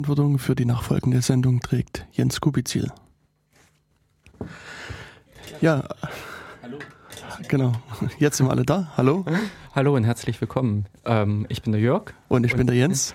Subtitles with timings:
[0.00, 2.92] Verantwortung für die nachfolgende Sendung trägt Jens Kubizil.
[5.60, 5.88] Ja,
[6.62, 6.78] Hallo.
[7.48, 7.72] genau.
[8.20, 8.92] Jetzt sind wir alle da.
[8.96, 9.24] Hallo.
[9.74, 10.86] Hallo und herzlich willkommen.
[11.04, 12.14] Ähm, ich bin der Jörg.
[12.28, 13.12] Und ich und, bin der Jens.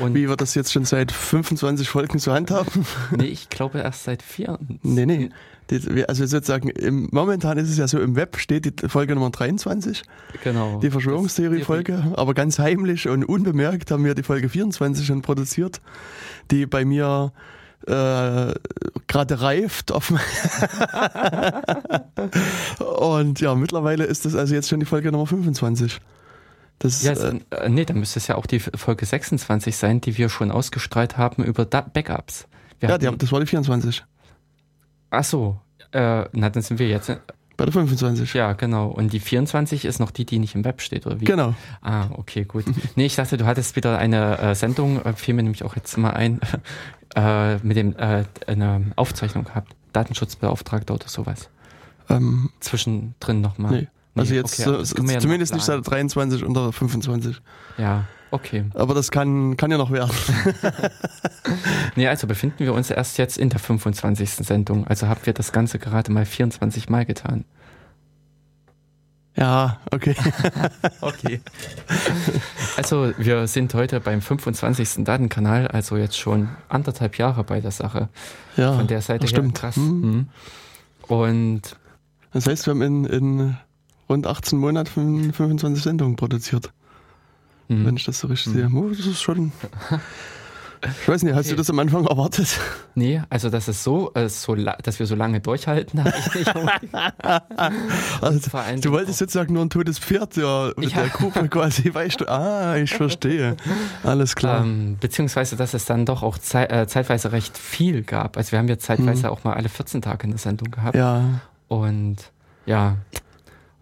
[0.00, 2.86] Und Wie wir das jetzt schon seit 25 Folgen zur Hand haben?
[3.10, 4.60] Nee, ich glaube erst seit vier.
[4.84, 5.30] Nee, nee.
[6.08, 10.02] Also sozusagen, im, momentan ist es ja so, im Web steht die Folge Nummer 23.
[10.44, 10.80] Genau.
[10.80, 12.12] Die Verschwörungstheorie-Folge.
[12.16, 15.80] Aber ganz heimlich und unbemerkt haben wir die Folge 24 schon produziert,
[16.50, 17.32] die bei mir
[17.86, 18.54] äh,
[19.06, 19.90] gerade reift.
[22.80, 26.00] Und ja, mittlerweile ist das also jetzt schon die Folge Nummer 25.
[26.78, 30.18] Das, ja, äh, äh, nee, dann müsste es ja auch die Folge 26 sein, die
[30.18, 32.46] wir schon ausgestrahlt haben über da Backups.
[32.80, 34.04] Wir ja, die, das war die 24.
[35.12, 35.58] Ach so,
[35.92, 37.12] äh, na dann sind wir jetzt.
[37.58, 38.32] Bei der 25.
[38.32, 38.88] Ja, genau.
[38.88, 41.26] Und die 24 ist noch die, die nicht im Web steht, oder wie?
[41.26, 41.54] Genau.
[41.82, 42.64] Ah, okay, gut.
[42.96, 45.98] nee, ich dachte, du hattest wieder eine äh, Sendung, äh, fiel mir nämlich auch jetzt
[45.98, 46.40] mal ein,
[47.14, 49.76] äh, mit dem äh, eine Aufzeichnung gehabt.
[49.92, 51.50] Datenschutzbeauftragter oder sowas.
[52.08, 53.82] Ähm, Zwischendrin nochmal.
[53.82, 53.88] Nee.
[54.14, 57.36] Also jetzt okay, so, zumindest nicht seit 23 oder 25.
[57.76, 58.64] Ja, okay.
[58.74, 60.10] Aber das kann, kann ja noch werden.
[61.96, 64.30] nee, also befinden wir uns erst jetzt in der 25.
[64.30, 64.86] Sendung.
[64.86, 67.44] Also haben wir das Ganze gerade mal 24 Mal getan.
[69.34, 70.14] Ja, okay.
[71.00, 71.40] okay.
[72.76, 75.04] Also wir sind heute beim 25.
[75.04, 78.08] Datenkanal, also jetzt schon anderthalb Jahre bei der Sache.
[78.56, 79.54] Ja, Von der Seite stimmt.
[79.54, 79.76] krass.
[79.76, 80.28] Mhm.
[81.08, 81.62] Und
[82.32, 83.56] das heißt, wir haben in, in
[84.08, 86.72] rund 18 Monaten 25 Sendungen produziert.
[87.68, 87.86] Mhm.
[87.86, 88.70] Wenn ich das so richtig mhm.
[88.70, 88.70] sehe.
[88.74, 89.52] Oh, das ist schon
[90.84, 91.50] ich weiß nicht, hast okay.
[91.50, 92.58] du das am Anfang erwartet?
[92.96, 96.54] Nee, also dass es so, äh, so dass wir so lange durchhalten, habe ich nicht.
[98.20, 98.50] also,
[98.80, 101.02] du wolltest sozusagen nur ein totes Pferd ja, mit ja.
[101.02, 103.56] der Gruppe quasi, weißt du, ah, ich verstehe.
[104.02, 104.64] Alles klar.
[104.64, 108.36] Ähm, beziehungsweise, dass es dann doch auch zei äh, zeitweise recht viel gab.
[108.36, 109.32] Also wir haben ja zeitweise mhm.
[109.32, 110.96] auch mal alle 14 Tage eine Sendung gehabt.
[110.96, 111.40] Ja.
[111.68, 112.16] Und
[112.66, 112.96] ja,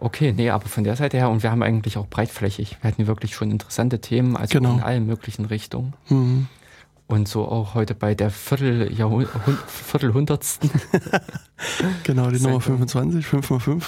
[0.00, 2.78] Okay, nee, aber von der Seite her, und wir haben eigentlich auch breitflächig.
[2.80, 4.74] Wir hatten wirklich schon interessante Themen, also genau.
[4.74, 5.92] in allen möglichen Richtungen.
[6.08, 6.48] Mhm.
[7.06, 8.90] Und so auch heute bei der Viertel
[9.66, 10.70] Viertelhundertsten.
[12.04, 13.82] genau, die Nummer 25, 5x5.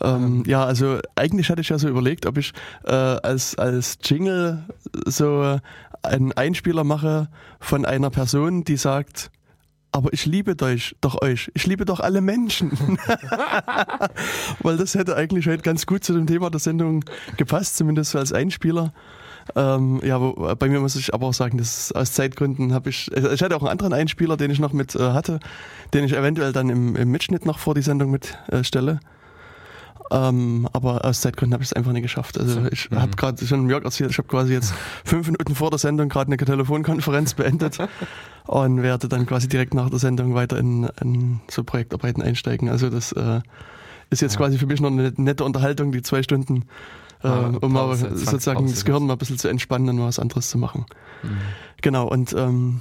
[0.00, 2.52] Ähm, ja, also eigentlich hatte ich ja so überlegt, ob ich
[2.84, 4.64] äh, als, als Jingle
[5.06, 5.58] so
[6.02, 7.28] einen Einspieler mache
[7.60, 9.30] von einer Person, die sagt,
[9.92, 11.50] aber ich liebe euch, doch euch.
[11.54, 12.72] Ich liebe doch alle Menschen.
[14.60, 17.04] Weil das hätte eigentlich heute ganz gut zu dem Thema der Sendung
[17.36, 18.92] gepasst, zumindest als Einspieler.
[19.56, 23.30] Ähm, ja, bei mir muss ich aber auch sagen, dass aus Zeitgründen habe ich, also
[23.30, 25.40] ich hatte auch einen anderen Einspieler, den ich noch mit äh, hatte,
[25.94, 28.92] den ich eventuell dann im, im Mitschnitt noch vor die Sendung mitstelle.
[28.92, 29.17] Äh,
[30.10, 32.38] ähm, aber aus Zeitgründen habe ich es einfach nicht geschafft.
[32.38, 33.00] Also ich mhm.
[33.00, 34.72] habe gerade schon Jörg erzählt, ich habe quasi jetzt
[35.04, 37.78] fünf Minuten vor der Sendung gerade eine Telefonkonferenz beendet
[38.46, 42.68] und werde dann quasi direkt nach der Sendung weiter in, in so Projektarbeiten einsteigen.
[42.68, 43.40] Also das äh,
[44.10, 44.38] ist jetzt ja.
[44.38, 46.64] quasi für mich noch eine nette Unterhaltung, die zwei Stunden
[47.22, 50.50] äh, um mal sozusagen das Gehirn mal ein bisschen zu entspannen und mal was anderes
[50.50, 50.86] zu machen.
[51.22, 51.38] Mhm.
[51.82, 52.80] Genau, und ähm,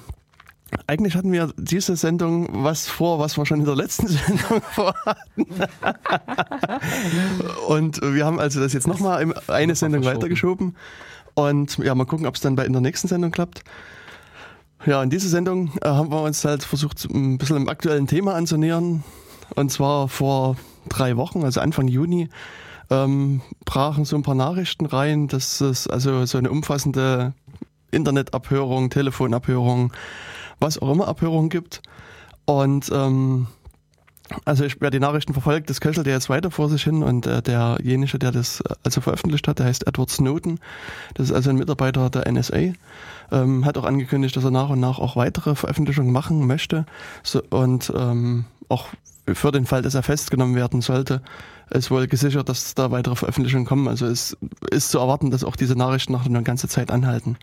[0.88, 5.46] eigentlich hatten wir diese Sendung was vor, was wir schon in der letzten Sendung vorhatten.
[7.68, 10.76] und wir haben also das jetzt nochmal eine Sendung weitergeschoben.
[11.34, 13.64] Und ja, mal gucken, ob es dann bei in der nächsten Sendung klappt.
[14.86, 18.36] Ja, in dieser Sendung äh, haben wir uns halt versucht, ein bisschen im aktuellen Thema
[18.36, 19.04] anzunähern.
[19.56, 20.56] Und zwar vor
[20.90, 22.30] drei Wochen, also Anfang Juni,
[22.90, 27.34] ähm, brachen so ein paar Nachrichten rein, dass es also so eine umfassende
[27.92, 29.94] Internetabhörung, Telefonabhörung,
[30.60, 31.82] was auch immer Abhörung gibt.
[32.46, 33.48] Und ähm,
[34.46, 37.26] also ich, wer die Nachrichten verfolgt, das köchelt ja jetzt weiter vor sich hin und
[37.26, 40.60] äh, derjenige, der das äh, also veröffentlicht hat, der heißt Edward Snowden.
[41.14, 42.74] Das ist also ein Mitarbeiter der NSA.
[43.32, 46.86] Ähm, hat auch angekündigt, dass er nach und nach auch weitere Veröffentlichungen machen möchte
[47.24, 48.88] so, und ähm, auch
[49.34, 51.22] für den Fall, dass er festgenommen werden sollte,
[51.70, 53.88] ist wohl gesichert, dass da weitere Veröffentlichungen kommen.
[53.88, 54.38] Also es
[54.72, 57.38] ist zu erwarten, dass auch diese Nachrichten noch eine ganze Zeit anhalten.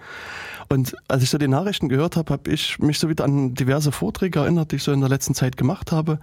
[0.69, 3.93] Und als ich so die Nachrichten gehört habe, habe ich mich so wieder an diverse
[3.93, 6.19] Vorträge erinnert, die ich so in der letzten Zeit gemacht habe.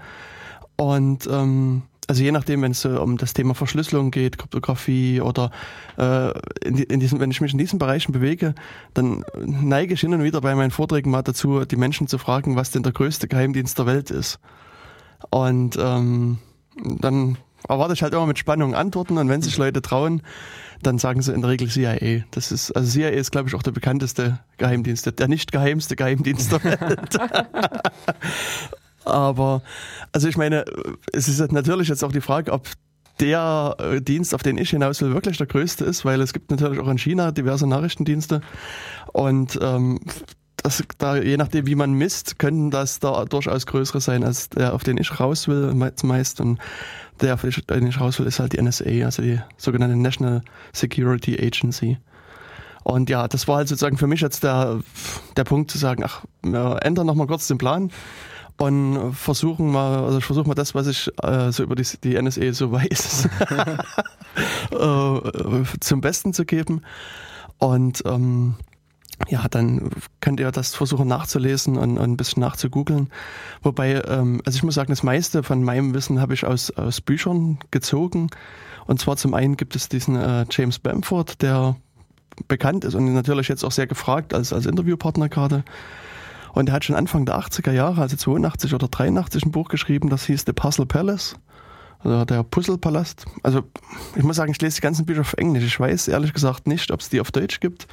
[0.75, 5.51] Und ähm, also je nachdem, wenn es so um das Thema Verschlüsselung geht, Kryptographie oder
[5.97, 6.31] äh,
[6.67, 8.53] in, in diesem, wenn ich mich in diesen Bereichen bewege,
[8.93, 12.55] dann neige ich hin und wieder bei meinen Vorträgen mal dazu, die Menschen zu fragen,
[12.55, 14.39] was denn der größte Geheimdienst der Welt ist.
[15.29, 16.39] Und ähm,
[16.75, 17.37] dann
[17.67, 20.21] erwarte ich halt immer mit Spannung Antworten und wenn sich Leute trauen,
[20.81, 22.23] dann sagen sie in der Regel CIA.
[22.31, 26.51] Das ist, also CIA ist, glaube ich, auch der bekannteste Geheimdienst, der nicht geheimste Geheimdienst
[26.51, 27.17] der Welt.
[29.05, 29.63] Aber,
[30.11, 30.65] also ich meine,
[31.11, 32.67] es ist natürlich jetzt auch die Frage, ob
[33.19, 36.49] der äh, Dienst, auf den ich hinaus will, wirklich der größte ist, weil es gibt
[36.51, 38.41] natürlich auch in China diverse Nachrichtendienste
[39.13, 39.99] und ähm,
[40.63, 44.73] das, da, je nachdem, wie man misst, könnten das da durchaus größere sein, als der,
[44.73, 45.73] auf den ich raus will,
[46.03, 46.41] meist.
[46.41, 46.59] Und
[47.21, 50.41] der, auf den ich raus will, ist halt die NSA, also die sogenannte National
[50.73, 51.97] Security Agency.
[52.83, 54.79] Und ja, das war halt sozusagen für mich jetzt der,
[55.37, 57.91] der Punkt zu sagen, ach, wir ändern nochmal kurz den Plan
[58.57, 62.21] und versuchen mal, also ich versuche mal das, was ich äh, so über die, die
[62.21, 63.29] NSA so weiß,
[64.71, 66.81] äh, zum Besten zu geben.
[67.57, 68.55] Und ähm,
[69.27, 69.89] ja, dann
[70.19, 73.09] könnt ihr das versuchen nachzulesen und, und ein bisschen nachzugoogeln.
[73.61, 77.01] Wobei, ähm, also ich muss sagen, das meiste von meinem Wissen habe ich aus, aus
[77.01, 78.29] Büchern gezogen.
[78.87, 81.75] Und zwar zum einen gibt es diesen äh, James Bamford, der
[82.47, 85.63] bekannt ist und natürlich jetzt auch sehr gefragt als, als Interviewpartner gerade.
[86.53, 90.09] Und er hat schon Anfang der 80er Jahre, also 82 oder 83, ein Buch geschrieben,
[90.09, 91.35] das hieß The Puzzle Palace.
[92.03, 93.25] Oder der Puzzlepalast.
[93.43, 93.61] Also
[94.15, 95.65] ich muss sagen, ich lese die ganzen Bücher auf Englisch.
[95.65, 97.87] Ich weiß ehrlich gesagt nicht, ob es die auf Deutsch gibt.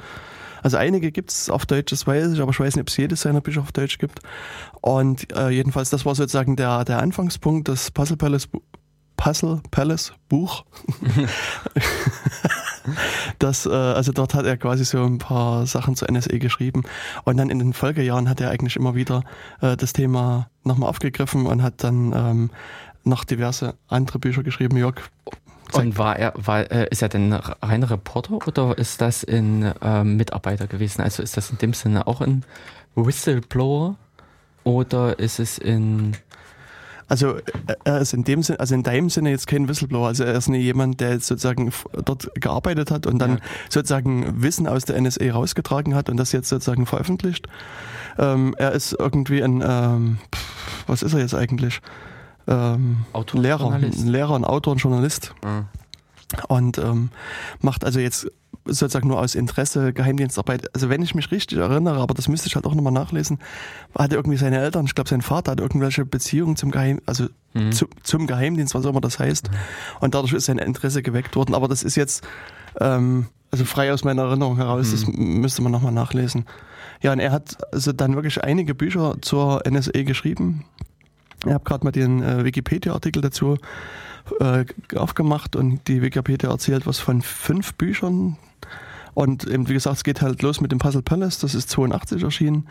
[0.63, 2.97] Also einige gibt es auf Deutsch, das weiß ich, aber ich weiß nicht, ob es
[2.97, 4.19] jedes seiner Bücher auf Deutsch gibt.
[4.81, 8.47] Und äh, jedenfalls, das war sozusagen der, der Anfangspunkt des Puzzle Palace,
[9.17, 10.65] Puzzle Palace Buch.
[13.39, 16.83] das, äh, also dort hat er quasi so ein paar Sachen zur NSE geschrieben.
[17.23, 19.23] Und dann in den Folgejahren hat er eigentlich immer wieder
[19.61, 22.49] äh, das Thema nochmal aufgegriffen und hat dann ähm,
[23.03, 24.77] noch diverse andere Bücher geschrieben.
[24.77, 24.95] Jörg,
[25.73, 30.03] und war er, war, äh, ist er denn rein Reporter oder ist das ein äh,
[30.03, 31.01] Mitarbeiter gewesen?
[31.01, 32.43] Also ist das in dem Sinne auch ein
[32.95, 33.95] Whistleblower
[34.63, 36.15] oder ist es in
[37.09, 37.39] also
[37.85, 40.07] er ist in dem Sinne, also in deinem Sinne jetzt kein Whistleblower.
[40.07, 41.73] Also er ist nicht jemand, der jetzt sozusagen
[42.05, 43.37] dort gearbeitet hat und dann ja.
[43.67, 47.47] sozusagen Wissen aus der NSA rausgetragen hat und das jetzt sozusagen veröffentlicht.
[48.19, 50.19] Ähm, er ist irgendwie ein, ähm,
[50.85, 51.81] was ist er jetzt eigentlich?
[52.49, 55.33] Ähm, Autor, Lehrer, ein Lehrer, ein Autor, ein Journalist.
[55.43, 55.65] Mhm.
[56.47, 57.09] Und ähm,
[57.61, 58.27] macht also jetzt
[58.65, 60.73] sozusagen nur aus Interesse Geheimdienstarbeit.
[60.75, 63.39] Also wenn ich mich richtig erinnere, aber das müsste ich halt auch nochmal nachlesen,
[63.97, 67.71] hatte irgendwie seine Eltern, ich glaube sein Vater hat irgendwelche Beziehungen zum Geheim, also mhm.
[67.71, 69.49] zu, zum Geheimdienst, was auch immer das heißt.
[69.49, 69.55] Mhm.
[70.01, 71.55] Und dadurch ist sein Interesse geweckt worden.
[71.55, 72.27] Aber das ist jetzt
[72.79, 74.91] ähm, also frei aus meiner Erinnerung heraus, mhm.
[74.91, 76.45] das müsste man nochmal nachlesen.
[77.01, 80.65] Ja, und er hat also dann wirklich einige Bücher zur NSA geschrieben.
[81.45, 83.57] Ich habe gerade mal den äh, Wikipedia-Artikel dazu
[84.39, 84.65] äh,
[84.95, 88.37] aufgemacht und die Wikipedia erzählt was von fünf Büchern.
[89.13, 92.23] Und eben, wie gesagt, es geht halt los mit dem Puzzle Palace, das ist 82
[92.23, 92.67] erschienen.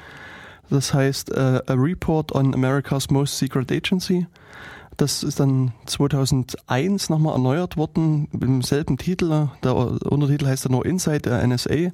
[0.70, 4.26] Das heißt äh, A Report on America's Most Secret Agency.
[4.98, 9.48] Das ist dann 2001 nochmal erneuert worden, mit demselben Titel.
[9.62, 11.92] Der Untertitel heißt dann nur Inside der NSA.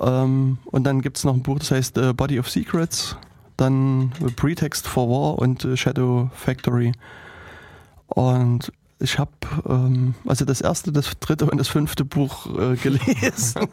[0.00, 3.16] Ähm, und dann gibt es noch ein Buch, das heißt äh, Body of Secrets
[3.58, 6.92] dann Pretext for War und äh, Shadow Factory.
[8.06, 9.30] Und ich habe
[9.68, 13.68] ähm, also das erste, das dritte und das fünfte Buch äh, gelesen.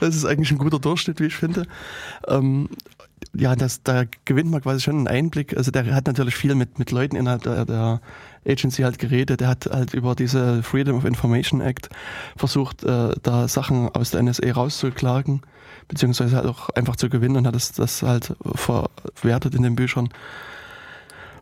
[0.00, 1.66] das ist eigentlich ein guter Durchschnitt, wie ich finde.
[2.26, 2.70] Ähm,
[3.34, 5.56] ja, das, da gewinnt man quasi schon einen Einblick.
[5.56, 8.00] Also der hat natürlich viel mit, mit Leuten innerhalb der, der
[8.48, 9.40] Agency halt geredet.
[9.40, 11.88] Der hat halt über diese Freedom of Information Act
[12.36, 15.42] versucht, äh, da Sachen aus der NSA rauszuklagen
[15.88, 20.10] beziehungsweise halt auch einfach zu gewinnen und hat das, das halt verwertet in den Büchern.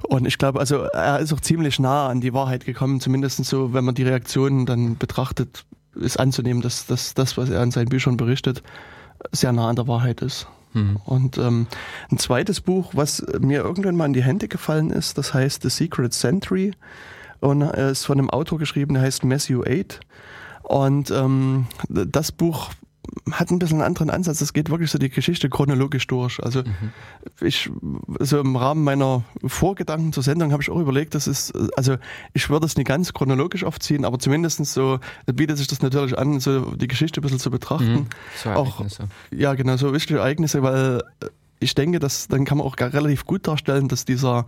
[0.02, 3.74] Und ich glaube, also er ist auch ziemlich nah an die Wahrheit gekommen, zumindest so,
[3.74, 5.64] wenn man die Reaktionen dann betrachtet,
[5.94, 8.62] ist anzunehmen, dass, dass das, was er in seinen Büchern berichtet,
[9.32, 10.46] sehr nah an der Wahrheit ist.
[10.76, 10.96] Mhm.
[11.04, 11.66] Und ähm,
[12.10, 15.70] ein zweites Buch, was mir irgendwann mal in die Hände gefallen ist, das heißt The
[15.70, 16.72] Secret Century
[17.40, 20.00] und ist von einem Autor geschrieben, der heißt Matthew Eight.
[20.62, 22.70] Und ähm, das Buch
[23.30, 24.40] hat ein bisschen einen anderen Ansatz.
[24.40, 26.42] Es geht wirklich so die Geschichte chronologisch durch.
[26.42, 26.92] Also mhm.
[27.40, 27.70] ich,
[28.20, 31.96] so im Rahmen meiner Vorgedanken zur Sendung habe ich auch überlegt, das ist, also
[32.34, 36.40] ich würde es nicht ganz chronologisch aufziehen, aber zumindest so bietet sich das natürlich an,
[36.40, 37.92] so die Geschichte ein bisschen zu betrachten.
[37.92, 38.06] Mhm.
[38.42, 38.84] So auch,
[39.30, 41.02] ja, genau, so wichtige Ereignisse, weil
[41.58, 44.46] ich denke, dass dann kann man auch relativ gut darstellen, dass dieser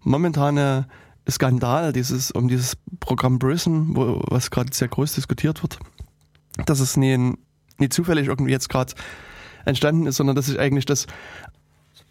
[0.00, 0.86] momentane
[1.30, 5.78] Skandal, dieses, um dieses Programm Prison, wo, was gerade sehr groß diskutiert wird,
[6.66, 7.38] dass es nie ein
[7.80, 8.94] nicht zufällig irgendwie jetzt gerade
[9.64, 11.06] entstanden ist, sondern dass sich eigentlich das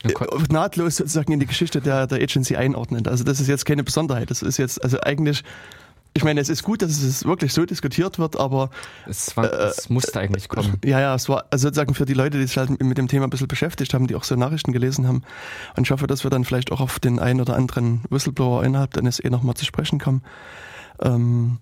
[0.04, 0.10] äh,
[0.52, 3.08] nahtlos sozusagen in die Geschichte der, der Agency einordnet.
[3.08, 4.30] Also das ist jetzt keine Besonderheit.
[4.30, 5.44] Das ist jetzt, also eigentlich,
[6.14, 8.70] ich meine, es ist gut, dass es wirklich so diskutiert wird, aber
[9.08, 10.78] es, war, äh, es musste eigentlich kommen.
[10.86, 13.26] Ja, ja, es war also sozusagen für die Leute, die sich halt mit dem Thema
[13.26, 15.24] ein bisschen beschäftigt haben, die auch so Nachrichten gelesen haben.
[15.76, 18.94] Und ich hoffe, dass wir dann vielleicht auch auf den einen oder anderen Whistleblower innerhalb
[18.94, 20.22] der NSA nochmal zu sprechen kommen.
[21.02, 21.58] Ähm,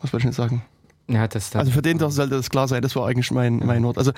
[0.00, 0.62] was wollte ich jetzt sagen?
[1.08, 3.96] Ja, das also für den sollte das klar sein, das war eigentlich mein, mein Wort.
[3.96, 4.10] Also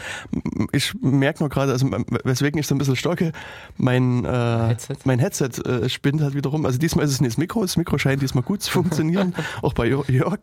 [0.72, 1.86] ich merke nur gerade, also
[2.24, 3.32] weswegen ich so ein bisschen stocke,
[3.76, 6.64] mein äh, Headset, mein Headset äh, spinnt halt wieder rum.
[6.64, 9.74] Also diesmal ist es nicht das Mikro, das Mikro scheint diesmal gut zu funktionieren, auch
[9.74, 10.38] bei Jörg.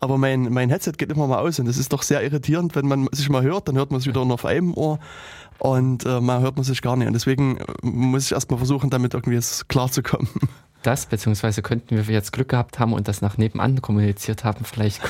[0.00, 2.86] Aber mein, mein Headset geht immer mal aus und das ist doch sehr irritierend, wenn
[2.86, 4.98] man sich mal hört, dann hört man es wieder nur auf einem Ohr
[5.58, 7.06] und äh, mal hört man sich gar nicht.
[7.06, 10.28] Und deswegen äh, muss ich erstmal versuchen, damit irgendwie jetzt klar zu kommen
[10.82, 15.00] das, beziehungsweise könnten wir jetzt Glück gehabt haben und das nach nebenan kommuniziert haben, vielleicht.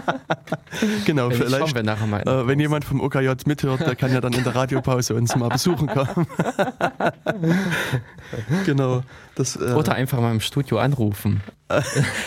[1.06, 1.74] genau, vielleicht.
[1.74, 4.54] Wir nachher mal äh, wenn jemand vom OKJ mithört, der kann ja dann in der
[4.54, 6.26] Radiopause uns mal besuchen kommen.
[8.64, 9.02] genau.
[9.34, 11.40] Das, äh, Oder einfach mal im Studio anrufen.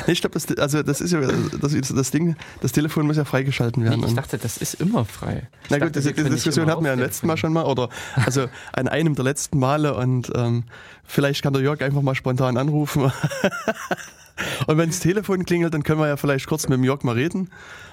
[0.07, 3.25] nee, ich glaube, das, also das ist ja das, das Ding, das Telefon muss ja
[3.25, 3.99] freigeschalten werden.
[3.99, 5.49] Nee, ich dachte, das ist immer frei.
[5.63, 7.89] Ich Na gut, dachte, diese Diskussion hatten wir ja letzten Mal schon mal, oder
[8.25, 10.63] also an einem der letzten Male und ähm,
[11.03, 13.03] vielleicht kann der Jörg einfach mal spontan anrufen.
[14.67, 17.15] und wenn das Telefon klingelt, dann können wir ja vielleicht kurz mit dem Jörg mal
[17.15, 17.49] reden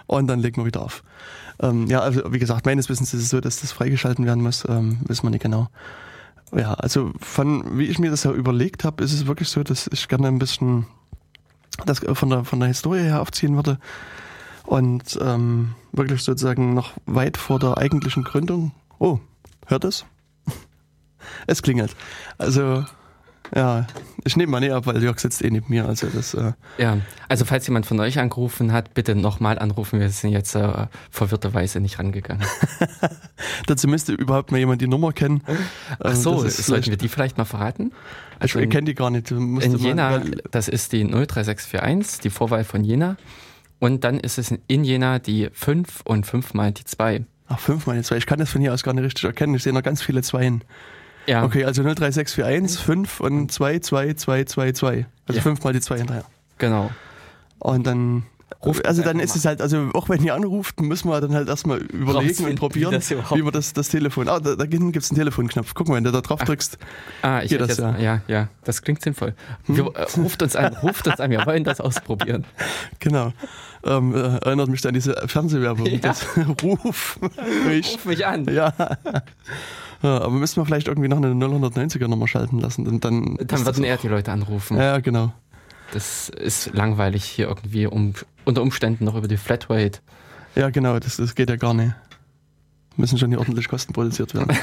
[0.07, 1.03] und dann legen wir wieder auf.
[1.61, 4.65] Ähm, ja, also wie gesagt, meines Wissens ist es so, dass das freigeschalten werden muss,
[4.69, 5.69] ähm, wissen wir nicht genau.
[6.53, 9.89] Ja, also von wie ich mir das ja überlegt habe, ist es wirklich so, dass
[9.93, 10.87] ich gerne ein bisschen
[11.87, 13.79] das von der, von der Historie her aufziehen würde
[14.65, 18.73] und ähm, wirklich sozusagen noch weit vor der eigentlichen Gründung.
[18.99, 19.21] Oh,
[19.67, 20.05] hört es?
[21.47, 21.95] es klingelt.
[22.39, 22.85] Also
[23.55, 23.87] ja,
[24.25, 25.87] ich nehme mal näher ab, weil Jörg sitzt eh neben mir.
[25.87, 30.01] Also das, äh ja, also falls jemand von euch angerufen hat, bitte nochmal anrufen.
[30.01, 32.47] Wir sind jetzt äh, verwirrterweise nicht rangegangen.
[33.67, 35.43] Dazu müsste überhaupt mal jemand die Nummer kennen.
[35.99, 37.93] Ach so, sollten wir die vielleicht mal verraten?
[38.39, 39.31] Also ich kenne die gar nicht.
[39.31, 43.17] in Jena, das ist die 03641, die Vorwahl von Jena.
[43.79, 47.25] Und dann ist es in Jena die 5 und 5 mal die 2.
[47.49, 48.17] Ach, 5 mal die 2.
[48.19, 49.55] Ich kann das von hier aus gar nicht richtig erkennen.
[49.55, 50.63] Ich sehe noch ganz viele Zweien.
[51.27, 51.45] Ja.
[51.45, 55.07] Okay, also 03641, 5 und 2, 2, 2, 2, 2.
[55.27, 55.43] Also ja.
[55.43, 56.25] 5 mal die 2 hinterher.
[56.59, 56.91] Genau.
[57.59, 58.25] Und dann
[58.65, 61.49] Ruft also dann ist es halt, also auch wenn ihr anruft, müssen wir dann halt
[61.49, 64.29] erstmal überlegen und probieren, wie, wie man das, das Telefon.
[64.29, 65.73] Ah, da, da gibt es einen Telefonknopf.
[65.73, 66.79] Guck mal, wenn du da drauf drückst.
[67.23, 67.97] Ah, ah ich geht das jetzt, ja.
[67.99, 68.21] ja.
[68.29, 69.35] Ja, das klingt sinnvoll.
[69.65, 69.77] Hm?
[69.77, 72.45] Wir, äh, ruft uns an, ruft uns an, wir wollen das ausprobieren.
[72.99, 73.33] Genau.
[73.83, 75.87] Ähm, äh, erinnert mich an diese Fernsehwerbung.
[75.91, 75.99] Ja.
[75.99, 76.27] Das,
[76.63, 77.19] ruf
[77.67, 77.95] mich.
[77.95, 78.45] Ruf mich an.
[78.45, 78.75] Ja.
[80.03, 82.87] Ja, aber müssen wir vielleicht irgendwie noch eine 090er Nummer schalten lassen.
[82.87, 84.79] Und dann dann würden eher die Leute anrufen.
[84.79, 85.33] Ja, genau.
[85.93, 88.15] Das ist langweilig hier irgendwie um,
[88.45, 90.01] unter Umständen noch über die Flatrate.
[90.55, 91.93] Ja, genau, das, das geht ja gar nicht.
[92.97, 94.57] Müssen schon die ordentlich Kosten produziert werden.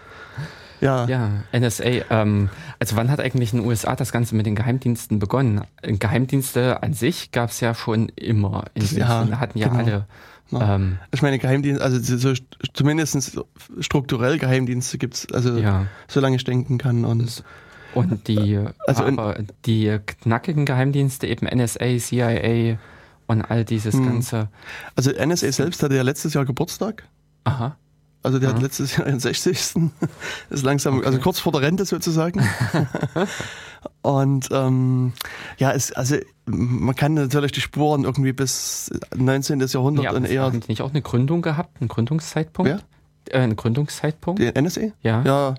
[0.80, 1.06] ja.
[1.06, 1.84] Ja, NSA.
[2.10, 5.62] Ähm, also wann hat eigentlich in den USA das Ganze mit den Geheimdiensten begonnen?
[5.82, 8.64] Geheimdienste an sich gab es ja schon immer.
[8.74, 9.80] In ja, hatten ja genau.
[9.80, 10.06] alle
[10.50, 10.76] ja.
[10.76, 12.32] Ähm, ich meine, Geheimdienste, also so,
[12.72, 13.40] zumindest
[13.80, 15.86] strukturell Geheimdienste gibt es, also ja.
[16.08, 17.04] solange ich denken kann.
[17.04, 17.42] Und,
[17.94, 22.78] und die, also aber die knackigen Geheimdienste, eben NSA, CIA
[23.26, 24.06] und all dieses hm.
[24.06, 24.48] Ganze.
[24.96, 27.04] Also NSA selbst hatte ja letztes Jahr Geburtstag.
[27.44, 27.76] Aha.
[28.24, 28.56] Also der Aha.
[28.56, 29.50] hat letztes Jahr den 60.
[30.50, 31.06] ist langsam, okay.
[31.06, 32.42] also kurz vor der Rente sozusagen.
[34.02, 35.12] Und ähm,
[35.58, 36.16] ja, es, also
[36.46, 39.60] man kann natürlich die Spuren irgendwie bis 19.
[39.60, 40.42] Jahrhundert ja, und eher.
[40.42, 42.70] Haben die nicht auch eine Gründung gehabt, einen Gründungszeitpunkt?
[42.70, 42.78] Ja?
[43.30, 44.40] Äh, einen Gründungszeitpunkt?
[44.40, 44.80] Die NSA?
[45.02, 45.22] Ja.
[45.22, 45.54] Ja.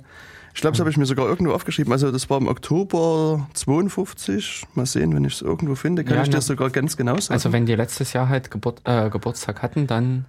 [0.55, 1.91] Ich glaube, das habe ich mir sogar irgendwo aufgeschrieben.
[1.91, 4.63] Also das war im Oktober 52.
[4.73, 7.33] Mal sehen, wenn ich es irgendwo finde, kann ja, ich dir sogar ganz genau sagen.
[7.33, 10.25] Also wenn die letztes Jahr halt Geburt, äh, Geburtstag hatten, dann...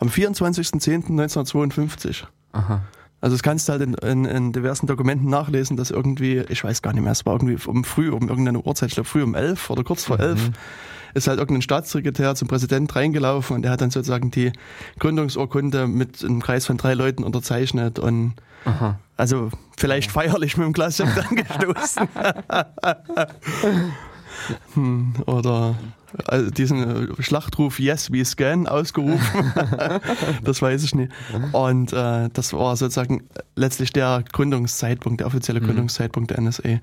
[0.00, 2.24] Am 24.10.1952.
[2.52, 2.82] Aha.
[3.20, 6.80] Also das kannst du halt in, in, in, diversen Dokumenten nachlesen, dass irgendwie, ich weiß
[6.80, 9.34] gar nicht mehr, es war irgendwie um früh, um irgendeine Uhrzeit, ich glaube früh um
[9.34, 10.54] elf oder kurz vor elf, mhm.
[11.12, 14.52] ist halt irgendein Staatssekretär zum Präsident reingelaufen und der hat dann sozusagen die
[14.98, 18.34] Gründungsurkunde mit einem Kreis von drei Leuten unterzeichnet und
[18.64, 18.98] Aha.
[19.18, 22.08] also vielleicht feierlich mit dem Glas Sekt angestoßen.
[24.74, 25.74] hm, oder
[26.26, 29.52] also diesen äh, Schlachtruf Yes, we scan ausgerufen.
[30.44, 31.12] das weiß ich nicht.
[31.52, 33.24] Und äh, das war sozusagen
[33.56, 35.66] letztlich der Gründungszeitpunkt, der offizielle mhm.
[35.66, 36.80] Gründungszeitpunkt der NSA.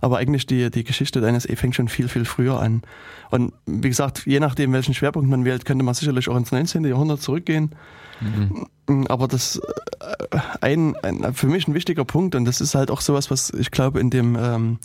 [0.00, 2.82] Aber eigentlich die, die Geschichte der NSA fängt schon viel, viel früher an.
[3.30, 6.84] Und wie gesagt, je nachdem, welchen Schwerpunkt man wählt, könnte man sicherlich auch ins 19.
[6.84, 7.74] Jahrhundert zurückgehen.
[8.20, 9.06] Mhm.
[9.08, 9.60] Aber das
[10.00, 13.50] äh, ein, ein, für mich ein wichtiger Punkt und das ist halt auch sowas, was
[13.50, 14.78] ich glaube in dem ähm,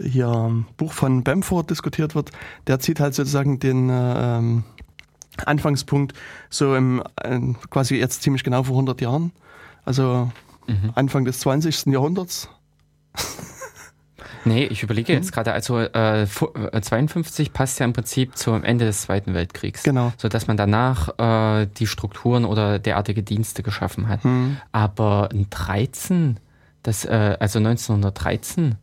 [0.00, 2.30] hier Buch von Bamford diskutiert wird,
[2.66, 4.64] der zieht halt sozusagen den ähm,
[5.44, 6.14] Anfangspunkt
[6.48, 7.38] so im äh,
[7.70, 9.32] quasi jetzt ziemlich genau vor 100 Jahren,
[9.84, 10.30] also
[10.66, 10.92] mhm.
[10.94, 11.86] Anfang des 20.
[11.86, 12.48] Jahrhunderts.
[14.44, 15.34] Nee, ich überlege jetzt mhm.
[15.34, 19.82] gerade, also äh, 52 äh, passt ja im Prinzip zum Ende des Zweiten Weltkriegs.
[19.82, 20.12] Genau.
[20.16, 24.24] So dass man danach äh, die Strukturen oder derartige Dienste geschaffen hat.
[24.24, 24.56] Mhm.
[24.72, 26.38] Aber in 13,
[26.82, 28.76] das, äh, also 1913,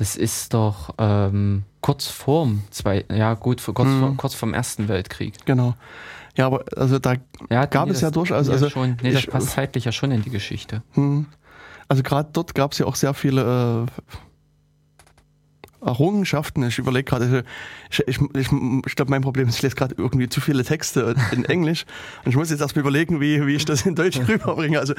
[0.00, 4.00] das ist doch, ähm, kurz vorm zwei, ja gut, kurz, mhm.
[4.00, 5.34] vor, kurz vorm Ersten Weltkrieg.
[5.44, 5.74] Genau.
[6.38, 7.16] Ja, aber also da
[7.50, 8.48] ja, gab nee, es ja durchaus.
[8.48, 10.82] Also, schon, nee, das passt zeitlich ja schon in die Geschichte.
[10.92, 11.26] Hm.
[11.86, 13.86] Also gerade dort gab es ja auch sehr viele
[15.82, 16.62] äh, Errungenschaften.
[16.62, 17.44] Ich überlege gerade,
[17.90, 18.50] ich, ich, ich,
[18.86, 21.84] ich glaube, mein Problem ist, ich lese gerade irgendwie zu viele Texte in Englisch
[22.24, 24.78] und ich muss jetzt erstmal überlegen, wie, wie ich das in Deutsch rüberbringe.
[24.78, 24.94] Also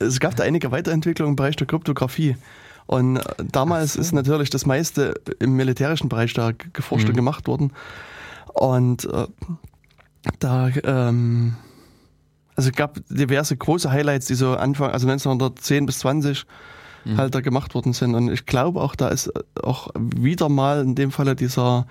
[0.00, 2.34] es gab da einige Weiterentwicklungen im Bereich der Kryptographie.
[2.90, 4.00] Und äh, damals so.
[4.00, 7.10] ist natürlich das meiste im militärischen Bereich da geforscht mhm.
[7.10, 7.72] und gemacht worden.
[8.52, 9.28] Und äh,
[10.40, 11.54] da, ähm,
[12.56, 16.46] also es gab diverse große Highlights, die so Anfang, also 1910 bis 20
[17.04, 17.16] mhm.
[17.16, 18.16] halt da gemacht worden sind.
[18.16, 19.30] Und ich glaube auch, da ist
[19.62, 21.86] auch wieder mal in dem Falle dieser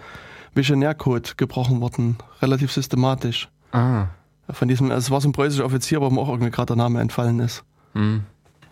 [0.53, 3.47] Visionärcode gebrochen worden, relativ systematisch.
[3.71, 4.07] Ah.
[4.49, 6.99] Von diesem, also es war so ein preußischer Offizier, mir auch irgendwie gerade der Name
[6.99, 7.63] entfallen ist.
[7.93, 8.23] Mhm.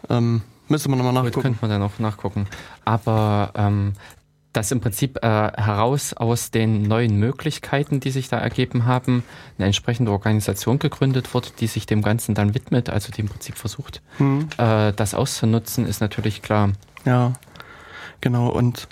[0.09, 1.33] Ähm, müsste man nochmal nachgucken.
[1.33, 2.47] Gut, könnte man dann auch nachgucken.
[2.85, 3.93] Aber ähm,
[4.57, 9.23] dass im Prinzip äh, heraus aus den neuen Möglichkeiten, die sich da ergeben haben,
[9.57, 13.55] eine entsprechende Organisation gegründet wurde, die sich dem Ganzen dann widmet, also die im Prinzip
[13.55, 14.49] versucht, mhm.
[14.57, 16.71] äh, das auszunutzen, ist natürlich klar.
[17.05, 17.33] Ja,
[18.19, 18.49] genau.
[18.49, 18.87] Und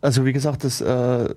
[0.00, 1.28] also wie gesagt, das, äh,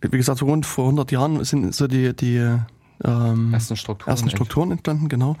[0.00, 2.56] wie gesagt, so rund vor 100 Jahren sind so die, die
[3.04, 5.36] ähm, ersten Strukturen, ersten Strukturen entstanden, genau.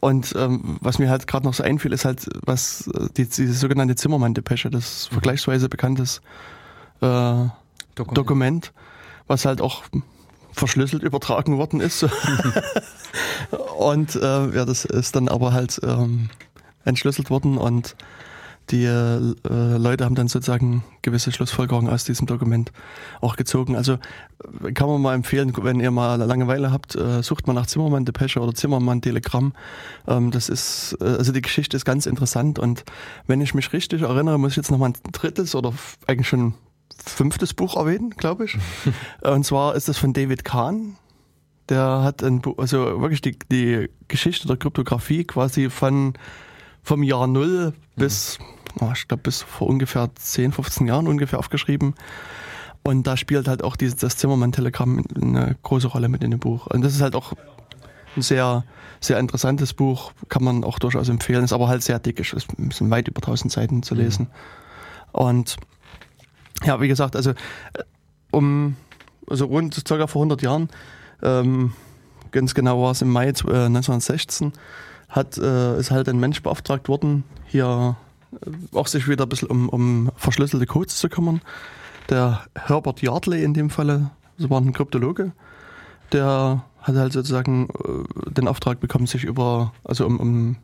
[0.00, 3.52] Und ähm, was mir halt gerade noch so einfiel, ist halt, was äh, die, diese
[3.52, 5.14] sogenannte Zimmermann-Depesche, das mhm.
[5.14, 6.20] vergleichsweise bekanntes
[7.00, 7.46] äh,
[7.94, 8.18] Dokument.
[8.18, 8.72] Dokument,
[9.26, 9.82] was halt auch
[10.52, 12.06] verschlüsselt übertragen worden ist.
[13.78, 16.30] und äh, ja, das ist dann aber halt ähm,
[16.84, 17.96] entschlüsselt worden und
[18.70, 19.34] die äh,
[19.76, 22.72] Leute haben dann sozusagen gewisse Schlussfolgerungen aus diesem Dokument
[23.20, 23.76] auch gezogen.
[23.76, 23.98] Also
[24.62, 28.04] äh, kann man mal empfehlen, wenn ihr mal Langeweile habt, äh, sucht mal nach Zimmermann
[28.04, 29.52] Depesche oder Zimmermann Telegramm.
[30.08, 32.84] Ähm, das ist, äh, also die Geschichte ist ganz interessant und
[33.26, 35.72] wenn ich mich richtig erinnere, muss ich jetzt noch mal ein drittes oder
[36.06, 36.54] eigentlich schon
[37.04, 38.56] fünftes Buch erwähnen, glaube ich.
[39.20, 40.96] und zwar ist das von David Kahn.
[41.68, 46.14] Der hat ein Buch, also wirklich die, die Geschichte der Kryptographie quasi von
[46.84, 48.38] vom Jahr Null bis,
[48.80, 51.94] oh, ich glaube, bis vor ungefähr 10, 15 Jahren ungefähr aufgeschrieben.
[52.82, 56.66] Und da spielt halt auch dieses, das Zimmermann-Telegramm eine große Rolle mit in dem Buch.
[56.66, 57.32] Und das ist halt auch
[58.16, 58.64] ein sehr,
[59.00, 62.90] sehr interessantes Buch, kann man auch durchaus empfehlen, ist aber halt sehr dick, ist sind
[62.90, 64.26] weit über 1000 Seiten zu lesen.
[64.26, 65.20] Mhm.
[65.20, 65.56] Und
[66.64, 67.34] ja, wie gesagt, also äh,
[68.30, 68.76] um,
[69.28, 70.68] also rund circa vor 100 Jahren,
[71.22, 71.72] ähm,
[72.32, 74.52] ganz genau war es im Mai äh, 1916,
[75.08, 78.03] hat, äh, ist halt ein Mensch beauftragt worden, hier äh,
[78.72, 81.40] auch sich wieder ein bisschen um, um verschlüsselte Codes zu kümmern.
[82.10, 85.32] Der Herbert Yardley in dem Falle, das war ein Kryptologe,
[86.12, 90.56] der hat halt sozusagen äh, den Auftrag bekommen, sich über, also um, um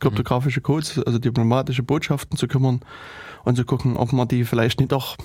[0.00, 2.80] kryptografische Codes, also diplomatische Botschaften zu kümmern
[3.44, 5.16] und zu gucken, ob man die vielleicht nicht doch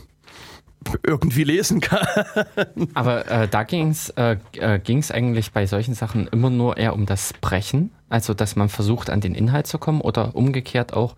[1.03, 2.05] irgendwie lesen kann.
[2.93, 4.79] Aber äh, da ging es äh, äh
[5.11, 9.21] eigentlich bei solchen Sachen immer nur eher um das Brechen, also dass man versucht, an
[9.21, 11.15] den Inhalt zu kommen oder umgekehrt auch,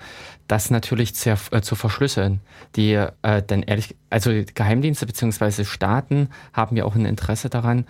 [0.49, 2.41] das natürlich zu, äh, zu verschlüsseln.
[2.75, 5.63] Die, äh, denn ehrlich, also Geheimdienste bzw.
[5.63, 7.85] Staaten haben ja auch ein Interesse daran,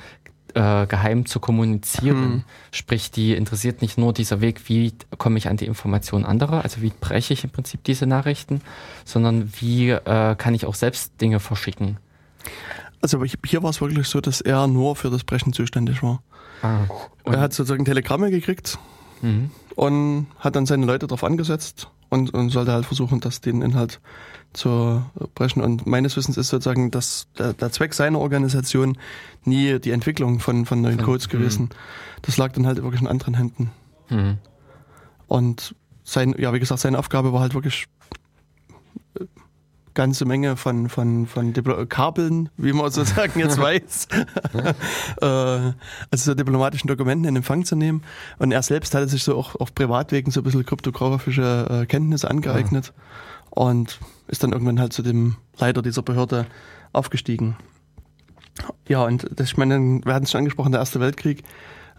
[0.54, 2.24] äh, geheim zu kommunizieren.
[2.24, 2.44] Hm.
[2.72, 6.82] Sprich, die interessiert nicht nur dieser Weg, wie komme ich an die Informationen anderer, also
[6.82, 8.62] wie breche ich im Prinzip diese Nachrichten,
[9.06, 11.98] sondern wie äh, kann ich auch selbst Dinge verschicken.
[13.02, 16.22] Also hier war es wirklich so, dass er nur für das Brechen zuständig war.
[16.62, 16.80] Ah,
[17.24, 18.78] er hat sozusagen Telegramme gekriegt
[19.22, 19.50] mhm.
[19.76, 24.00] und hat dann seine Leute darauf angesetzt und, und sollte halt versuchen, dass den Inhalt
[24.54, 25.04] zu
[25.36, 25.62] brechen.
[25.62, 28.98] Und meines Wissens ist sozusagen das, der, der Zweck seiner Organisation
[29.46, 31.32] nie die Entwicklung von, von neuen Codes mhm.
[31.32, 31.70] gewesen.
[32.24, 33.72] Das lag dann halt wirklich in anderen Händen.
[34.10, 34.38] Mhm.
[35.28, 37.86] Und sein, ja, wie gesagt, seine Aufgabe war halt wirklich
[39.20, 39.26] äh,
[39.94, 44.08] ganze Menge von, von, von Diplo Kabeln, wie man sozusagen jetzt weiß,
[45.22, 45.76] äh, also
[46.12, 48.04] so diplomatischen Dokumenten in Empfang zu nehmen.
[48.38, 52.30] Und er selbst hatte sich so auch auf Privatwegen so ein bisschen kryptografische äh, Kenntnisse
[52.30, 52.88] angeeignet.
[52.88, 53.04] Ja
[53.50, 56.46] und ist dann irgendwann halt zu dem Leiter dieser Behörde
[56.94, 57.58] aufgestiegen.
[58.88, 61.44] Ja, und das, ich meine, wir hatten es schon angesprochen, der Erste Weltkrieg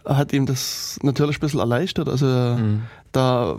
[0.04, 2.08] hat ihm das natürlich ein bisschen erleichtert.
[2.08, 2.82] Also mhm.
[3.12, 3.58] da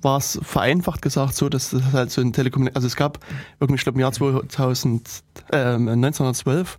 [0.00, 3.18] war es vereinfacht gesagt so, dass das halt so ein Telekommunikation, also es gab
[3.58, 6.78] irgendwie, ich glaube im Jahr 2000, äh, 1912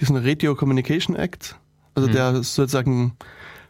[0.00, 1.56] diesen Radio Communication Act,
[1.94, 2.12] also mhm.
[2.12, 3.16] der sozusagen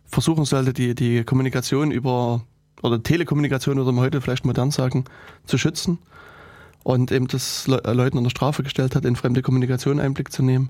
[0.05, 2.42] versuchen sollte, die, die Kommunikation über
[2.83, 5.05] oder Telekommunikation, würde man heute vielleicht modern sagen,
[5.46, 5.99] zu schützen
[6.83, 10.68] und eben das Le Leuten unter Strafe gestellt hat, in fremde Kommunikation Einblick zu nehmen.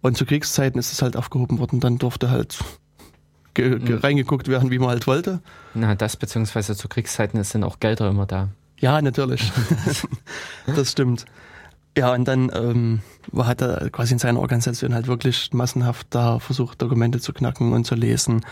[0.00, 1.80] Und zu Kriegszeiten ist es halt aufgehoben worden.
[1.80, 2.58] Dann durfte halt
[3.56, 4.00] ge ge mhm.
[4.00, 5.40] reingeguckt werden, wie man halt wollte.
[5.74, 8.50] Na, das beziehungsweise zu Kriegszeiten sind auch Gelder immer da.
[8.78, 9.50] Ja, natürlich.
[10.66, 11.24] das stimmt.
[11.96, 13.00] Ja, und dann ähm,
[13.38, 17.86] hat er quasi in seiner Organisation halt wirklich massenhaft da versucht, Dokumente zu knacken und
[17.86, 18.44] zu lesen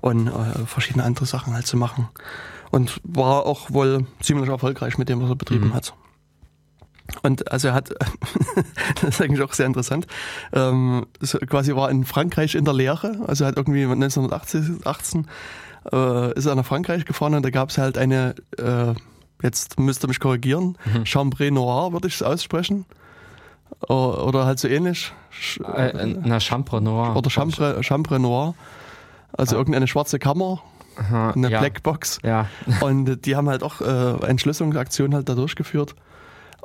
[0.00, 2.08] und äh, verschiedene andere Sachen halt zu machen.
[2.70, 5.74] Und war auch wohl ziemlich erfolgreich mit dem, was er betrieben mhm.
[5.74, 5.94] hat.
[7.22, 7.90] Und also er hat,
[9.00, 10.06] das ist eigentlich auch sehr interessant,
[10.52, 15.26] ähm, so quasi war in Frankreich in der Lehre, also hat irgendwie 1918
[15.92, 18.94] äh, ist er nach Frankreich gefahren und da gab es halt eine, äh,
[19.42, 21.06] jetzt müsst ihr mich korrigieren, mhm.
[21.06, 22.84] Chambre Noir würde ich es aussprechen.
[23.86, 25.12] Oder halt so ähnlich.
[25.62, 27.14] Äh, na, Chambre Noir.
[27.14, 28.54] Oder Chambre, Chambre Noir.
[29.32, 29.58] Also ah.
[29.58, 30.62] irgendeine schwarze Kammer,
[30.96, 31.60] eine ja.
[31.60, 32.18] Blackbox.
[32.24, 32.48] Ja.
[32.80, 35.94] Und die haben halt auch äh, Entschlüsselungsaktionen halt da durchgeführt.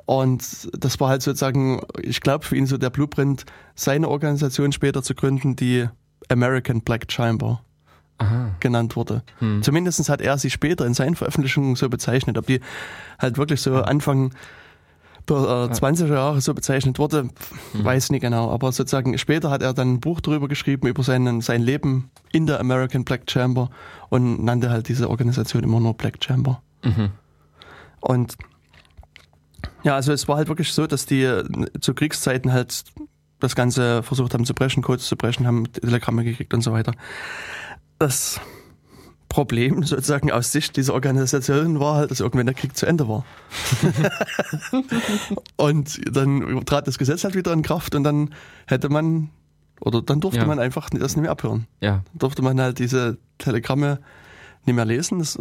[0.05, 5.01] Und das war halt sozusagen, ich glaube, für ihn so der Blueprint, seine Organisation später
[5.01, 5.87] zu gründen, die
[6.29, 7.61] American Black Chamber
[8.17, 8.51] Aha.
[8.59, 9.23] genannt wurde.
[9.39, 9.63] Hm.
[9.63, 12.37] Zumindest hat er sie später in seinen Veröffentlichungen so bezeichnet.
[12.37, 12.59] Ob die
[13.17, 14.33] halt wirklich so Anfang
[15.29, 17.29] der äh, 20er Jahre so bezeichnet wurde,
[17.71, 17.85] hm.
[17.85, 18.51] weiß nicht genau.
[18.51, 22.45] Aber sozusagen später hat er dann ein Buch darüber geschrieben, über seinen, sein Leben in
[22.45, 23.69] der American Black Chamber
[24.09, 26.61] und nannte halt diese Organisation immer nur Black Chamber.
[26.83, 27.11] Mhm.
[28.01, 28.35] Und
[29.83, 31.43] ja, also es war halt wirklich so, dass die äh,
[31.79, 32.83] zu Kriegszeiten halt
[33.39, 36.93] das Ganze versucht haben zu brechen, Codes zu brechen, haben Telegramme gekriegt und so weiter.
[37.99, 38.39] Das
[39.29, 43.25] Problem sozusagen aus Sicht dieser Organisation war halt, dass irgendwann der Krieg zu Ende war.
[45.57, 48.33] und dann trat das Gesetz halt wieder in Kraft und dann
[48.67, 49.29] hätte man,
[49.81, 50.45] oder dann durfte ja.
[50.45, 51.67] man einfach das nicht mehr abhören.
[51.81, 52.03] Ja.
[52.11, 53.99] Dann durfte man halt diese Telegramme
[54.65, 55.19] nicht mehr lesen.
[55.19, 55.37] Das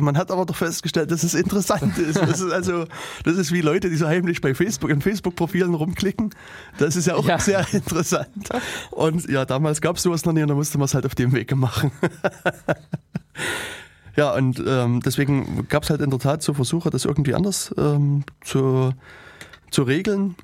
[0.00, 2.20] man hat aber doch festgestellt, dass es interessant ist.
[2.20, 2.84] Das ist also,
[3.24, 6.30] das ist wie Leute, die so heimlich bei Facebook, in Facebook-Profilen rumklicken.
[6.78, 7.38] Das ist ja auch ja.
[7.38, 8.48] sehr interessant.
[8.90, 11.14] Und ja, damals gab es sowas noch nie und da musste man es halt auf
[11.14, 11.90] dem Wege machen.
[14.16, 17.74] ja, und ähm, deswegen gab es halt in der Tat so Versuche, das irgendwie anders
[17.76, 18.92] ähm, zu,
[19.70, 20.36] zu regeln.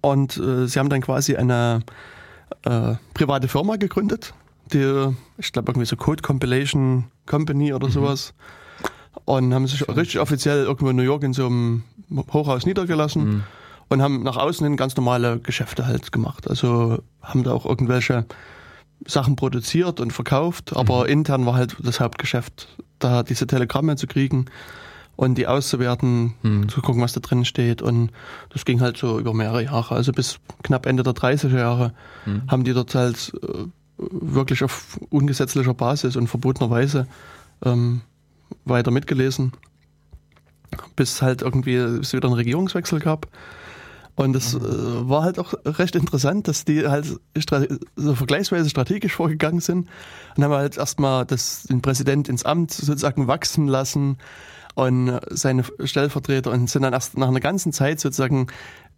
[0.00, 1.82] Und äh, sie haben dann quasi eine
[2.64, 4.34] äh, private Firma gegründet,
[4.72, 7.92] die, ich glaube, irgendwie so Code Compilation Company oder mhm.
[7.92, 8.34] sowas.
[9.24, 11.82] Und haben sich richtig offiziell irgendwo in New York in so einem
[12.32, 13.42] Hochhaus niedergelassen mhm.
[13.88, 16.48] und haben nach außen hin ganz normale Geschäfte halt gemacht.
[16.48, 18.26] Also haben da auch irgendwelche
[19.04, 21.10] Sachen produziert und verkauft, aber mhm.
[21.10, 24.46] intern war halt das Hauptgeschäft, da diese Telegramme zu kriegen
[25.16, 26.68] und die auszuwerten, mhm.
[26.68, 27.82] zu gucken, was da drin steht.
[27.82, 28.10] Und
[28.50, 29.94] das ging halt so über mehrere Jahre.
[29.94, 31.92] Also bis knapp Ende der 30er Jahre
[32.26, 32.42] mhm.
[32.48, 33.64] haben die dort halt äh,
[33.98, 37.06] wirklich auf ungesetzlicher Basis und verbotener Weise
[37.64, 38.02] ähm,
[38.64, 39.52] weiter mitgelesen,
[40.94, 43.28] bis halt irgendwie es wieder einen Regierungswechsel gab.
[44.16, 47.20] Und es äh, war halt auch recht interessant, dass die halt
[47.96, 49.88] so vergleichsweise strategisch vorgegangen sind
[50.36, 54.16] und haben halt erstmal das, den Präsident ins Amt sozusagen wachsen lassen
[54.74, 58.46] und seine Stellvertreter und sind dann erst nach einer ganzen Zeit sozusagen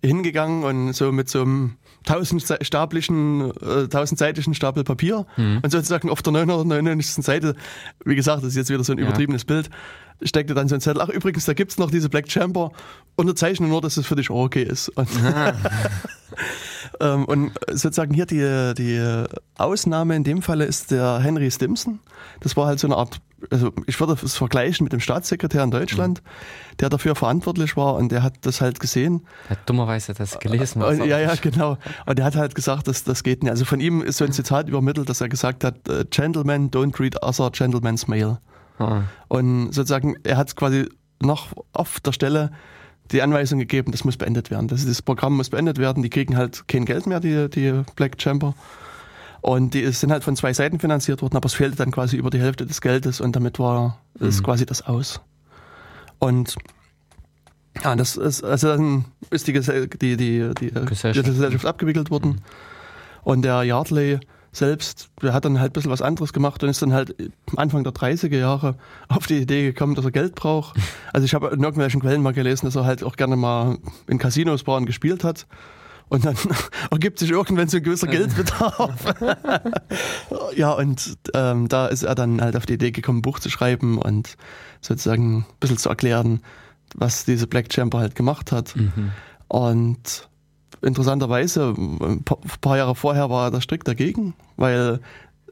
[0.04, 5.60] hingegangen und so mit so einem tausendstablichen, äh, tausendseitigen Stapel Papier mhm.
[5.62, 7.24] und sozusagen auf der 999.
[7.24, 7.54] Seite,
[8.04, 9.46] wie gesagt, das ist jetzt wieder so ein übertriebenes ja.
[9.46, 9.70] Bild,
[10.22, 12.72] steckte dann so ein Zettel, ach übrigens, da gibt's noch diese Black Chamber,
[13.16, 14.88] unterzeichne nur, dass es für dich okay ist.
[14.90, 15.08] Und,
[17.00, 19.24] ähm, und sozusagen hier die, die
[19.56, 22.00] Ausnahme in dem Falle ist der Henry Stimson.
[22.40, 23.20] Das war halt so eine Art
[23.50, 26.76] also ich würde es vergleichen mit dem Staatssekretär in Deutschland, mhm.
[26.80, 29.26] der dafür verantwortlich war und der hat das halt gesehen.
[29.46, 30.82] Er hat dummerweise das gelesen.
[30.82, 31.78] Und, ja, ja, genau.
[32.06, 33.50] Und der hat halt gesagt, dass das geht nicht.
[33.50, 36.98] Also von ihm ist so ein Zitat übermittelt, dass er gesagt hat, äh, Gentlemen don't
[37.00, 38.38] read other gentlemen's mail.
[38.78, 39.02] Ah.
[39.28, 40.88] Und sozusagen, er hat quasi
[41.20, 42.50] noch auf der Stelle
[43.10, 44.68] die Anweisung gegeben, das muss beendet werden.
[44.68, 46.02] Das, das Programm muss beendet werden.
[46.02, 48.54] Die kriegen halt kein Geld mehr, die, die Black Chamber.
[49.40, 52.30] Und die sind halt von zwei Seiten finanziert worden, aber es fehlte dann quasi über
[52.30, 54.44] die Hälfte des Geldes und damit war es mhm.
[54.44, 55.20] quasi das aus.
[56.18, 56.56] Und
[57.82, 61.26] ja, das ist, also dann ist die, die, die, die, Gesellschaft.
[61.26, 62.30] die Gesellschaft abgewickelt worden.
[62.30, 62.38] Mhm.
[63.22, 64.18] Und der Yardley
[64.52, 67.14] selbst, der hat dann halt ein bisschen was anderes gemacht und ist dann halt
[67.56, 68.76] Anfang der 30er Jahre
[69.08, 70.76] auf die Idee gekommen, dass er Geld braucht.
[71.12, 74.18] Also ich habe in irgendwelchen Quellen mal gelesen, dass er halt auch gerne mal in
[74.18, 75.46] Casinos war und gespielt hat.
[76.08, 76.36] Und dann
[76.90, 79.14] ergibt sich irgendwann so ein gewisser Geldbedarf.
[80.56, 83.50] ja, und ähm, da ist er dann halt auf die Idee gekommen, ein Buch zu
[83.50, 84.36] schreiben und
[84.80, 86.40] sozusagen ein bisschen zu erklären,
[86.94, 88.74] was diese Black Chamber halt gemacht hat.
[88.76, 89.12] Mhm.
[89.48, 90.28] Und
[90.82, 95.00] interessanterweise, ein paar Jahre vorher war er da strikt dagegen, weil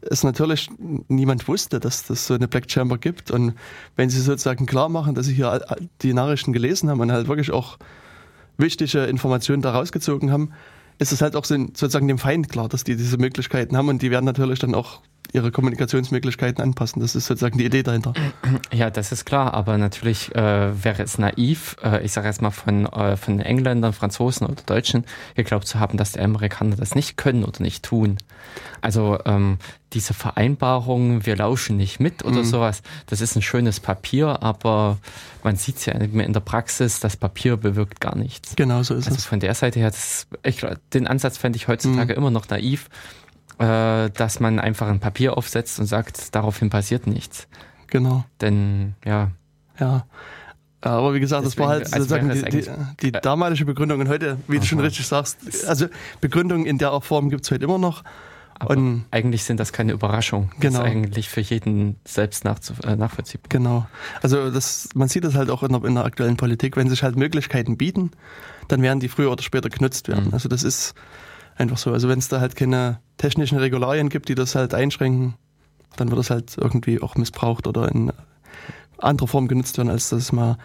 [0.03, 0.71] es natürlich
[1.09, 3.31] niemand wusste, dass das so eine Black Chamber gibt.
[3.31, 3.55] Und
[3.97, 5.61] wenn sie sozusagen klar machen, dass sie hier
[6.03, 7.79] die Nachrichten gelesen haben und halt wirklich auch
[8.59, 10.53] wichtige Informationen da rausgezogen haben,
[10.99, 14.03] ist es halt auch so, sozusagen dem Feind klar, dass die diese Möglichkeiten haben und
[14.03, 15.01] die werden natürlich dann auch
[15.33, 17.03] ihre Kommunikationsmöglichkeiten anpassen.
[17.03, 18.13] Das ist sozusagen die Idee dahinter.
[18.73, 22.51] Ja, das ist klar, aber natürlich äh, wäre es naiv, äh, ich sage jetzt mal
[22.51, 27.17] von, äh, von Engländern, Franzosen oder Deutschen, geglaubt zu haben, dass die Amerikaner das nicht
[27.17, 28.19] können oder nicht tun.
[28.81, 29.59] Also ähm,
[29.93, 32.45] diese Vereinbarung, wir lauschen nicht mit oder mhm.
[32.45, 34.99] sowas, das ist ein schönes Papier, aber
[35.43, 38.57] man sieht es ja in der Praxis, das Papier bewirkt gar nichts.
[38.57, 39.25] Genau so ist also es.
[39.25, 42.19] Von der Seite her, das, ich, den Ansatz fände ich heutzutage mhm.
[42.19, 42.89] immer noch naiv
[43.59, 47.49] äh, dass man einfach ein Papier aufsetzt und sagt, daraufhin passiert nichts.
[47.87, 48.25] Genau.
[48.41, 49.31] Denn, ja.
[49.79, 50.07] Ja.
[50.81, 54.37] Aber wie gesagt, Deswegen, das war halt sozusagen die, die, die, damalige Begründung und heute,
[54.47, 54.61] wie Aha.
[54.61, 55.87] du schon richtig sagst, also
[56.21, 58.05] Begründung in der Form gibt es heute immer noch.
[58.59, 60.51] Aber und eigentlich sind das keine Überraschungen.
[60.61, 60.79] Genau.
[60.79, 63.47] Das ist eigentlich für jeden selbst äh, nachvollziehbar.
[63.49, 63.87] Genau.
[64.23, 67.03] Also das, man sieht das halt auch in der, in der, aktuellen Politik, wenn sich
[67.03, 68.13] halt Möglichkeiten bieten,
[68.69, 70.29] dann werden die früher oder später genutzt werden.
[70.29, 70.35] Mhm.
[70.35, 70.95] Also das ist
[71.57, 71.93] Einfach so.
[71.93, 75.35] Also wenn es da halt keine technischen Regularien gibt, die das halt einschränken,
[75.97, 78.13] dann wird das halt irgendwie auch missbraucht oder in
[78.99, 80.59] anderer Form genutzt werden, als das mal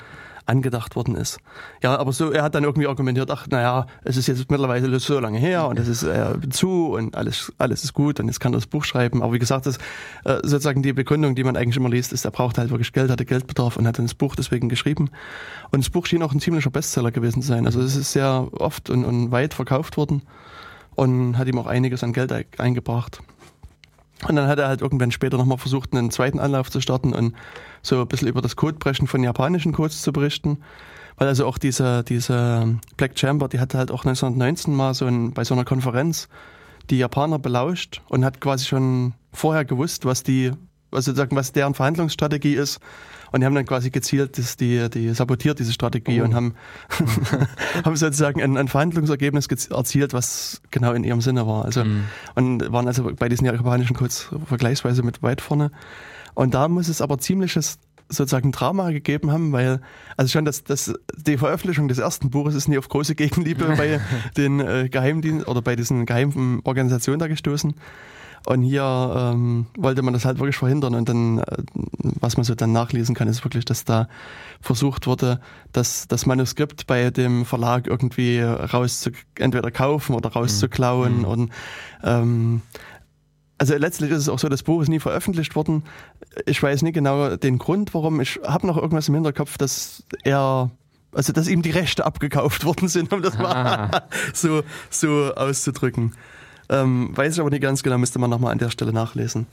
[0.45, 1.39] angedacht worden ist.
[1.83, 5.19] Ja, aber so, er hat dann irgendwie argumentiert, ach, naja, es ist jetzt mittlerweile so
[5.19, 8.53] lange her und es ist äh, zu und alles, alles ist gut und jetzt kann
[8.53, 9.21] er das Buch schreiben.
[9.23, 9.77] Aber wie gesagt, das,
[10.25, 13.11] äh, sozusagen die Begründung, die man eigentlich immer liest, ist, er braucht halt wirklich Geld,
[13.11, 15.09] hatte Geldbedarf und hat dann das Buch deswegen geschrieben.
[15.71, 17.65] Und das Buch schien auch ein ziemlicher Bestseller gewesen zu sein.
[17.65, 20.23] Also es ist sehr oft und, und weit verkauft worden
[20.95, 23.21] und hat ihm auch einiges an Geld eingebracht.
[24.27, 27.33] Und dann hat er halt irgendwann später nochmal versucht, einen zweiten Anlauf zu starten und
[27.81, 30.59] so ein bisschen über das Codebrechen von japanischen Codes zu berichten.
[31.17, 35.33] Weil also auch diese, diese Black Chamber, die hatte halt auch 1919 mal so ein,
[35.33, 36.29] bei so einer Konferenz
[36.89, 40.51] die Japaner belauscht und hat quasi schon vorher gewusst, was die,
[40.89, 42.79] was sozusagen, was deren Verhandlungsstrategie ist
[43.31, 46.25] und die haben dann quasi gezielt das, die, die sabotiert diese Strategie oh.
[46.25, 46.53] und haben,
[47.85, 51.65] haben sozusagen ein, ein Verhandlungsergebnis erzielt, was genau in ihrem Sinne war.
[51.65, 52.03] Also, mhm.
[52.35, 55.71] Und waren also bei diesen japanischen Codes vergleichsweise mit weit vorne.
[56.33, 59.79] Und da muss es aber ziemliches sozusagen Drama gegeben haben, weil
[60.17, 64.01] also schon das, das die Veröffentlichung des ersten Buches ist nie auf große Gegenliebe bei
[64.37, 67.73] den äh, Geheimdiensten oder bei diesen geheimen Organisationen da gestoßen.
[68.47, 68.83] Und hier
[69.15, 70.95] ähm, wollte man das halt wirklich verhindern.
[70.95, 71.57] Und dann, äh,
[72.19, 74.07] was man so dann nachlesen kann, ist wirklich, dass da
[74.61, 75.39] versucht wurde,
[75.73, 81.19] dass das Manuskript bei dem Verlag irgendwie rauszu entweder kaufen oder rauszuklauen.
[81.19, 81.25] Mhm.
[81.25, 81.51] Und
[82.03, 82.61] ähm,
[83.61, 85.83] also letztlich ist es auch so, das Buch ist nie veröffentlicht worden.
[86.47, 88.19] Ich weiß nicht genau den Grund, warum.
[88.19, 90.71] Ich habe noch irgendwas im Hinterkopf, dass er
[91.11, 93.55] also dass ihm die Rechte abgekauft worden sind, um das mal
[93.91, 94.03] ah.
[94.33, 96.15] so, so auszudrücken.
[96.69, 99.45] Ähm, weiß ich aber nicht ganz genau, müsste man nochmal an der Stelle nachlesen.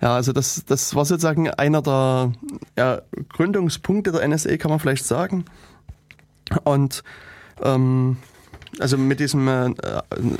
[0.00, 2.32] Ja, also das, das war sozusagen einer der
[2.78, 5.46] ja, Gründungspunkte der NSA, kann man vielleicht sagen.
[6.62, 7.02] Und
[7.60, 8.18] ähm,
[8.78, 9.70] also mit diesem, äh,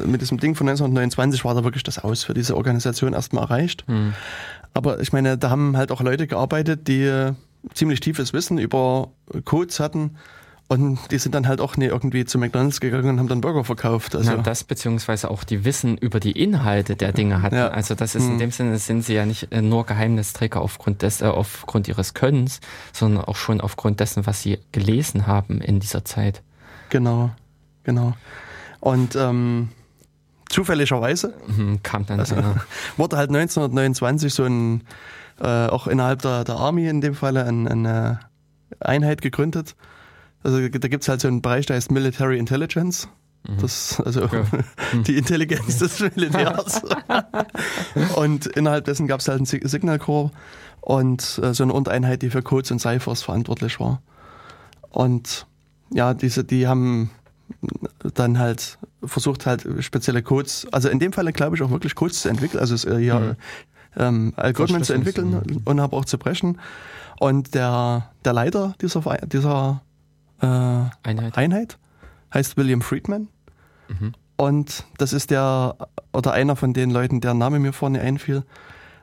[0.05, 3.89] mit diesem Ding von 1929 war da wirklich das Aus für diese Organisation erstmal erreicht.
[3.89, 4.15] Mhm.
[4.75, 7.33] Aber ich meine, da haben halt auch Leute gearbeitet, die
[7.75, 9.11] ziemlich tiefes Wissen über
[9.45, 10.17] Codes hatten
[10.73, 13.63] und die sind dann halt auch nie irgendwie zu McDonalds gegangen und haben dann Burger
[13.63, 14.17] verkauft.
[14.17, 14.31] Also.
[14.31, 17.57] Na, das beziehungsweise auch die Wissen über die Inhalte der Dinge hatten.
[17.57, 17.69] Ja.
[17.69, 18.39] Also das ist in hm.
[18.39, 22.61] dem Sinne sind sie ja nicht äh, nur Geheimnisträger aufgrund des, äh, aufgrund ihres Könnens,
[22.93, 26.43] sondern auch schon aufgrund dessen, was sie gelesen haben in dieser Zeit.
[26.89, 27.31] Genau,
[27.85, 28.15] genau.
[28.81, 29.69] Und ähm,
[30.49, 32.57] zufälligerweise mhm, kam dann also, ja.
[32.97, 34.83] wurde halt 1929 so ein
[35.41, 38.21] äh, auch innerhalb der, der Army in dem Falle ein, eine
[38.81, 39.77] Einheit gegründet
[40.43, 43.09] also da gibt es halt so einen Bereich, der heißt Military Intelligence.
[43.49, 43.59] Mhm.
[43.61, 44.45] Das, also ja.
[45.07, 46.83] die Intelligenz des Militärs.
[48.17, 50.31] und innerhalb dessen gab es halt einen Signal Corps
[50.81, 54.03] und äh, so eine Untereinheit, die für Codes und Ciphers verantwortlich war.
[54.91, 55.47] Und
[55.91, 57.11] ja, diese, die haben
[58.15, 62.23] dann halt versucht halt spezielle Codes, also in dem Fall glaube ich auch wirklich Codes
[62.23, 63.37] zu entwickeln, also äh, ja, mhm.
[63.97, 66.59] ähm, Algorithmen zu entwickeln und aber auch zu brechen.
[67.19, 69.83] Und der, der Leiter dieser, dieser
[70.41, 71.39] äh, Einheit.
[71.39, 71.79] Einheit.
[72.35, 73.29] Heißt William Friedman.
[73.89, 74.15] Mhm.
[74.37, 75.77] Und das ist der,
[76.13, 78.43] oder einer von den Leuten, deren Name mir vorne einfiel.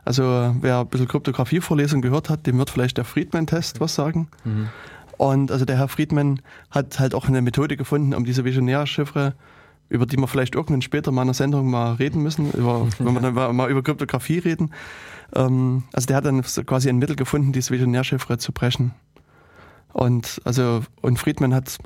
[0.03, 4.27] Also wer ein bisschen Kryptographie-Vorlesung gehört hat, dem wird vielleicht der Friedman-Test was sagen.
[4.43, 4.69] Mhm.
[5.19, 9.35] Und also der Herr Friedman hat halt auch eine Methode gefunden, um diese Visionärchiffre,
[9.89, 13.13] über die wir vielleicht irgendwann später mal in einer Sendung mal reden müssen, über, wenn
[13.13, 14.71] wir dann mal über Kryptographie reden.
[15.35, 18.93] Ähm, also der hat dann quasi ein Mittel gefunden, diese Visionärchiffre zu brechen.
[19.91, 21.79] Und also und Friedman hat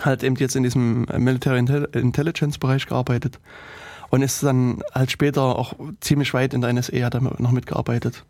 [0.00, 3.38] halt eben jetzt in diesem Military Intelligence Bereich gearbeitet
[4.10, 8.24] und ist dann halt später auch ziemlich weit in der NSA hat er noch mitgearbeitet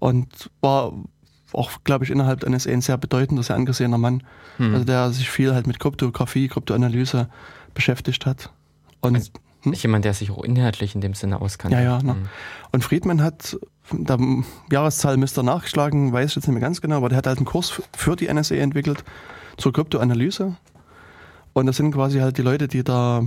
[0.00, 0.92] und war
[1.52, 4.22] auch, glaube ich, innerhalb der NSA ein sehr bedeutender, sehr angesehener Mann,
[4.56, 4.74] hm.
[4.74, 7.28] also der sich viel halt mit Kryptographie, Kryptoanalyse
[7.74, 8.50] beschäftigt hat.
[9.00, 9.30] Und also,
[9.66, 9.72] Hm?
[9.72, 11.74] Jemand, der sich auch inhaltlich in dem Sinne auskannt.
[11.74, 12.02] Ja, ja.
[12.02, 12.14] Ne?
[12.14, 12.28] Hm.
[12.72, 13.58] Und Friedman hat,
[13.92, 14.16] da
[14.70, 17.46] Jahreszahl müsste nachgeschlagen, weiß ich jetzt nicht mehr ganz genau, aber der hat halt einen
[17.46, 19.04] Kurs für die NSA entwickelt
[19.56, 20.56] zur Kryptoanalyse.
[21.52, 23.24] Und das sind quasi halt die Leute, die da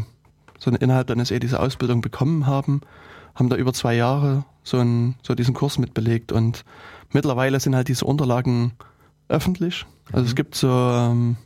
[0.59, 2.81] so innerhalb der NSA diese Ausbildung bekommen haben,
[3.35, 6.31] haben da über zwei Jahre so, einen, so diesen Kurs mitbelegt.
[6.31, 6.63] Und
[7.11, 8.73] mittlerweile sind halt diese Unterlagen
[9.27, 9.85] öffentlich.
[10.07, 10.27] Also mhm.
[10.27, 11.37] es gibt so ähm,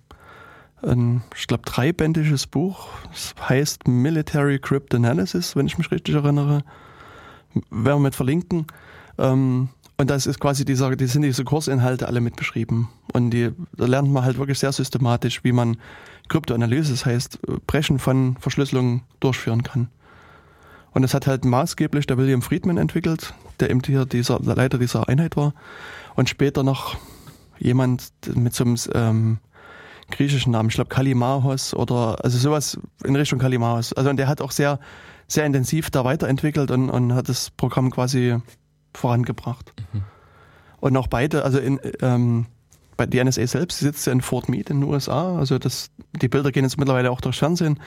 [0.81, 2.87] ein, ich glaube, dreibändiges Buch.
[3.11, 6.63] Das heißt Military Cryptanalysis, wenn ich mich richtig erinnere.
[7.69, 8.67] Werden wir mit verlinken.
[9.17, 12.89] Ähm, und das ist quasi dieser, die sind diese Kursinhalte alle mit beschrieben.
[13.13, 15.77] Und die, da lernt man halt wirklich sehr systematisch, wie man
[16.29, 19.89] Kryptoanalyse, das heißt Brechen von Verschlüsselung durchführen kann.
[20.93, 24.77] Und das hat halt maßgeblich der William Friedman entwickelt, der eben hier dieser, der Leiter
[24.77, 25.53] dieser Einheit war.
[26.15, 26.97] Und später noch
[27.57, 29.37] jemand mit so einem ähm,
[30.11, 33.93] griechischen Namen, ich glaube Kalimahos oder also sowas in Richtung Kalimahos.
[33.93, 34.79] Also und der hat auch sehr,
[35.27, 38.37] sehr intensiv da weiterentwickelt und, und hat das Programm quasi
[38.93, 39.73] vorangebracht.
[39.93, 40.03] Mhm.
[40.79, 42.45] Und auch beide, also in, ähm,
[42.97, 45.37] bei die NSA selbst sitzt ja in Fort Meade in den USA.
[45.37, 47.79] Also das, die Bilder gehen jetzt mittlerweile auch durchs Fernsehen.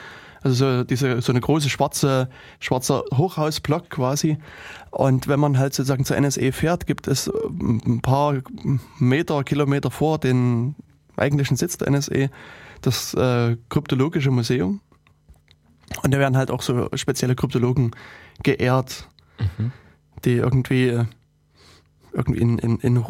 [0.47, 2.29] Also so diese so eine große schwarze
[2.59, 4.37] schwarzer Hochhausblock quasi.
[4.91, 8.41] Und wenn man halt sozusagen zur NSA fährt, gibt es ein paar
[8.97, 10.75] Meter, Kilometer vor den
[11.17, 12.27] eigentlichen Sitz der NSA
[12.81, 14.79] das äh, kryptologische Museum.
[16.03, 17.91] Und da werden halt auch so spezielle Kryptologen
[18.41, 19.73] geehrt, mhm.
[20.23, 21.05] die irgendwie äh,
[22.13, 23.05] irgendwie in, in, in,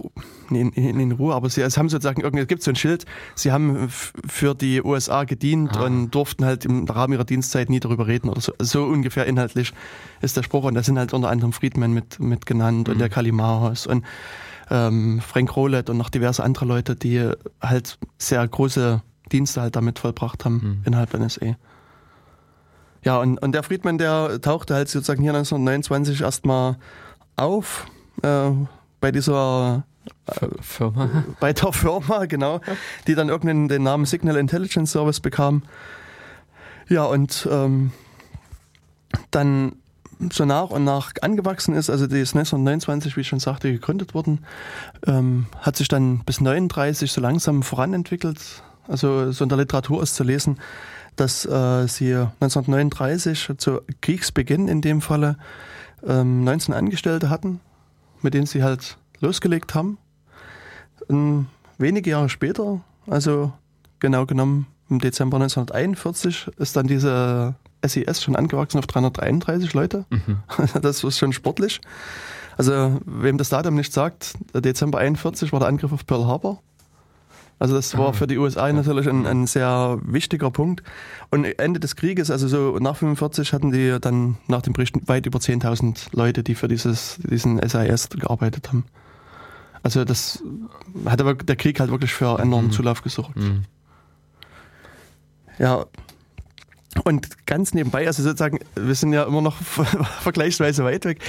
[0.55, 3.05] in, in Ruhe, aber sie es haben sozusagen irgendwie, es gibt so ein Schild,
[3.35, 5.85] sie haben für die USA gedient ah.
[5.85, 8.53] und durften halt im Rahmen ihrer Dienstzeit nie darüber reden oder so.
[8.59, 9.73] So ungefähr inhaltlich
[10.21, 12.93] ist der Spruch und da sind halt unter anderem Friedman mit, mit genannt mhm.
[12.93, 14.05] und der Kalimaros und
[14.69, 17.31] ähm, Frank Rowlett und noch diverse andere Leute, die
[17.61, 20.81] halt sehr große Dienste halt damit vollbracht haben mhm.
[20.85, 21.55] innerhalb der NSA.
[23.03, 26.77] Ja, und, und der Friedman, der tauchte halt sozusagen hier 1929 erstmal
[27.35, 27.85] auf,
[28.23, 28.51] äh,
[28.99, 29.85] bei dieser
[30.27, 31.25] äh, Firma.
[31.39, 32.61] Bei der Firma, genau,
[33.07, 35.63] die dann irgendeinen den Namen Signal Intelligence Service bekam.
[36.89, 37.91] Ja, und ähm,
[39.31, 39.73] dann
[40.31, 44.13] so nach und nach angewachsen ist, also die ist 1929, wie ich schon sagte, gegründet
[44.13, 44.45] worden,
[45.05, 48.63] ähm, hat sich dann bis 39 so langsam voranentwickelt.
[48.87, 50.59] Also so in der Literatur ist zu lesen,
[51.15, 55.37] dass äh, sie 1939 zu Kriegsbeginn in dem Falle
[56.07, 57.59] ähm, 19 Angestellte hatten,
[58.21, 59.97] mit denen sie halt losgelegt haben.
[61.07, 63.51] Und wenige Jahre später, also
[63.99, 70.05] genau genommen im Dezember 1941, ist dann diese SES schon angewachsen auf 333 Leute.
[70.09, 70.39] Mhm.
[70.81, 71.79] Das ist schon sportlich.
[72.57, 76.61] Also, wem das Datum nicht sagt, Dezember 41 war der Angriff auf Pearl Harbor.
[77.59, 78.13] Also das war ah.
[78.13, 80.83] für die USA natürlich ein, ein, sehr wichtiger Punkt.
[81.31, 85.25] Und Ende des Krieges, also so nach 45 hatten die dann nach dem Bericht weit
[85.25, 88.85] über 10.000 Leute, die für dieses, diesen SIS gearbeitet haben.
[89.87, 90.43] Also das
[91.05, 92.71] hat aber der Krieg halt wirklich für enormen mhm.
[92.73, 93.37] Zulauf gesorgt.
[93.37, 93.63] Mhm.
[95.59, 95.85] Ja,
[97.05, 99.55] und ganz nebenbei, also sozusagen, wir sind ja immer noch
[100.21, 101.21] vergleichsweise weit weg,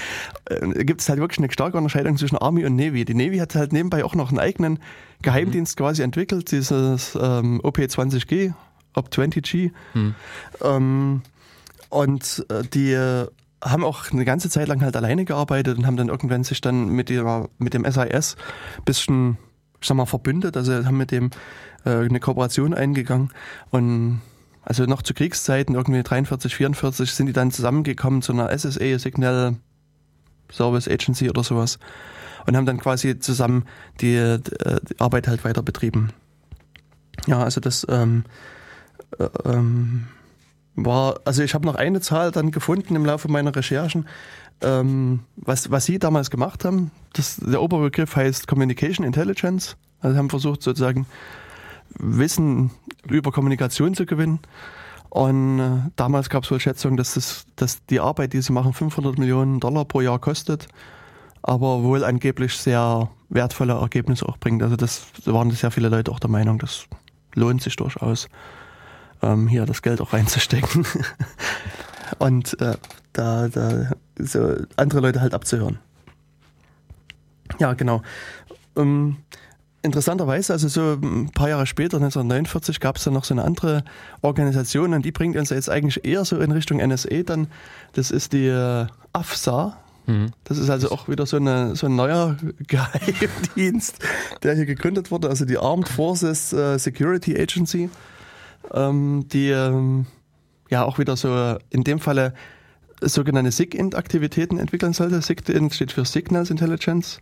[0.47, 3.05] äh, gibt es halt wirklich eine starke Unterscheidung zwischen Army und Navy.
[3.05, 4.81] Die Navy hat halt nebenbei auch noch einen eigenen
[5.23, 5.85] Geheimdienst mhm.
[5.85, 8.55] quasi entwickelt, dieses ähm, OP-20G,
[8.97, 9.71] OP-20G.
[9.95, 10.15] Mhm.
[10.65, 11.23] Ähm,
[11.91, 13.29] und äh, die
[13.63, 16.89] haben auch eine ganze Zeit lang halt alleine gearbeitet und haben dann irgendwann sich dann
[16.89, 18.37] mit, ihrer, mit dem SIS
[18.85, 19.37] bisschen,
[19.81, 21.31] ich sag mal, verbündet, also haben mit dem
[21.85, 23.31] äh, eine Kooperation eingegangen.
[23.71, 24.21] Und
[24.63, 29.57] also noch zu Kriegszeiten, irgendwie 43, 44, sind die dann zusammengekommen zu einer SSA, Signal
[30.53, 31.79] Service Agency oder sowas.
[32.47, 33.65] Und haben dann quasi zusammen
[34.01, 36.13] die, die Arbeit halt weiter betrieben.
[37.27, 38.25] Ja, also das ähm,
[39.19, 40.07] äh, ähm,
[40.85, 44.07] war, also ich habe noch eine Zahl dann gefunden im Laufe meiner Recherchen,
[44.61, 46.91] ähm, was, was sie damals gemacht haben.
[47.13, 49.77] Das, der Oberbegriff heißt Communication Intelligence.
[50.01, 51.07] Also haben versucht sozusagen
[51.99, 52.71] Wissen
[53.09, 54.41] über Kommunikation zu gewinnen.
[55.11, 58.73] Und äh, damals gab es wohl Schätzungen, dass, das, dass die Arbeit, die sie machen,
[58.73, 60.69] 500 Millionen Dollar pro Jahr kostet,
[61.43, 64.63] aber wohl angeblich sehr wertvolle Ergebnisse auch bringt.
[64.63, 66.85] Also das da waren sehr viele Leute auch der Meinung, das
[67.35, 68.29] lohnt sich durchaus,
[69.23, 70.87] ähm, hier das Geld auch reinzustecken
[72.19, 72.77] und äh,
[73.13, 75.79] da, da so andere Leute halt abzuhören.
[77.59, 78.03] Ja, genau.
[78.77, 79.17] Ähm,
[79.83, 83.85] interessanterweise, also so ein paar Jahre später, 1949, gab es dann noch so eine andere
[84.23, 87.49] Organisation und die bringt uns jetzt eigentlich eher so in Richtung NSA dann.
[87.93, 89.77] Das ist die äh, AFSA.
[90.07, 90.33] Mhm.
[90.45, 92.37] Das ist also auch wieder so, eine, so ein neuer
[92.67, 93.99] Geheimdienst,
[94.43, 97.91] der hier gegründet wurde, also die Armed Forces äh, Security Agency,
[98.73, 100.07] die ähm,
[100.69, 102.35] ja auch wieder so in dem Falle
[103.01, 105.23] sogenannte SIGINT-Aktivitäten entwickeln sollte.
[105.23, 107.21] SIGINT steht für Signals Intelligence.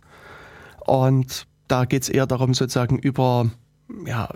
[0.85, 3.49] Und da geht es eher darum, sozusagen über
[4.05, 4.29] ja,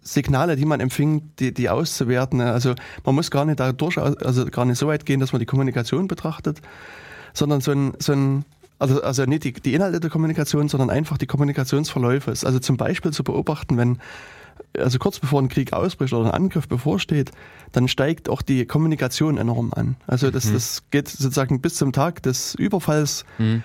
[0.00, 2.40] Signale, die man empfängt, die, die auszuwerten.
[2.40, 2.74] Also
[3.04, 5.46] man muss gar nicht da durch, also gar nicht so weit gehen, dass man die
[5.46, 6.60] Kommunikation betrachtet,
[7.34, 8.44] sondern so ein, so ein
[8.78, 12.30] also, also nicht die, die Inhalte der Kommunikation, sondern einfach die Kommunikationsverläufe.
[12.30, 13.98] Also zum Beispiel zu beobachten, wenn
[14.76, 17.32] also kurz bevor ein Krieg ausbricht oder ein Angriff bevorsteht,
[17.72, 19.96] dann steigt auch die Kommunikation enorm an.
[20.06, 20.54] Also das, mhm.
[20.54, 23.24] das geht sozusagen bis zum Tag des Überfalls.
[23.38, 23.62] Mhm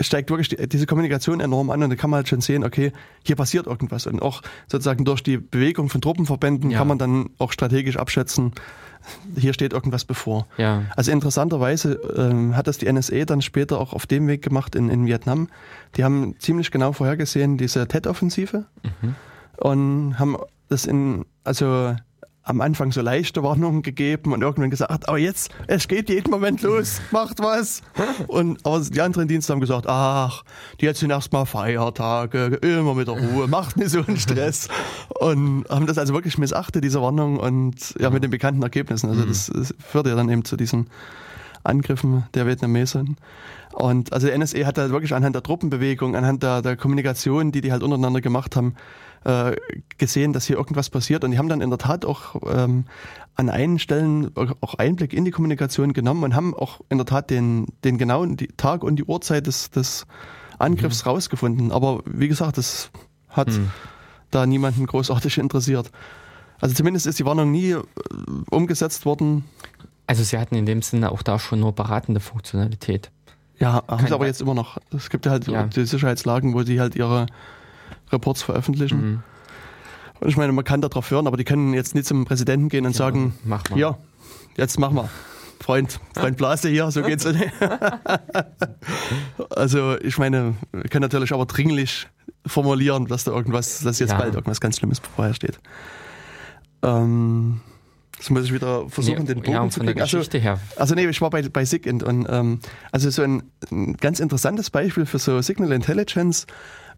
[0.00, 2.92] steigt wirklich die, diese Kommunikation enorm an und da kann man halt schon sehen, okay,
[3.24, 4.06] hier passiert irgendwas.
[4.06, 6.78] Und auch sozusagen durch die Bewegung von Truppenverbänden ja.
[6.78, 8.52] kann man dann auch strategisch abschätzen,
[9.36, 10.46] hier steht irgendwas bevor.
[10.56, 10.82] Ja.
[10.96, 14.90] Also interessanterweise ähm, hat das die NSA dann später auch auf dem Weg gemacht in,
[14.90, 15.48] in Vietnam.
[15.96, 19.14] Die haben ziemlich genau vorhergesehen, diese TED-Offensive mhm.
[19.60, 20.36] Und haben
[20.68, 21.94] das in, also
[22.48, 26.62] am Anfang so leichte Warnungen gegeben und irgendwann gesagt, aber jetzt, es geht jeden Moment
[26.62, 27.82] los, macht was.
[28.26, 30.44] Und aber die anderen Dienste haben gesagt, ach,
[30.80, 34.68] die jetzt sind erstmal Feiertage, immer mit der Ruhe, macht nicht so einen Stress.
[35.20, 39.10] Und haben das also wirklich missachtet, diese Warnung und ja, mit den bekannten Ergebnissen.
[39.10, 40.88] Also das, das führte ja dann eben zu diesen
[41.64, 43.16] Angriffen der Vietnamesen.
[43.72, 47.60] Und also der NSA hat halt wirklich anhand der Truppenbewegung, anhand der, der Kommunikation, die
[47.60, 48.74] die halt untereinander gemacht haben,
[49.24, 49.56] äh,
[49.98, 51.24] gesehen, dass hier irgendwas passiert.
[51.24, 52.84] Und die haben dann in der Tat auch ähm,
[53.34, 57.30] an einen Stellen auch Einblick in die Kommunikation genommen und haben auch in der Tat
[57.30, 60.06] den, den genauen Tag und die Uhrzeit des, des
[60.58, 61.10] Angriffs mhm.
[61.10, 61.72] rausgefunden.
[61.72, 62.90] Aber wie gesagt, das
[63.28, 63.70] hat mhm.
[64.30, 65.90] da niemanden großartig interessiert.
[66.60, 67.84] Also zumindest ist die Warnung nie äh,
[68.50, 69.44] umgesetzt worden.
[70.06, 73.10] Also sie hatten in dem Sinne auch da schon nur beratende Funktionalität.
[73.58, 74.78] Ja, haben sie aber jetzt immer noch.
[74.94, 75.64] Es gibt ja halt ja.
[75.64, 77.26] die Sicherheitslagen, wo sie halt ihre
[78.12, 79.00] Reports veröffentlichen.
[79.00, 79.22] Mhm.
[80.20, 82.86] Und ich meine, man kann darauf hören, aber die können jetzt nicht zum Präsidenten gehen
[82.86, 83.78] und ja, sagen, mach mal.
[83.78, 83.98] ja,
[84.56, 85.08] jetzt mach mal.
[85.60, 87.52] Freund, Freund Blase hier, so geht's nicht.
[89.50, 92.08] also ich meine, wir können natürlich aber dringlich
[92.46, 94.18] formulieren, dass da irgendwas, dass jetzt ja.
[94.18, 95.58] bald irgendwas ganz Schlimmes bevorsteht.
[96.82, 97.60] Ähm,
[98.18, 100.00] Jetzt muss ich wieder versuchen, nee, den Bogen ja, zu kriegen.
[100.00, 100.58] Also, her.
[100.74, 102.58] also nee, ich war bei, bei SIGINT und ähm,
[102.90, 106.48] also so ein, ein, ganz interessantes Beispiel für so Signal Intelligence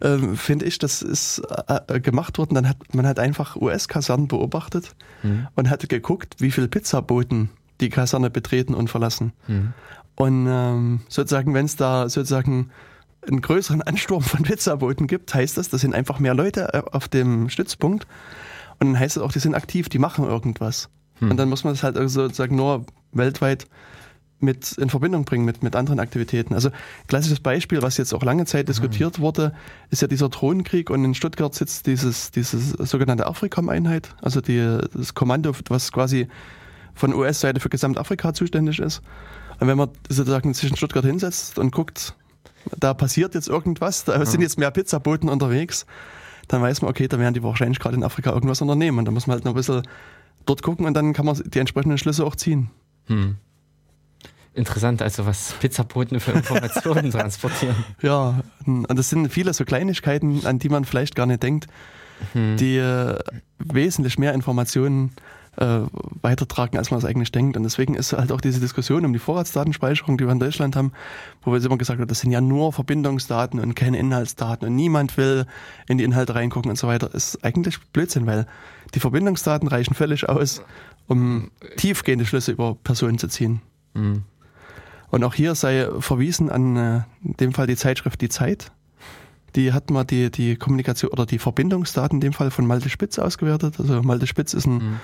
[0.03, 2.55] ähm, finde ich, das ist äh, äh, gemacht worden.
[2.55, 5.49] Dann hat man hat einfach US-Kasernen beobachtet mhm.
[5.55, 9.33] und hat geguckt, wie viele Pizzaboten die Kaserne betreten und verlassen.
[9.47, 9.73] Mhm.
[10.17, 12.71] Und ähm, sozusagen, wenn es da sozusagen
[13.27, 17.09] einen größeren Ansturm von Pizzaboten gibt, heißt das, das sind einfach mehr Leute äh, auf
[17.09, 18.07] dem Stützpunkt.
[18.79, 20.89] Und dann heißt es auch, die sind aktiv, die machen irgendwas.
[21.19, 21.31] Hm.
[21.31, 23.67] Und dann muss man das halt sozusagen nur weltweit
[24.43, 26.55] mit in Verbindung bringen mit, mit anderen Aktivitäten.
[26.55, 26.71] Also
[27.07, 29.23] klassisches Beispiel, was jetzt auch lange Zeit diskutiert mhm.
[29.23, 29.55] wurde,
[29.91, 35.15] ist ja dieser Drohnenkrieg und in Stuttgart sitzt dieses, dieses sogenannte Afrikam-Einheit, also die, das
[35.15, 36.29] Kommando, was quasi
[36.95, 39.03] von US-Seite für Gesamtafrika zuständig ist.
[39.59, 42.15] Und wenn man sozusagen sich in Stuttgart hinsetzt und guckt,
[42.79, 44.25] da passiert jetzt irgendwas, da mhm.
[44.25, 45.87] sind jetzt mehr Pizzaboten unterwegs,
[46.49, 48.99] dann weiß man, okay, da werden die wahrscheinlich gerade in Afrika irgendwas unternehmen.
[48.99, 49.83] Und da muss man halt noch ein bisschen
[50.47, 52.71] dort gucken und dann kann man die entsprechenden Schlüsse auch ziehen.
[53.07, 53.37] Hm.
[54.53, 57.77] Interessant, also was Pizzaboten für Informationen transportieren.
[58.03, 61.69] Ja, und das sind viele so Kleinigkeiten, an die man vielleicht gar nicht denkt,
[62.33, 62.57] hm.
[62.57, 63.19] die äh,
[63.59, 65.13] wesentlich mehr Informationen
[65.57, 65.81] äh,
[66.23, 67.57] weitertragen, als man es eigentlich denkt.
[67.57, 70.93] Und deswegen ist halt auch diese Diskussion um die Vorratsdatenspeicherung, die wir in Deutschland haben,
[71.43, 75.17] wo wir immer gesagt haben, das sind ja nur Verbindungsdaten und keine Inhaltsdaten und niemand
[75.17, 75.47] will
[75.87, 78.47] in die Inhalte reingucken und so weiter, ist eigentlich Blödsinn, weil
[78.95, 80.63] die Verbindungsdaten reichen völlig aus,
[81.07, 83.61] um tiefgehende Schlüsse über Personen zu ziehen.
[83.95, 84.25] Mhm.
[85.11, 88.73] Und auch hier sei verwiesen an äh, in dem Fall die Zeitschrift Die Zeit.
[89.57, 93.19] Die hat mal die, die Kommunikation oder die Verbindungsdaten in dem Fall von Malte Spitz
[93.19, 93.81] ausgewertet.
[93.81, 95.01] Also Malte Spitz ist ein mhm.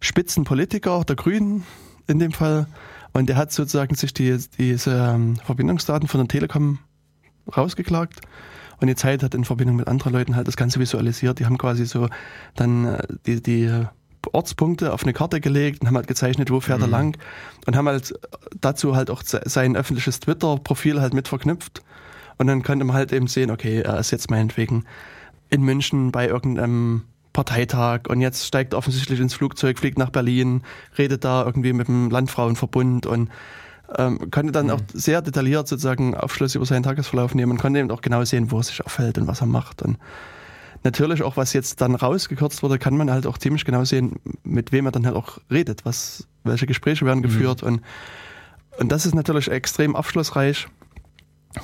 [0.00, 1.64] Spitzenpolitiker der Grünen
[2.06, 2.66] in dem Fall.
[3.12, 6.78] Und der hat sozusagen sich die, diese ähm, Verbindungsdaten von der Telekom
[7.54, 8.20] rausgeklagt.
[8.80, 11.38] Und die Zeit hat in Verbindung mit anderen Leuten halt das Ganze visualisiert.
[11.38, 12.08] Die haben quasi so
[12.54, 13.86] dann äh, die, die
[14.32, 16.84] Ortspunkte auf eine Karte gelegt und haben halt gezeichnet, wo fährt mhm.
[16.84, 17.18] er lang.
[17.66, 18.14] Und haben halt
[18.60, 21.82] dazu halt auch sein öffentliches Twitter-Profil halt mit verknüpft.
[22.38, 24.84] Und dann konnte man halt eben sehen, okay, er ist jetzt meinetwegen
[25.48, 27.02] in München bei irgendeinem
[27.32, 30.62] Parteitag und jetzt steigt offensichtlich ins Flugzeug, fliegt nach Berlin,
[30.96, 33.30] redet da irgendwie mit dem Landfrauenverbund und
[33.96, 34.72] ähm, konnte dann mhm.
[34.72, 38.50] auch sehr detailliert sozusagen Aufschluss über seinen Tagesverlauf nehmen und konnte eben auch genau sehen,
[38.50, 39.82] wo er sich aufhält und was er macht.
[39.82, 39.98] Und
[40.84, 44.72] natürlich auch, was jetzt dann rausgekürzt wurde, kann man halt auch ziemlich genau sehen, mit
[44.72, 47.24] wem er dann halt auch redet, was, welche Gespräche werden mhm.
[47.24, 47.68] geführt mhm.
[47.68, 47.80] und,
[48.78, 50.68] und das ist natürlich extrem aufschlussreich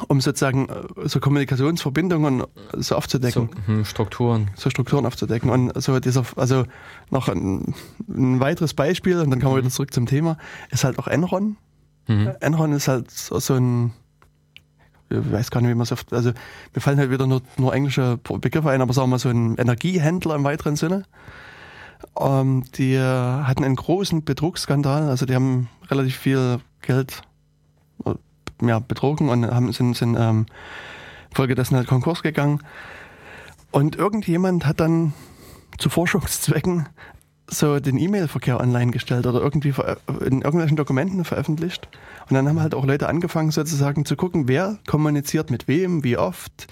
[0.09, 3.51] um sozusagen äh, so Kommunikationsverbindungen so aufzudecken.
[3.67, 4.51] So, hm, Strukturen.
[4.57, 5.51] So Strukturen aufzudecken.
[5.51, 6.65] Und so dieser, also
[7.11, 7.75] noch ein,
[8.09, 9.67] ein weiteres Beispiel, und dann kommen wir mhm.
[9.67, 10.39] wieder zurück zum Thema,
[10.71, 11.57] ist halt auch Enron.
[12.09, 12.33] Mhm.
[12.41, 13.93] Enron ist halt so ein,
[15.13, 16.33] ich weiß gar nicht, wie man es oft, also
[16.75, 19.57] mir fallen halt wieder nur, nur englische Begriffe ein, aber sagen wir mal so ein
[19.57, 21.05] Energiehändler im weiteren Sinne.
[22.19, 27.23] Ähm, die hatten einen großen Betrugsskandal, also die haben relativ viel Geld
[28.05, 28.15] äh,
[28.67, 30.47] ja, betrogen und haben, sind, sind ähm,
[31.33, 32.61] folgedessen halt Konkurs gegangen.
[33.71, 35.15] Und irgendjemand hat dann
[35.79, 36.89] zu Forschungszwecken
[37.53, 39.75] so den E-Mail-Verkehr online gestellt oder irgendwie
[40.21, 41.89] in irgendwelchen Dokumenten veröffentlicht.
[42.29, 46.17] Und dann haben halt auch Leute angefangen sozusagen zu gucken, wer kommuniziert mit wem, wie
[46.17, 46.67] oft.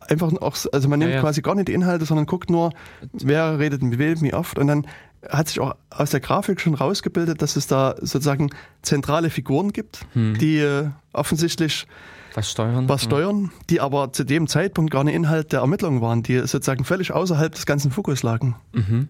[0.00, 1.22] Einfach auch, also man nimmt ja, ja.
[1.22, 2.72] quasi gar nicht die Inhalte, sondern guckt nur,
[3.12, 4.58] wer redet mit wem, wie oft.
[4.58, 4.86] Und dann
[5.28, 8.50] hat sich auch aus der Grafik schon rausgebildet, dass es da sozusagen
[8.82, 10.36] zentrale Figuren gibt, hm.
[10.38, 11.86] die äh, offensichtlich
[12.34, 12.88] was steuern.
[12.88, 16.84] Was steuern, die aber zu dem Zeitpunkt gar nicht Inhalt der Ermittlungen waren, die sozusagen
[16.84, 18.56] völlig außerhalb des ganzen Fokus lagen.
[18.72, 19.08] Mhm.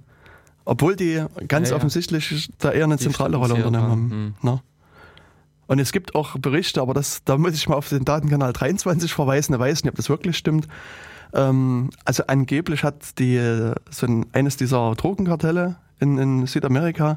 [0.65, 4.09] Obwohl die ganz ja, offensichtlich da eher eine zentrale Rolle unternehmen haben.
[4.09, 4.35] Mhm.
[4.43, 4.61] Ne?
[5.67, 9.13] Und es gibt auch Berichte, aber das, da muss ich mal auf den Datenkanal 23
[9.13, 10.69] verweisen, da weiß ich nicht, ob das wirklich stimmt.
[11.33, 13.39] Ähm, also angeblich hat die,
[13.91, 17.17] so ein, eines dieser Drogenkartelle in, in Südamerika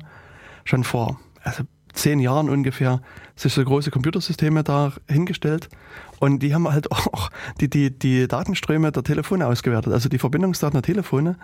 [0.63, 3.01] schon vor also zehn Jahren ungefähr
[3.35, 5.69] sich so große Computersysteme da hingestellt
[6.19, 7.29] und die haben halt auch
[7.59, 11.37] die, die, die Datenströme der Telefone ausgewertet, also die Verbindungsdaten der Telefone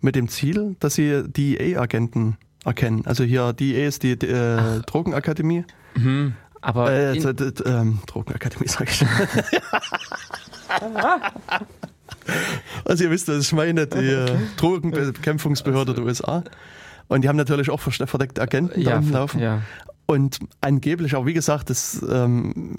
[0.00, 3.02] mit dem Ziel, dass sie DEA-Agenten erkennen.
[3.06, 5.64] Also hier DEA ist die äh, Drogenakademie.
[5.94, 6.34] Mhm.
[6.60, 9.04] Aber äh, äh, ähm, Drogenakademie sage ich.
[12.84, 16.42] also ihr wisst, das ist meine die äh, Drogenbekämpfungsbehörde der USA.
[17.06, 19.40] Und die haben natürlich auch verdeckte Agenten ja, da laufen.
[19.40, 19.62] Ja.
[20.06, 22.76] Und angeblich auch, wie gesagt, das ähm,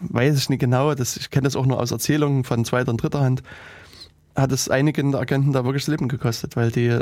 [0.00, 3.00] weiß ich nicht genau, das, ich kenne das auch nur aus Erzählungen von zweiter und
[3.00, 3.42] dritter Hand,
[4.34, 6.98] hat es einigen Agenten da wirklich das Leben gekostet, weil die,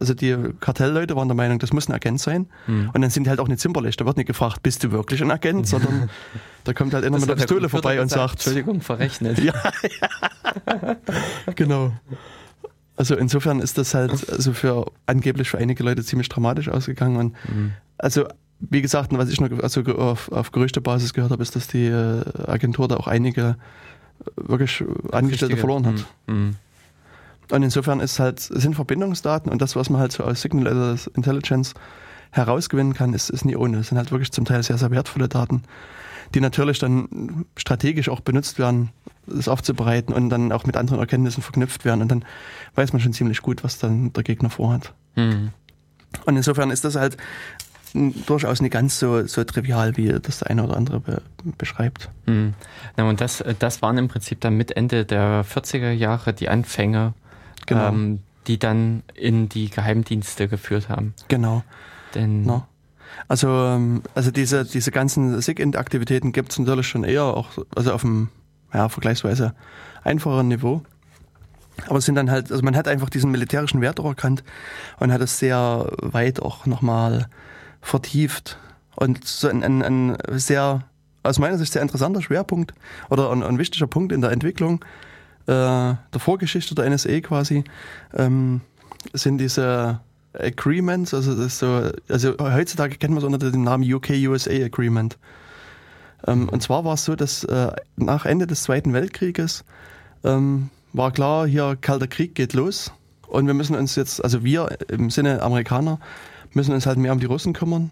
[0.00, 2.46] also die Kartellleute waren der Meinung, das muss ein Agent sein.
[2.66, 2.90] Hm.
[2.92, 3.96] Und dann sind die halt auch nicht zimperlich.
[3.96, 6.08] Da wird nicht gefragt, bist du wirklich ein Agent, sondern
[6.64, 9.38] da kommt halt einer mit der Pistole vorbei und sagt, Entschuldigung, verrechnet.
[9.42, 9.54] ja,
[10.00, 10.96] ja.
[11.54, 11.92] genau.
[12.96, 17.16] Also insofern ist das halt also für angeblich für einige Leute ziemlich dramatisch ausgegangen.
[17.16, 17.72] Und mhm.
[17.98, 18.24] also
[18.60, 22.22] wie gesagt, was ich noch also auf, auf Gerüchtebasis gehört habe, ist, dass die äh,
[22.46, 23.56] Agentur da auch einige
[24.36, 26.06] wirklich Angestellte verloren hat.
[26.26, 26.56] Mhm.
[27.50, 31.74] Und insofern ist halt, sind Verbindungsdaten und das, was man halt so aus Signal Intelligence
[32.30, 33.76] herausgewinnen kann, ist, ist nie ohne.
[33.76, 35.62] Das sind halt wirklich zum Teil sehr, sehr wertvolle Daten,
[36.34, 38.90] die natürlich dann strategisch auch benutzt werden,
[39.26, 42.02] das aufzubereiten und dann auch mit anderen Erkenntnissen verknüpft werden.
[42.02, 42.24] Und dann
[42.74, 44.94] weiß man schon ziemlich gut, was dann der Gegner vorhat.
[45.16, 45.50] Mhm.
[46.26, 47.16] Und insofern ist das halt
[47.94, 51.22] durchaus nicht ganz so, so trivial, wie das der eine oder andere be
[51.58, 52.10] beschreibt.
[52.26, 52.54] Mhm.
[52.96, 57.12] Na, und das, das waren im Prinzip dann mit Ende der 40er Jahre die Anfänge,
[57.66, 57.88] genau.
[57.88, 61.14] ähm, die dann in die Geheimdienste geführt haben.
[61.28, 61.62] Genau.
[62.14, 62.66] Denn no.
[63.28, 68.04] Also, ähm, also diese, diese ganzen SIG-Aktivitäten gibt es natürlich schon eher auch, also auf
[68.04, 68.30] einem
[68.72, 69.54] ja, vergleichsweise
[70.02, 70.82] einfacheren Niveau.
[71.86, 74.44] Aber es sind dann halt, also man hat einfach diesen militärischen Wert auch erkannt
[74.98, 77.26] und hat es sehr weit auch nochmal
[77.84, 78.58] vertieft.
[78.96, 80.82] Und so ein, ein, ein sehr,
[81.22, 82.74] aus meiner Sicht sehr interessanter Schwerpunkt
[83.10, 84.84] oder ein, ein wichtiger Punkt in der Entwicklung
[85.46, 87.64] äh, der Vorgeschichte der NSA quasi
[88.14, 88.62] ähm,
[89.12, 90.00] sind diese
[90.32, 95.18] Agreements, also das so, also heutzutage kennt man es unter dem Namen UK-USA Agreement.
[96.26, 99.64] Ähm, und zwar war es so, dass äh, nach Ende des Zweiten Weltkrieges
[100.24, 102.90] ähm, war klar, hier Kalter Krieg geht los
[103.28, 106.00] und wir müssen uns jetzt, also wir im Sinne Amerikaner,
[106.54, 107.90] müssen uns halt mehr um die Russen kümmern.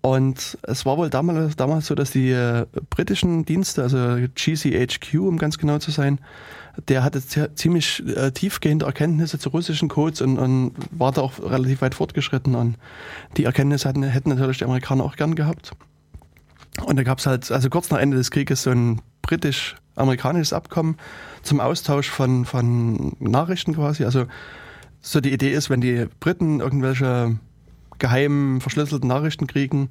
[0.00, 3.98] Und es war wohl damals, damals so, dass die äh, britischen Dienste, also
[4.34, 6.20] GCHQ, um ganz genau zu sein,
[6.86, 7.20] der hatte
[7.54, 12.54] ziemlich äh, tiefgehende Erkenntnisse zu russischen Codes und, und, war da auch relativ weit fortgeschritten.
[12.54, 12.76] Und
[13.36, 15.72] die Erkenntnisse hatten, hätten natürlich die Amerikaner auch gern gehabt.
[16.84, 20.96] Und da gab es halt, also kurz nach Ende des Krieges, so ein britisch-amerikanisches Abkommen
[21.42, 24.04] zum Austausch von, von Nachrichten quasi.
[24.04, 24.26] Also
[25.00, 27.38] so die Idee ist, wenn die Briten irgendwelche
[27.98, 29.88] geheimen, verschlüsselten Nachrichten kriegen,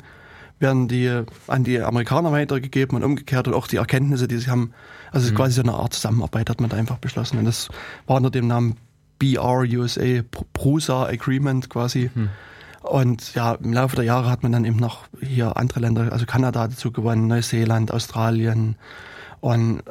[0.60, 4.74] werden die an die Amerikaner weitergegeben und umgekehrt und auch die Erkenntnisse, die sie haben.
[5.12, 5.36] Also mhm.
[5.36, 7.38] quasi so eine Art Zusammenarbeit hat man da einfach beschlossen.
[7.38, 7.70] Und das
[8.08, 8.76] war unter dem Namen
[9.20, 10.22] BR USA,
[10.54, 12.10] Prusa Agreement quasi.
[12.14, 12.30] Mhm.
[12.82, 16.26] Und ja, im Laufe der Jahre hat man dann eben noch hier andere Länder, also
[16.26, 18.76] Kanada dazu gewonnen, Neuseeland, Australien
[19.42, 19.84] und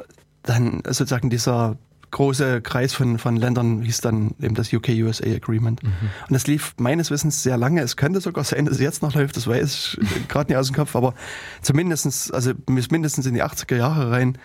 [0.43, 1.77] dann sozusagen dieser
[2.11, 5.83] große Kreis von, von Ländern hieß dann eben das UK-USA Agreement.
[5.83, 5.89] Mhm.
[6.27, 7.81] Und das lief meines Wissens sehr lange.
[7.81, 10.67] Es könnte sogar sein, dass es jetzt noch läuft, das weiß ich gerade nicht aus
[10.67, 11.13] dem Kopf, aber
[11.61, 14.37] zumindestens, also mindestens in die 80er Jahre rein,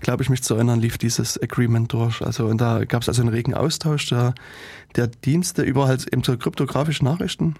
[0.00, 2.22] glaube ich mich zu erinnern, lief dieses Agreement durch.
[2.22, 4.34] Also und da gab es also einen regen Austausch der,
[4.96, 7.54] der Dienste über halt eben so kryptografische Nachrichten.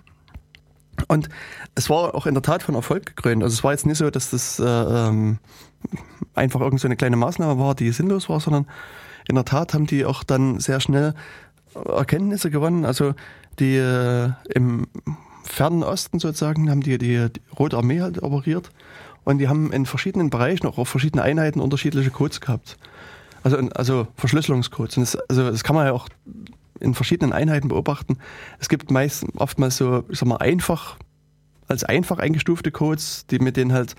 [1.08, 1.28] Und
[1.74, 3.42] es war auch in der Tat von Erfolg gekrönt.
[3.42, 5.38] Also es war jetzt nicht so, dass das äh, ähm,
[6.34, 8.66] einfach irgend so eine kleine Maßnahme war, die sinnlos war, sondern
[9.30, 11.14] in der Tat haben die auch dann sehr schnell
[11.74, 12.84] Erkenntnisse gewonnen.
[12.84, 13.14] Also
[13.58, 14.86] die äh, im
[15.44, 17.28] fernen Osten sozusagen haben die, die,
[17.58, 18.70] Rote Armee halt operiert
[19.24, 22.76] und die haben in verschiedenen Bereichen, auch auf verschiedenen Einheiten unterschiedliche Codes gehabt.
[23.42, 24.96] Also, also Verschlüsselungscodes.
[24.96, 26.08] Das, also das kann man ja auch
[26.78, 28.18] in verschiedenen Einheiten beobachten.
[28.58, 30.96] Es gibt meist oftmals so, ich sag mal, einfach,
[31.68, 33.94] als einfach eingestufte Codes, die mit denen halt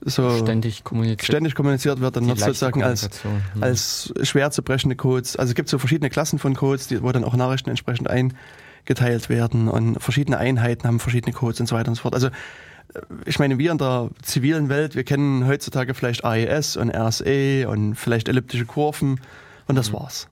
[0.00, 3.62] so ständig kommuniziert, ständig kommuniziert wird, dann wird sozusagen als, hm.
[3.62, 5.36] als schwer zu brechende Codes.
[5.36, 9.28] Also es gibt so verschiedene Klassen von Codes, die, wo dann auch Nachrichten entsprechend eingeteilt
[9.28, 12.14] werden und verschiedene Einheiten haben verschiedene Codes und so weiter und so fort.
[12.14, 16.90] Also äh, ich meine, wir in der zivilen Welt, wir kennen heutzutage vielleicht AES und
[16.90, 19.20] RSA und vielleicht elliptische Kurven
[19.66, 19.96] und das mhm.
[19.96, 20.28] war's.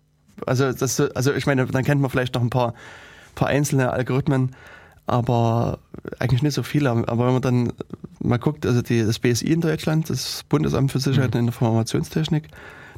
[0.46, 2.74] Also, das, also ich meine, dann kennt man vielleicht noch ein paar,
[3.34, 4.54] paar einzelne Algorithmen,
[5.12, 5.78] aber
[6.18, 6.90] eigentlich nicht so viele.
[6.90, 7.72] Aber wenn man dann
[8.20, 11.40] mal guckt, also die, das BSI in Deutschland, das Bundesamt für Sicherheit mhm.
[11.40, 12.48] in der Informationstechnik,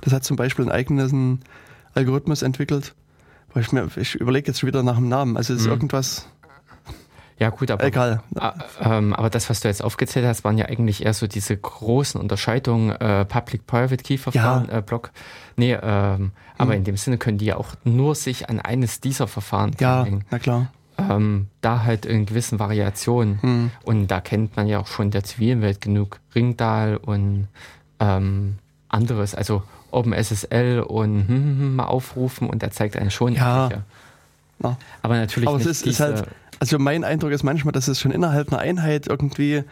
[0.01, 1.41] das hat zum Beispiel einen eigenen
[1.95, 2.95] Algorithmus entwickelt.
[3.57, 5.37] Ich, ich überlege jetzt schon wieder nach dem Namen.
[5.37, 5.73] Also es ist mhm.
[5.73, 6.29] irgendwas
[7.39, 8.23] ja, gut, aber, Egal.
[8.81, 12.21] Ähm, aber das, was du jetzt aufgezählt hast, waren ja eigentlich eher so diese großen
[12.21, 14.79] Unterscheidungen, äh, Public-Private-Key-Verfahren, ja.
[14.79, 15.11] äh, Block.
[15.57, 16.33] Nee, ähm, mhm.
[16.59, 20.07] aber in dem Sinne können die ja auch nur sich an eines dieser Verfahren ja,
[20.31, 20.73] na klar.
[20.97, 23.39] Ähm, da halt in gewissen Variationen.
[23.43, 23.71] Mhm.
[23.85, 26.21] Und da kennt man ja auch schon der zivilen Welt genug.
[26.35, 27.49] Ringdahl und
[27.99, 33.35] ähm, anderes, also OpenSSL und hm, hm, hm, mal aufrufen und der zeigt einen schon.
[33.35, 33.71] Ja.
[34.63, 34.77] ja.
[35.03, 36.27] Aber natürlich Aber nicht es ist, ist halt
[36.61, 39.65] also mein Eindruck ist manchmal, dass es schon innerhalb einer Einheit irgendwie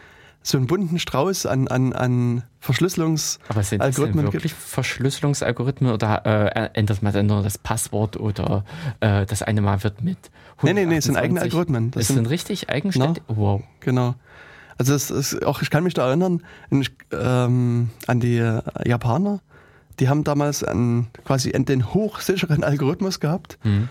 [0.42, 4.54] so einen bunten Strauß an, an, an Verschlüsselungsalgorithmen Aber sind das wirklich gibt.
[4.54, 8.64] Verschlüsselungsalgorithmen oder äh, ändert man dann nur das Passwort oder
[9.00, 10.18] äh, das eine Mal wird mit
[10.58, 10.62] 128?
[10.62, 11.90] Nee, nee, nee, es sind eigene Algorithmen.
[11.92, 13.22] Das, das sind, sind, richtig eigenständig?
[13.28, 13.62] No, wow.
[13.80, 14.14] Genau.
[14.78, 19.40] Also es ist auch, ich kann mich da erinnern in, ähm, an die Japaner,
[20.00, 23.58] die haben damals einen, quasi den hochsicheren Algorithmus gehabt.
[23.62, 23.88] Mhm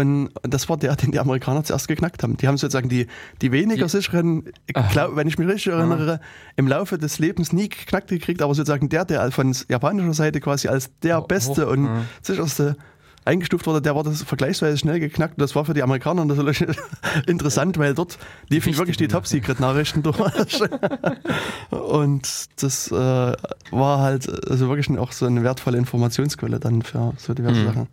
[0.00, 2.36] und das war der, den die Amerikaner zuerst geknackt haben.
[2.36, 3.06] Die haben sozusagen die,
[3.42, 4.44] die weniger die, sicheren,
[4.92, 6.20] glaub, wenn ich mich richtig erinnere, aha.
[6.56, 10.68] im Laufe des Lebens nie geknackt gekriegt, aber sozusagen der, der von japanischer Seite quasi
[10.68, 12.02] als der beste und aha.
[12.22, 12.76] sicherste
[13.24, 15.40] eingestuft wurde, der war das vergleichsweise schnell geknackt.
[15.40, 16.64] Das war für die Amerikaner natürlich
[17.26, 20.18] interessant, weil dort liefen wirklich die Top-Secret-Nachrichten durch.
[21.70, 27.34] und das äh, war halt also wirklich auch so eine wertvolle Informationsquelle dann für so
[27.34, 27.66] diverse mhm.
[27.66, 27.88] Sachen.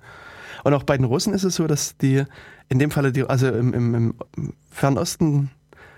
[0.68, 2.26] Und auch bei den Russen ist es so, dass die
[2.68, 3.96] in dem Falle, die, also im, im,
[4.36, 5.50] im Fernosten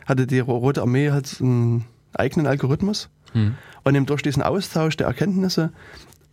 [0.05, 3.09] hatte die Rote Armee halt einen eigenen Algorithmus.
[3.31, 3.55] Hm.
[3.83, 5.71] Und eben durch diesen Austausch der Erkenntnisse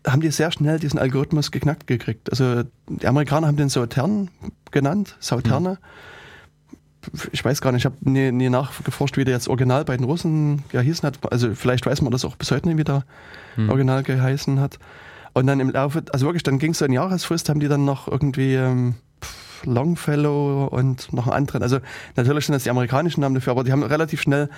[0.07, 2.29] haben die sehr schnell diesen Algorithmus geknackt gekriegt.
[2.29, 4.29] Also die Amerikaner haben den Sautern
[4.71, 5.79] genannt, Sauterne.
[7.11, 7.21] Hm.
[7.33, 10.05] Ich weiß gar nicht, ich habe nie, nie, nachgeforscht, wie der jetzt original bei den
[10.05, 11.33] Russen geheißen hat.
[11.33, 13.07] Also vielleicht weiß man das auch bis heute nicht, wie der
[13.55, 13.71] hm.
[13.71, 14.79] original geheißen hat.
[15.37, 17.85] Und dann im Laufe, also wirklich, dann ging es so in Jahresfrist, haben die dann
[17.85, 18.95] noch irgendwie ähm,
[19.65, 21.63] Longfellow und noch einen anderen.
[21.63, 21.81] Also
[22.17, 24.49] natürlich sind das die amerikanischen Namen dafür, aber die haben relativ schnell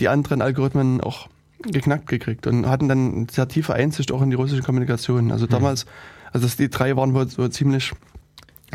[0.00, 1.28] die anderen Algorithmen auch
[1.62, 5.32] geknackt gekriegt und hatten dann sehr tiefe Einsicht auch in die russische Kommunikation.
[5.32, 5.50] Also mhm.
[5.50, 5.86] damals,
[6.30, 7.92] also das, die drei waren wohl so ziemlich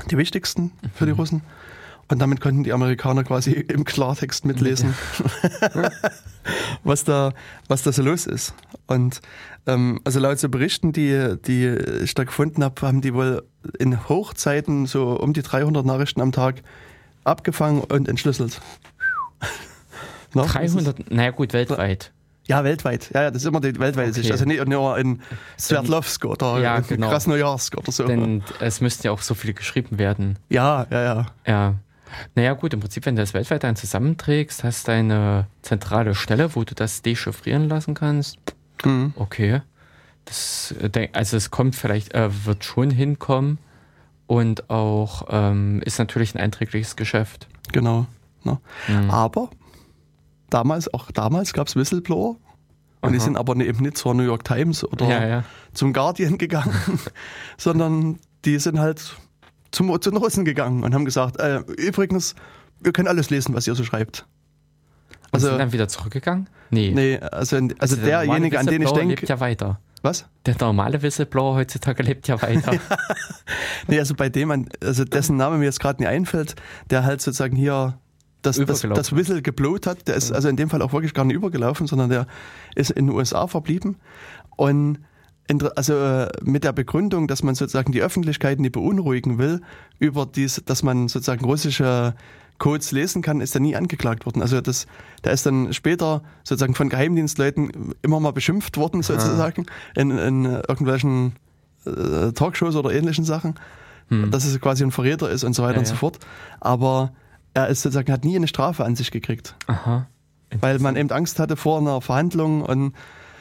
[0.09, 1.19] die wichtigsten für die mhm.
[1.19, 1.41] Russen.
[2.09, 4.93] Und damit konnten die Amerikaner quasi im Klartext mitlesen,
[6.83, 7.33] was da,
[7.67, 8.53] was da so los ist.
[8.87, 9.21] Und
[9.65, 11.67] ähm, also laut so Berichten, die, die
[12.03, 13.43] ich da gefunden habe, haben die wohl
[13.79, 16.61] in Hochzeiten so um die 300 Nachrichten am Tag
[17.23, 18.61] abgefangen und entschlüsselt.
[20.33, 20.45] no?
[20.45, 22.11] 300, naja gut, weltweit.
[22.45, 23.09] Ja, weltweit.
[23.13, 24.21] Ja, ja, das ist immer die weltweite okay.
[24.21, 24.31] Sicht.
[24.31, 25.21] Also nicht nur in
[25.57, 27.09] Sverdlovsk oder ja, genau.
[27.09, 28.05] Krasnojarsk oder so.
[28.05, 30.37] Denn es müssten ja auch so viele geschrieben werden.
[30.49, 31.25] Ja, ja, ja.
[31.47, 31.75] Ja.
[32.35, 36.55] Naja, gut, im Prinzip, wenn du das weltweit dann zusammenträgst, hast du eine zentrale Stelle,
[36.55, 38.37] wo du das dechiffrieren lassen kannst.
[38.83, 39.13] Mhm.
[39.15, 39.61] Okay.
[40.25, 43.59] Das, äh, also es kommt vielleicht, äh, wird schon hinkommen
[44.27, 47.47] und auch ähm, ist natürlich ein einträgliches Geschäft.
[47.71, 48.05] Genau.
[48.43, 48.59] Ne?
[48.87, 49.09] Mhm.
[49.09, 49.49] Aber
[50.49, 52.37] damals, auch damals gab es Whistleblower
[53.01, 53.11] und Aha.
[53.11, 55.43] die sind aber eben nicht zur New York Times oder ja, ja.
[55.73, 56.73] zum Guardian gegangen,
[57.57, 59.17] sondern die sind halt
[59.73, 62.35] zum, zu den Russen gegangen und haben gesagt, äh, übrigens,
[62.79, 64.25] wir können alles lesen, was ihr so schreibt.
[65.31, 66.47] Also, und sind dann wieder zurückgegangen?
[66.69, 66.91] Nee.
[66.93, 69.15] Nee, also, also, also derjenige, an den ich denke.
[69.15, 69.79] lebt ja weiter.
[70.03, 70.25] Was?
[70.45, 72.73] Der normale Whistleblower heutzutage lebt ja weiter.
[73.87, 76.55] nee, also bei dem, also dessen Name mir jetzt gerade nicht einfällt,
[76.89, 77.97] der halt sozusagen hier
[78.41, 81.23] das, das, das Whistle geblowt hat, der ist also in dem Fall auch wirklich gar
[81.23, 82.27] nicht übergelaufen, sondern der
[82.75, 83.95] ist in den USA verblieben.
[84.57, 84.99] Und
[85.75, 89.61] also äh, mit der Begründung, dass man sozusagen die Öffentlichkeit nicht beunruhigen will,
[89.99, 92.15] über dies, dass man sozusagen russische
[92.59, 94.41] Codes lesen kann, ist er nie angeklagt worden.
[94.41, 94.85] Also das,
[95.23, 99.65] der ist dann später sozusagen von Geheimdienstleuten immer mal beschimpft worden, sozusagen,
[99.95, 101.33] in, in irgendwelchen
[101.85, 103.55] äh, Talkshows oder ähnlichen Sachen,
[104.07, 104.31] hm.
[104.31, 106.19] dass es quasi ein Verräter ist und so weiter ja, und so fort.
[106.61, 107.11] Aber
[107.53, 109.55] er ist sozusagen, hat nie eine Strafe an sich gekriegt.
[109.67, 110.07] Aha.
[110.59, 112.93] Weil man eben Angst hatte vor einer Verhandlung und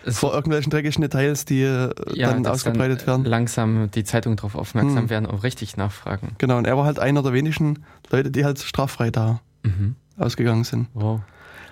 [0.04, 0.12] so.
[0.12, 3.24] vor irgendwelchen dreckigen Details, die äh, ja, dann ausgebreitet dann werden.
[3.24, 5.10] Langsam die Zeitung darauf aufmerksam hm.
[5.10, 6.34] werden und richtig nachfragen.
[6.38, 9.96] Genau, und er war halt einer der wenigen Leute, die halt straffrei da mhm.
[10.16, 10.88] ausgegangen sind.
[10.94, 11.20] Wow.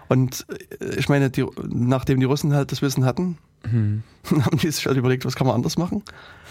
[0.08, 0.44] Und
[0.80, 4.02] äh, ich meine, die, nachdem die Russen halt das Wissen hatten, mhm.
[4.30, 6.02] haben die sich halt überlegt, was kann man anders machen?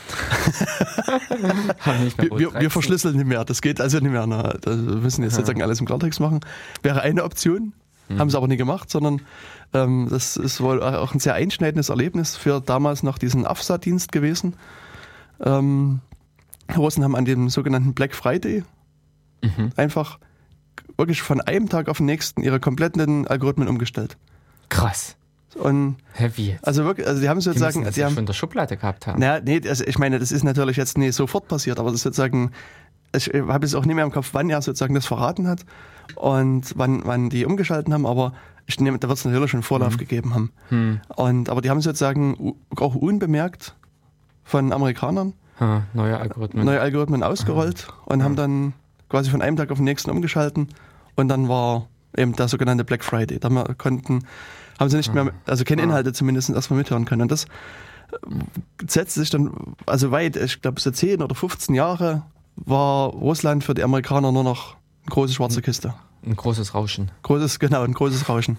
[2.18, 4.26] wir, wir, wir, verschlüsseln nicht mehr, das geht also nicht mehr.
[4.26, 4.58] Ne?
[4.64, 6.40] wir müssen jetzt sozusagen alles im Klartext machen.
[6.82, 7.74] Wäre eine Option,
[8.08, 8.18] mhm.
[8.18, 9.22] haben sie aber nie gemacht, sondern
[9.72, 14.56] das ist wohl auch ein sehr einschneidendes Erlebnis für damals noch diesen AFSA-Dienst gewesen.
[15.44, 16.00] Ähm,
[16.76, 18.64] Russen haben an dem sogenannten Black Friday
[19.44, 19.72] mhm.
[19.76, 20.20] einfach
[20.98, 24.18] wirklich von einem Tag auf den nächsten ihre kompletten Algorithmen umgestellt.
[24.70, 25.16] Krass.
[25.56, 26.58] Und Heavy.
[26.62, 29.20] Also wirklich, also die haben sozusagen, die, die haben schon in der Schublade gehabt haben.
[29.20, 32.04] Naja, nee, also ich meine, das ist natürlich jetzt nicht sofort passiert, aber das ist
[32.04, 32.52] sozusagen,
[33.16, 35.66] ich habe es auch nicht mehr im Kopf, wann er sozusagen das verraten hat
[36.16, 38.34] und wann, wann die umgeschalten haben, aber
[38.78, 39.98] da wird es natürlich schon Vorlauf mhm.
[39.98, 40.52] gegeben haben.
[40.70, 41.02] Mhm.
[41.16, 43.76] Und, aber die haben sozusagen auch unbemerkt
[44.44, 48.04] von Amerikanern ha, neue Algorithmen, neue Algorithmen ausgerollt Aha.
[48.06, 48.74] und haben dann
[49.10, 50.70] quasi von einem Tag auf den nächsten umgeschalten
[51.16, 53.40] und dann war eben der sogenannte Black Friday.
[53.40, 54.26] Da konnten,
[54.80, 57.24] haben sie nicht mehr, also keine Inhalte zumindest erstmal mithören können.
[57.24, 57.48] Und das äh,
[58.88, 59.52] setzte sich dann,
[59.86, 62.24] also weit, ich glaube so 10 oder 15 Jahre
[62.56, 65.94] war Russland für die Amerikaner nur noch eine große schwarze Kiste.
[66.26, 67.12] Ein großes Rauschen.
[67.24, 68.58] Großes, genau, ein großes Rauschen.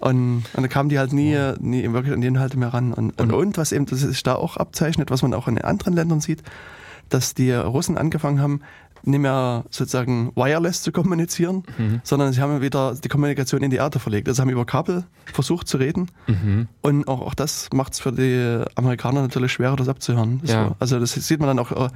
[0.00, 1.56] Und, und dann kamen die halt nie, wow.
[1.60, 2.92] nie wirklich an die Inhalte mehr ran.
[2.92, 5.94] Und, und, und was eben das sich da auch abzeichnet, was man auch in anderen
[5.94, 6.42] Ländern sieht,
[7.08, 8.60] dass die Russen angefangen haben,
[9.06, 12.00] nicht mehr sozusagen wireless zu kommunizieren, mhm.
[12.04, 14.28] sondern sie haben wieder die Kommunikation in die Erde verlegt.
[14.28, 16.10] Also haben über Kabel versucht zu reden.
[16.26, 16.68] Mhm.
[16.80, 20.40] Und auch, auch das macht es für die Amerikaner natürlich schwerer, das abzuhören.
[20.42, 20.64] Das ja.
[20.64, 21.88] war, also das sieht man dann auch, äh,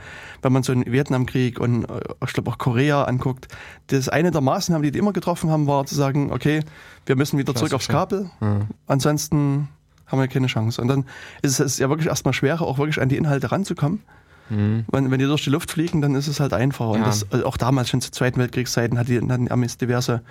[0.42, 3.48] wenn man so einen Vietnamkrieg und äh, ich glaube auch Korea anguckt.
[3.88, 6.61] Das eine der Maßnahmen, die die immer getroffen haben, war zu sagen, okay,
[7.06, 8.30] wir müssen wieder zurück aufs Kabel.
[8.40, 8.66] Mhm.
[8.86, 9.68] Ansonsten
[10.06, 10.80] haben wir keine Chance.
[10.80, 11.04] Und dann
[11.42, 14.00] ist es ja wirklich erstmal schwerer, auch wirklich an die Inhalte ranzukommen.
[14.51, 14.84] Mhm.
[14.90, 16.92] Wenn, wenn die durch die Luft fliegen, dann ist es halt einfacher.
[16.92, 16.99] Ja.
[16.99, 20.22] Und das, also auch damals schon zu Zweiten Weltkriegszeiten hatten die, Amis diverse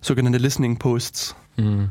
[0.00, 1.90] sogenannte Listening Posts mhm.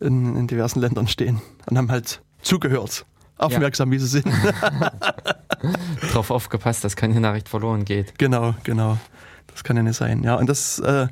[0.00, 3.04] in, in, diversen Ländern stehen und haben halt zugehört.
[3.38, 3.94] Aufmerksam, ja.
[3.94, 4.26] wie sie sind.
[6.12, 8.18] Drauf aufgepasst, dass keine Nachricht verloren geht.
[8.18, 8.98] Genau, genau.
[9.46, 10.24] Das kann ja nicht sein.
[10.24, 11.08] Ja, und das, äh, äh,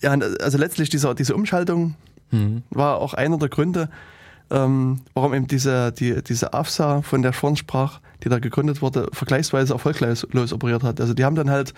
[0.00, 1.96] ja, also letztlich diese, diese Umschaltung
[2.30, 2.62] mhm.
[2.70, 3.88] war auch einer der Gründe,
[4.50, 9.08] ähm, warum eben diese, die, diese AFSA, von der vorhin sprach, die da gegründet wurde,
[9.12, 11.00] vergleichsweise erfolglos operiert hat.
[11.00, 11.74] Also die haben dann halt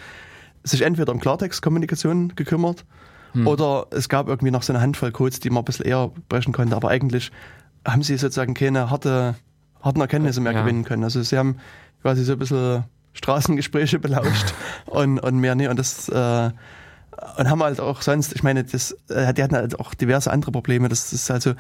[0.65, 2.85] sich entweder um Klartext-Kommunikation gekümmert
[3.33, 3.47] hm.
[3.47, 6.53] oder es gab irgendwie noch so eine Handvoll Codes, die man ein bisschen eher brechen
[6.53, 7.31] konnte, aber eigentlich
[7.87, 9.37] haben sie sozusagen keine harte,
[9.81, 10.61] harten Erkenntnisse mehr ja.
[10.61, 11.05] gewinnen können.
[11.05, 11.57] Also sie haben
[12.03, 14.55] quasi so ein bisschen Straßengespräche belauscht
[14.87, 15.69] und, und mehr nicht.
[15.69, 16.51] Und das äh,
[17.37, 20.53] und haben halt auch sonst, ich meine, das, äh, die hatten halt auch diverse andere
[20.53, 21.55] Probleme, dass das also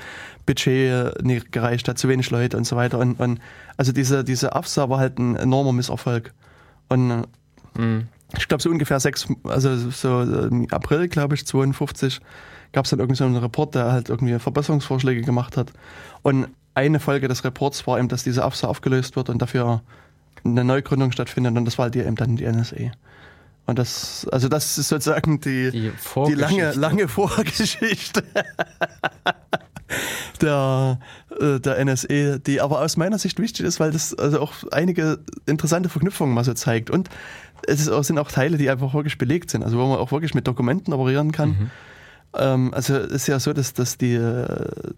[0.46, 2.98] Budget nicht gereicht hat, zu wenig Leute und so weiter.
[2.98, 3.40] Und, und
[3.76, 6.32] also diese, diese AFSA war halt ein enormer Misserfolg.
[6.88, 7.24] Und
[7.76, 8.09] mhm.
[8.36, 12.20] ich glaube, so ungefähr sechs, also so im April, glaube ich, 52,
[12.72, 15.72] gab es dann irgendwie so einen Report, der halt irgendwie Verbesserungsvorschläge gemacht hat.
[16.22, 19.82] Und eine Folge des Reports war eben, dass diese AFSA aufgelöst wird und dafür
[20.44, 22.92] eine Neugründung stattfindet und das war halt eben dann die NSA.
[23.68, 25.92] Und das, also das ist sozusagen die, die,
[26.26, 28.24] die lange, lange Vorgeschichte
[30.40, 30.98] der,
[31.38, 35.18] äh, der NSE, die aber aus meiner Sicht wichtig ist, weil das also auch einige
[35.44, 36.88] interessante Verknüpfungen mal so zeigt.
[36.88, 37.10] Und
[37.66, 40.32] es auch, sind auch Teile, die einfach wirklich belegt sind, also wo man auch wirklich
[40.32, 41.50] mit Dokumenten operieren kann.
[41.50, 41.70] Mhm.
[42.36, 44.18] Ähm, also es ist ja so, dass, dass die,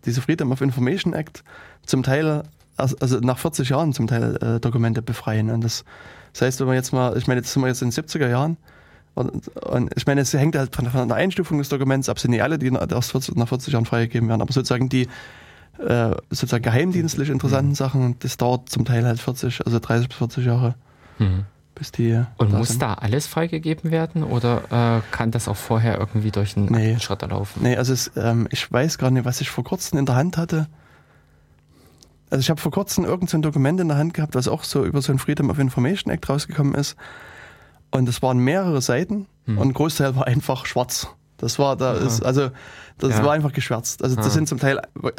[0.04, 1.42] diese Freedom of Information Act
[1.86, 2.44] zum Teil,
[2.76, 5.50] also nach 40 Jahren zum Teil äh, Dokumente befreien.
[5.50, 5.84] Und das
[6.32, 8.28] das heißt, wenn wir jetzt mal, ich meine, jetzt sind wir jetzt in den 70er
[8.28, 8.56] Jahren,
[9.14, 12.30] und, und ich meine, es hängt halt von, von der Einstufung des Dokuments ab, sind
[12.30, 15.08] nicht alle, die erst 40, nach 40 Jahren freigegeben werden, aber sozusagen die
[15.78, 17.74] äh, sozusagen geheimdienstlich interessanten mhm.
[17.76, 20.74] Sachen, das dauert zum Teil halt 40, also 30 bis 40 Jahre.
[21.18, 21.44] Mhm.
[21.74, 22.82] Bis die und da muss sind.
[22.82, 26.98] da alles freigegeben werden oder äh, kann das auch vorher irgendwie durch einen nee.
[26.98, 27.62] Schritt laufen?
[27.62, 30.36] Nee, also es, ähm, ich weiß gar nicht, was ich vor kurzem in der Hand
[30.36, 30.66] hatte.
[32.30, 34.84] Also ich habe vor kurzem irgendein so Dokument in der Hand gehabt, was auch so
[34.84, 36.96] über so ein Freedom of Information Act rausgekommen ist.
[37.90, 39.58] Und es waren mehrere Seiten hm.
[39.58, 41.08] und ein Großteil war einfach schwarz.
[41.38, 42.06] Das war, da Aha.
[42.06, 42.50] ist, also,
[42.98, 43.24] das ja.
[43.24, 44.04] war einfach geschwärzt.
[44.04, 44.34] Also, das Aha.
[44.34, 45.10] sind zum Teil äh,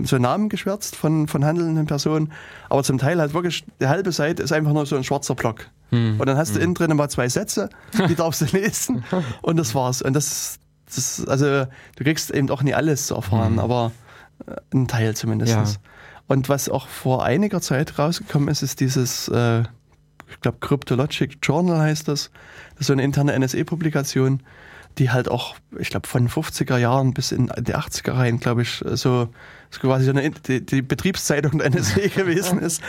[0.00, 2.32] so Namen geschwärzt von, von handelnden Personen,
[2.68, 5.66] aber zum Teil halt wirklich, die halbe Seite ist einfach nur so ein schwarzer Block.
[5.90, 6.20] Hm.
[6.20, 6.56] Und dann hast hm.
[6.56, 7.70] du innen drin mal zwei Sätze,
[8.08, 9.02] die darfst du lesen
[9.42, 10.02] und das war's.
[10.02, 10.58] Und das,
[10.94, 11.64] das also
[11.96, 13.58] du kriegst eben auch nie alles zu erfahren, hm.
[13.58, 13.92] aber
[14.46, 15.52] äh, ein Teil zumindest.
[15.52, 15.64] Ja.
[16.28, 19.60] Und was auch vor einiger Zeit rausgekommen ist, ist dieses, äh,
[20.28, 22.30] ich glaube, Cryptologic Journal heißt das.
[22.72, 24.42] Das ist so eine interne NSE-Publikation,
[24.98, 28.82] die halt auch, ich glaube, von 50er Jahren bis in die 80er rein, glaube ich,
[28.94, 29.28] so,
[29.70, 32.82] so quasi so eine, die, die Betriebszeitung der NSE gewesen ist.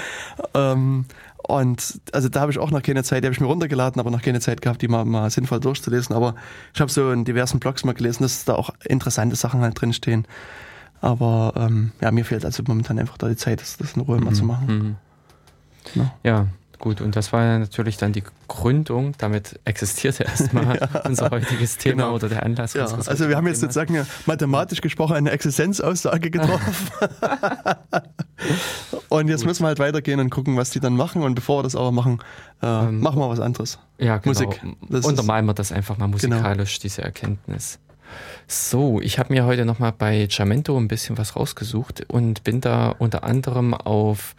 [0.54, 1.06] Ähm,
[1.44, 4.12] und also da habe ich auch noch keine Zeit, die habe ich mir runtergeladen, aber
[4.12, 6.16] noch keine Zeit gehabt, die mal, mal sinnvoll durchzulesen.
[6.16, 6.36] Aber
[6.74, 10.28] ich habe so in diversen Blogs mal gelesen, dass da auch interessante Sachen halt drinstehen.
[11.02, 14.18] Aber ähm, ja, mir fehlt also momentan einfach da die Zeit, das, das in Ruhe
[14.18, 14.26] mhm.
[14.26, 14.68] mal zu machen.
[14.68, 14.96] Mhm.
[15.96, 16.14] Ja.
[16.24, 16.48] ja.
[16.80, 19.14] Gut, und das war natürlich dann die Gründung.
[19.18, 21.02] Damit existierte erstmal ja.
[21.06, 22.16] unser heutiges Thema genau.
[22.16, 22.74] oder der Anlass.
[22.74, 22.86] Ja.
[22.86, 26.74] Also wir haben jetzt sozusagen ja mathematisch gesprochen eine Existenzaussage getroffen.
[29.10, 29.48] und jetzt Gut.
[29.48, 31.24] müssen wir halt weitergehen und gucken, was die dann machen.
[31.24, 32.20] Und bevor wir das aber machen,
[32.62, 33.80] äh, ähm, machen wir was anderes.
[33.98, 34.40] Ja, genau.
[34.40, 34.62] Musik.
[34.90, 36.36] Das Untermalen wir das einfach mal genau.
[36.36, 36.84] musikalisch, genau.
[36.84, 37.80] diese Erkenntnis.
[38.48, 42.90] So, ich habe mir heute nochmal bei Jamento ein bisschen was rausgesucht und bin da
[42.90, 44.36] unter anderem auf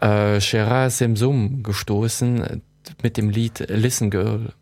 [0.00, 2.62] äh, Gerard Semsum gestoßen
[3.02, 4.52] mit dem Lied Listen Girl.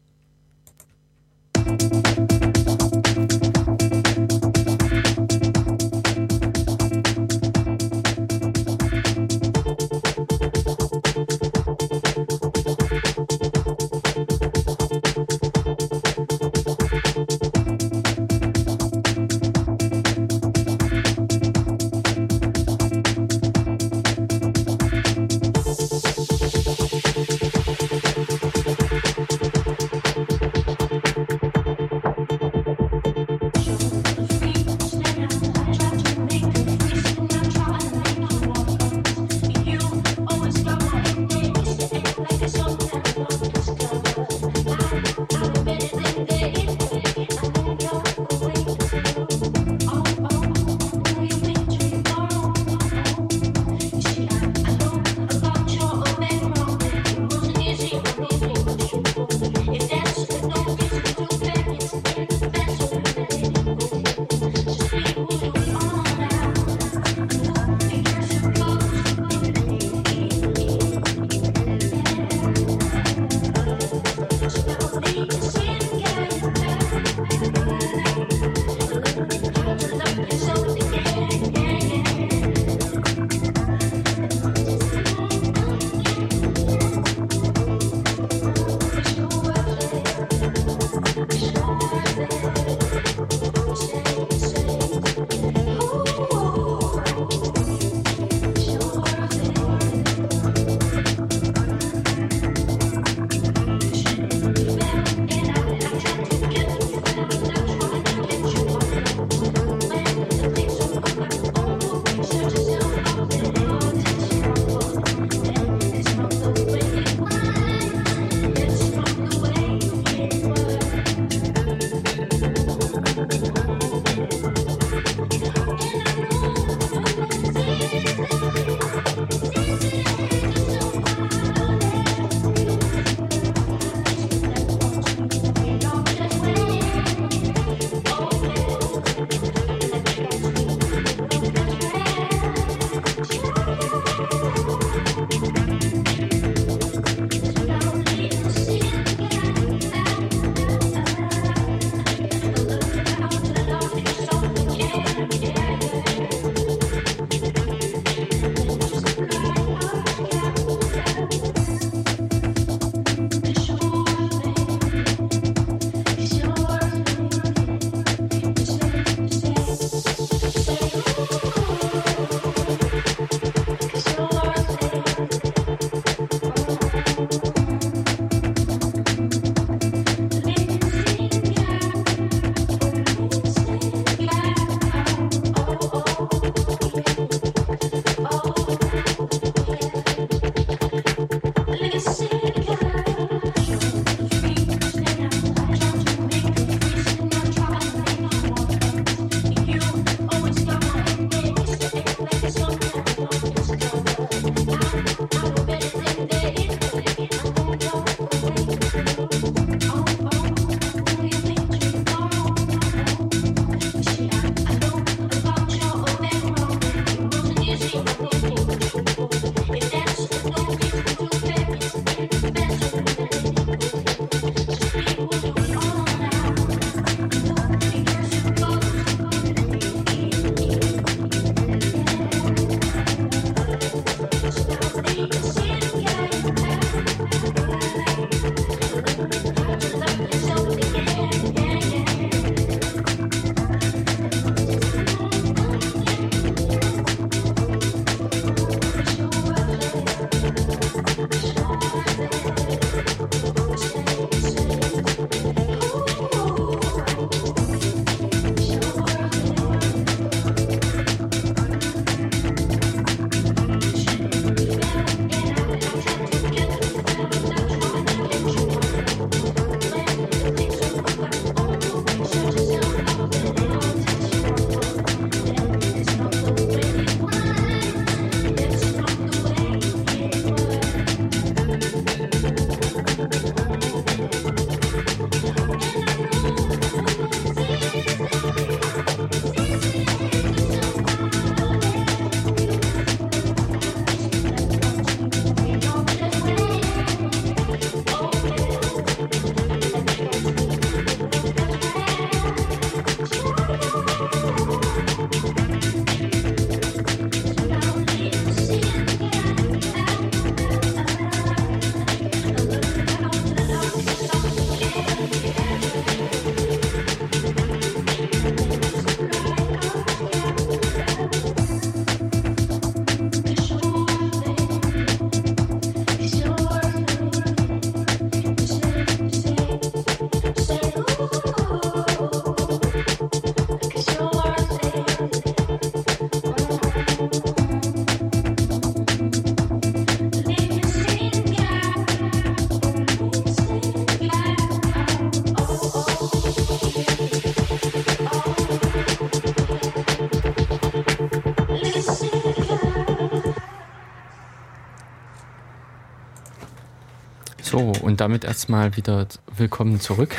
[358.15, 360.37] Und damit erstmal wieder willkommen zurück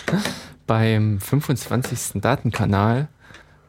[0.66, 2.22] beim 25.
[2.22, 3.08] Datenkanal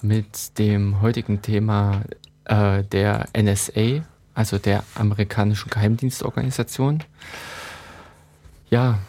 [0.01, 2.03] mit dem heutigen Thema
[2.45, 7.03] äh, der NSA, also der amerikanischen Geheimdienstorganisation.
[8.69, 8.99] Ja,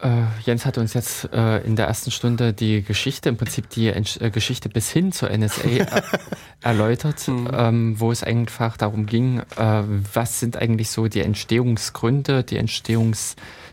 [0.00, 3.88] äh, Jens hat uns jetzt äh, in der ersten Stunde die Geschichte, im Prinzip die
[3.88, 5.86] Ent äh, Geschichte bis hin zur NSA äh,
[6.60, 7.48] erläutert, mhm.
[7.52, 9.82] ähm, wo es einfach darum ging, äh,
[10.14, 12.58] was sind eigentlich so die Entstehungsgründe, die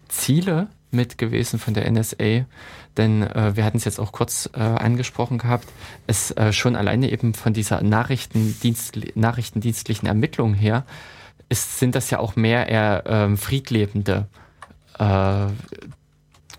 [0.10, 2.46] Entstehungsziele mit gewesen von der NSA.
[2.98, 5.68] Denn äh, wir hatten es jetzt auch kurz angesprochen gehabt,
[6.08, 10.86] es schon alleine eben von dieser Nachrichtendienst, nachrichtendienstlichen Ermittlung her,
[11.48, 14.28] ist, sind das ja auch mehr eher ähm, friedlebende
[14.98, 15.48] äh,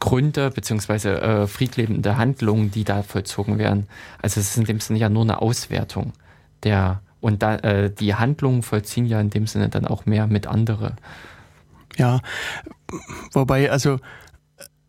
[0.01, 3.87] Gründe beziehungsweise äh, friedlebende Handlungen, die da vollzogen werden.
[4.23, 6.13] Also es ist in dem Sinne ja nur eine Auswertung
[6.63, 10.47] der und da, äh, die Handlungen vollziehen ja in dem Sinne dann auch mehr mit
[10.47, 10.97] andere.
[11.97, 12.21] Ja,
[13.33, 13.99] wobei, also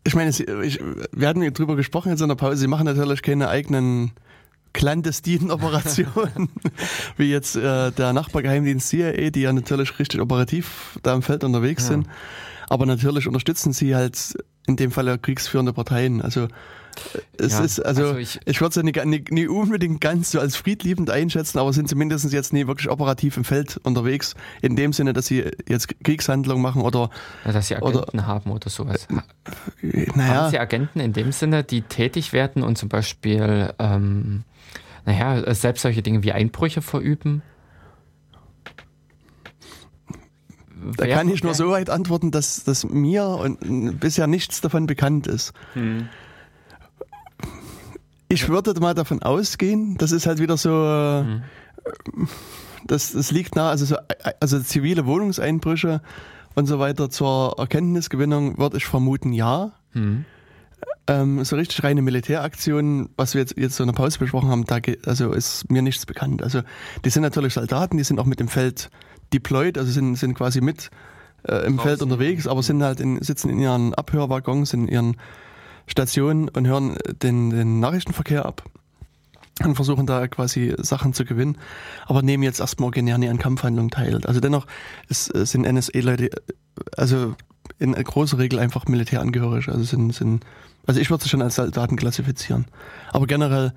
[0.04, 0.80] ich meine, ich,
[1.12, 4.12] wir hatten drüber gesprochen jetzt in der Pause, sie machen natürlich keine eigenen
[4.72, 6.48] clandestinen Operationen,
[7.16, 11.84] wie jetzt äh, der Nachbargeheimdienst CIA, die ja natürlich richtig operativ da im Feld unterwegs
[11.84, 11.90] ja.
[11.90, 12.08] sind.
[12.68, 14.34] Aber natürlich unterstützen sie halt
[14.66, 16.22] in dem Fall ja kriegsführende Parteien.
[16.22, 16.48] Also
[17.38, 20.40] es ja, ist, also, also ich, ich würde sie nicht, nicht, nicht, unbedingt ganz so
[20.40, 24.92] als friedliebend einschätzen, aber sind zumindest jetzt nie wirklich operativ im Feld unterwegs, in dem
[24.92, 27.10] Sinne, dass sie jetzt Kriegshandlungen machen oder
[27.44, 29.06] ja, dass sie Agenten oder, haben oder sowas.
[29.82, 30.34] Äh, naja.
[30.34, 34.44] Haben sie Agenten in dem Sinne, die tätig werden und zum Beispiel ähm,
[35.04, 37.42] naja, selbst solche Dinge wie Einbrüche verüben?
[40.96, 45.26] Da kann ich nur so weit antworten, dass, dass mir und bisher nichts davon bekannt
[45.26, 45.52] ist.
[45.74, 46.08] Hm.
[48.32, 50.70] Ich würde mal davon ausgehen, das ist halt wieder so,
[52.86, 53.96] das, das liegt nah, also, so,
[54.40, 56.00] also zivile Wohnungseinbrüche
[56.54, 59.72] und so weiter zur Erkenntnisgewinnung würde ich vermuten, ja.
[59.92, 60.24] Hm.
[61.06, 64.64] Ähm, so richtig reine Militäraktionen, was wir jetzt, jetzt so in der Pause besprochen haben,
[64.64, 66.42] da also ist mir nichts bekannt.
[66.42, 66.62] Also
[67.04, 68.88] die sind natürlich Soldaten, die sind auch mit dem Feld
[69.34, 70.90] deployed, also sind, sind quasi mit
[71.46, 75.18] äh, im Feld unterwegs, aber sind halt in, sitzen in ihren Abhörwaggons, in ihren
[75.86, 78.64] Stationen und hören den, den Nachrichtenverkehr ab
[79.62, 81.58] und versuchen da quasi Sachen zu gewinnen,
[82.06, 84.20] aber nehmen jetzt erstmal originär nie an Kampfhandlungen teil.
[84.24, 84.66] Also dennoch
[85.08, 86.30] ist, sind NSA-Leute,
[86.96, 87.34] also
[87.78, 90.44] in großer Regel einfach militärangehörig, also sind, sind
[90.86, 92.66] also ich würde sie schon als Soldaten klassifizieren.
[93.12, 93.72] Aber generell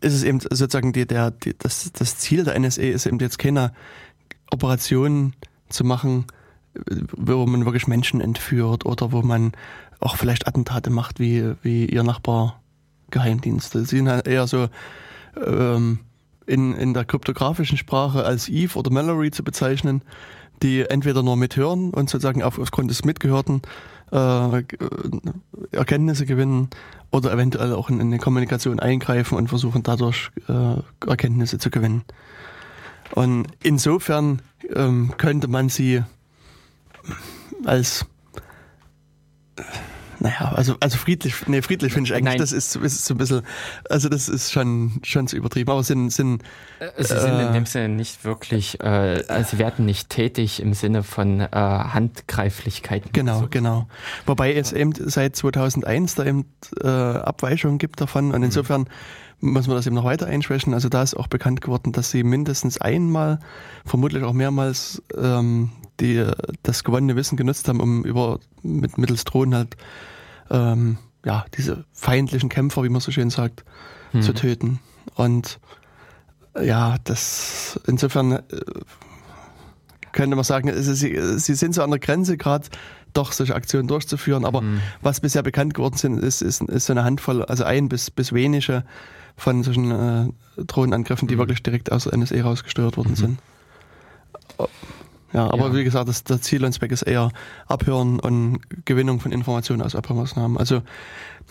[0.00, 3.38] ist es eben sozusagen die, der, die, das, das Ziel der NSA ist eben jetzt
[3.38, 3.72] keiner
[4.50, 5.34] Operationen
[5.68, 6.26] zu machen,
[7.16, 9.52] wo man wirklich Menschen entführt oder wo man
[10.02, 12.60] auch vielleicht Attentate macht wie, wie ihr Nachbar
[13.10, 13.84] Geheimdienste.
[13.84, 14.68] Sie sind halt eher so
[15.44, 16.00] ähm,
[16.46, 20.02] in, in der kryptografischen Sprache als Eve oder Mallory zu bezeichnen,
[20.62, 23.62] die entweder nur mithören und sozusagen auf, aufgrund des Mitgehörten
[24.10, 24.62] äh,
[25.72, 26.68] Erkenntnisse gewinnen
[27.10, 32.02] oder eventuell auch in, in die Kommunikation eingreifen und versuchen dadurch äh, Erkenntnisse zu gewinnen.
[33.14, 34.40] Und insofern
[34.74, 36.02] ähm, könnte man sie
[37.64, 38.06] als
[40.22, 42.38] naja, also, also friedlich, nee, friedlich finde ich eigentlich, Nein.
[42.38, 43.42] das ist, ist so ein bisschen,
[43.90, 46.42] also das ist schon, schon zu übertrieben, aber sind, sind,
[46.78, 50.60] äh, Sie sind äh, in dem Sinne nicht wirklich, äh, also sie werden nicht tätig
[50.62, 53.10] im Sinne von äh, Handgreiflichkeiten.
[53.12, 53.48] Genau, so.
[53.50, 53.88] genau.
[54.24, 56.44] Wobei es eben seit 2001 da eben
[56.80, 58.44] äh, Abweichungen gibt davon und mhm.
[58.44, 58.86] insofern
[59.40, 60.72] muss man das eben noch weiter einschwächen.
[60.72, 63.40] Also da ist auch bekannt geworden, dass sie mindestens einmal,
[63.84, 66.24] vermutlich auch mehrmals, ähm, die
[66.62, 69.76] das gewonnene Wissen genutzt haben, um über mit mittels Drohnen halt
[70.50, 73.64] ähm, ja diese feindlichen Kämpfer, wie man so schön sagt,
[74.12, 74.22] hm.
[74.22, 74.80] zu töten.
[75.14, 75.60] Und
[76.60, 78.42] ja, das insofern äh,
[80.12, 82.68] könnte man sagen, sie, sie sind so an der Grenze gerade
[83.12, 84.44] doch solche Aktionen durchzuführen.
[84.44, 84.80] Aber mhm.
[85.00, 88.32] was bisher bekannt geworden sind, ist, ist, ist so eine Handvoll, also ein bis, bis
[88.32, 88.84] wenige
[89.36, 91.40] von solchen äh, Drohnenangriffen, die mhm.
[91.40, 93.16] wirklich direkt aus der NSA rausgesteuert worden mhm.
[93.16, 93.38] sind.
[95.32, 95.74] Ja, aber ja.
[95.74, 97.30] wie gesagt, das, das Ziel und Zweck ist eher
[97.66, 100.58] Abhören und Gewinnung von Informationen aus Abhörmaßnahmen.
[100.58, 100.82] Also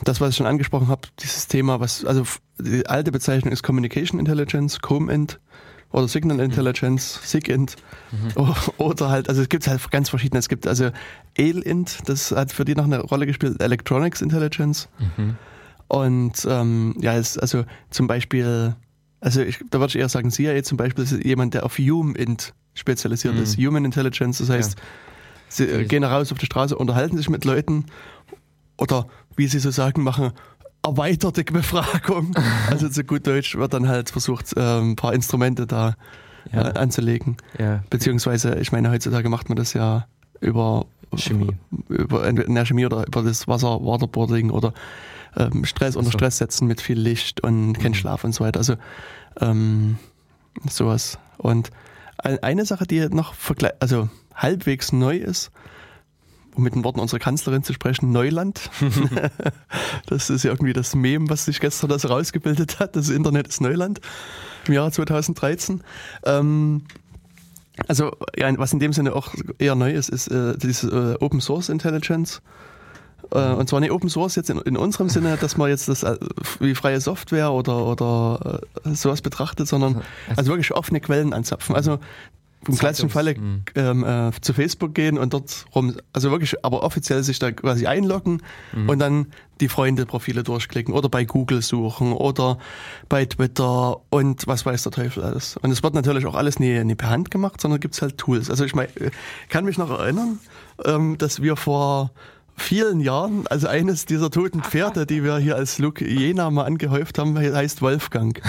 [0.04, 2.24] das, was ich schon angesprochen habe, dieses Thema, was, also
[2.60, 5.40] die alte Bezeichnung ist Communication Intelligence, COMINT
[5.92, 6.44] oder Signal mhm.
[6.44, 7.26] Intelligence, mhm.
[7.26, 7.76] SIGINT
[8.12, 8.54] mhm.
[8.78, 10.40] oder halt, also es gibt halt ganz verschiedene.
[10.40, 10.92] Es gibt also
[11.36, 14.90] ELINT, das hat für die noch eine Rolle gespielt, Electronics Intelligence.
[15.18, 15.36] Mhm.
[15.88, 18.76] Und ähm, ja, es, also zum Beispiel,
[19.20, 22.54] also ich, da würde ich eher sagen, CIA zum Beispiel ist jemand, der auf HUMINT
[22.74, 23.44] spezialisiert mhm.
[23.44, 23.58] ist.
[23.58, 24.86] Human Intelligence, das heißt, ja.
[25.50, 27.86] sie äh, gehen raus auf die Straße, unterhalten sich mit Leuten
[28.78, 30.32] oder wie sie so sagen, machen
[30.84, 32.34] erweiterte Befragung.
[32.70, 35.96] also zu gut Deutsch wird dann halt versucht, äh, ein paar Instrumente da
[36.52, 36.70] ja.
[36.70, 37.38] äh, anzulegen.
[37.60, 37.84] Ja.
[37.90, 40.08] Beziehungsweise, ich meine, heutzutage macht man das ja
[40.40, 41.56] über Chemie.
[41.90, 44.74] Über, in der Chemie oder über das Wasser, Waterboarding oder
[45.38, 47.96] ähm, Stress unter Stress setzen mit viel Licht und kein mhm.
[47.96, 48.60] Schlaf und so weiter.
[48.60, 48.76] Also
[49.40, 49.98] ähm,
[50.70, 51.20] sowas.
[51.38, 51.70] Und
[52.24, 53.34] eine Sache, die noch
[53.80, 55.52] also halbwegs neu ist,
[56.56, 58.70] um mit den Worten unserer Kanzlerin zu sprechen, Neuland.
[60.08, 62.96] das ist ja irgendwie das Mem, was sich gestern das rausgebildet hat.
[62.96, 64.02] Das Internet ist Neuland
[64.68, 65.82] im Jahre 2013.
[66.26, 66.84] Ähm,
[67.88, 71.42] also, ja, was in dem Sinne auch eher neu ist, ist äh, diese äh, Open
[71.42, 72.42] Source Intelligence.
[73.32, 76.04] Äh, und zwar nicht Open Source jetzt in, in, unserem Sinne, dass man jetzt das
[76.04, 76.18] äh,
[76.60, 80.02] wie freie Software oder, oder äh, sowas betrachtet, sondern
[80.36, 81.76] also wirklich offene Quellen anzapfen.
[81.76, 82.00] Also
[82.68, 83.64] im klassischen Falle mhm.
[83.74, 87.88] ähm, äh, zu Facebook gehen und dort rum, also wirklich, aber offiziell sich da quasi
[87.88, 88.90] einloggen mhm.
[88.90, 89.28] und dann
[89.62, 92.60] die Freunde-Profile durchklicken oder bei Google suchen oder
[93.10, 95.58] bei Twitter und was weiß der Teufel alles.
[95.58, 98.18] Und es wird natürlich auch alles nie, nie per Hand gemacht, sondern gibt es halt
[98.20, 98.52] Tools.
[98.52, 98.88] Also ich mein,
[99.50, 100.40] kann mich noch erinnern,
[100.86, 102.12] ähm, dass wir vor
[102.56, 107.18] vielen Jahren, also eines dieser toten Pferde, die wir hier als Luke Jena mal angehäuft
[107.18, 108.42] haben, heißt Wolfgang.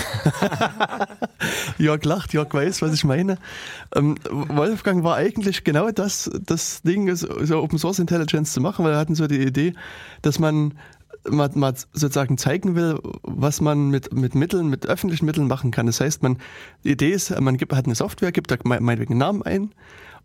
[1.79, 3.39] Jörg lacht, Jörg weiß, was ich meine.
[3.95, 8.93] Ähm, Wolfgang war eigentlich genau das, das Ding, so Open Source Intelligence zu machen, weil
[8.93, 9.75] er hatten so die Idee,
[10.21, 10.75] dass man
[11.29, 15.87] mal, mal sozusagen zeigen will, was man mit, mit Mitteln, mit öffentlichen Mitteln machen kann.
[15.87, 16.39] Das heißt, man,
[16.85, 19.71] die Idee ist, man gibt, hat eine Software, gibt da meinetwegen einen Namen ein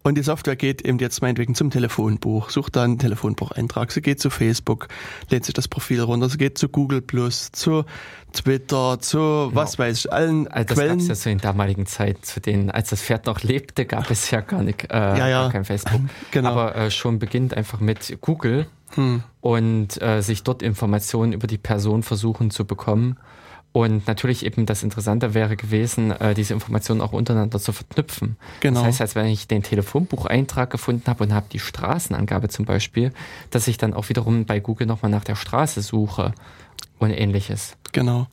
[0.04, 3.92] und die Software geht eben jetzt meinetwegen zum Telefonbuch, sucht da einen Telefonbucheintrag.
[3.92, 4.88] Sie geht zu Facebook,
[5.30, 6.30] lädt sich das Profil runter.
[6.30, 7.84] Sie geht zu Google Plus, zu
[8.32, 9.52] Twitter, zu genau.
[9.54, 11.00] was weiß ich, allen also das Quellen.
[11.00, 14.32] Das ja so in damaligen Zeit, zu denen, als das Pferd noch lebte, gab es
[14.32, 15.50] ja gar nicht, äh, ja, ja.
[15.50, 16.02] kein Facebook.
[16.32, 16.50] Genau.
[16.50, 19.24] Aber äh, schon beginnt einfach mit Google hm.
[19.42, 23.18] und äh, sich dort Informationen über die Person versuchen zu bekommen
[23.78, 28.36] und natürlich eben das Interessante wäre gewesen, äh, diese Informationen auch untereinander zu verknüpfen.
[28.60, 28.80] Genau.
[28.80, 33.12] Das heißt, als wenn ich den Telefonbucheintrag gefunden habe und habe die Straßenangabe zum Beispiel,
[33.52, 36.34] dass ich dann auch wiederum bei Google nochmal nach der Straße suche
[36.98, 37.78] und ähnliches.
[37.92, 38.26] Genau.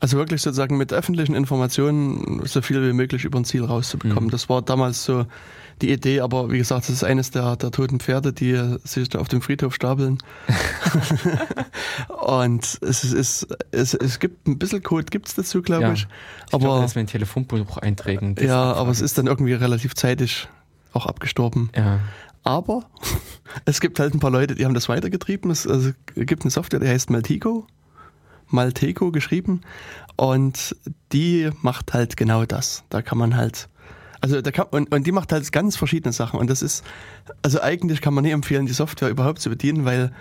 [0.00, 4.24] Also wirklich sozusagen mit öffentlichen Informationen so viel wie möglich über ein Ziel rauszubekommen.
[4.24, 4.30] Mhm.
[4.30, 5.24] Das war damals so
[5.82, 9.18] die Idee, aber wie gesagt, das ist eines der, der toten Pferde, die sich da
[9.18, 10.18] auf dem Friedhof stapeln.
[12.26, 16.06] und es, ist, es, es gibt ein bisschen Code gibt's dazu, glaube ja, ich.
[16.46, 16.54] ich.
[16.54, 18.36] Aber glaube, dass wir ein Telefonbuch eintragen.
[18.40, 20.48] Ja, aber es ist dann irgendwie relativ zeitig
[20.92, 21.70] auch abgestorben.
[21.76, 22.00] Ja.
[22.44, 22.84] Aber
[23.64, 25.50] es gibt halt ein paar Leute, die haben das weitergetrieben.
[25.50, 27.66] Es, also, es gibt eine Software, die heißt Maltico.
[28.48, 29.62] Malteco geschrieben.
[30.16, 30.76] Und
[31.12, 32.84] die macht halt genau das.
[32.90, 33.68] Da kann man halt
[34.24, 36.40] also da kann, und, und die macht halt ganz verschiedene Sachen.
[36.40, 36.82] Und das ist,
[37.42, 40.12] also eigentlich kann man nie empfehlen, die Software überhaupt zu bedienen, weil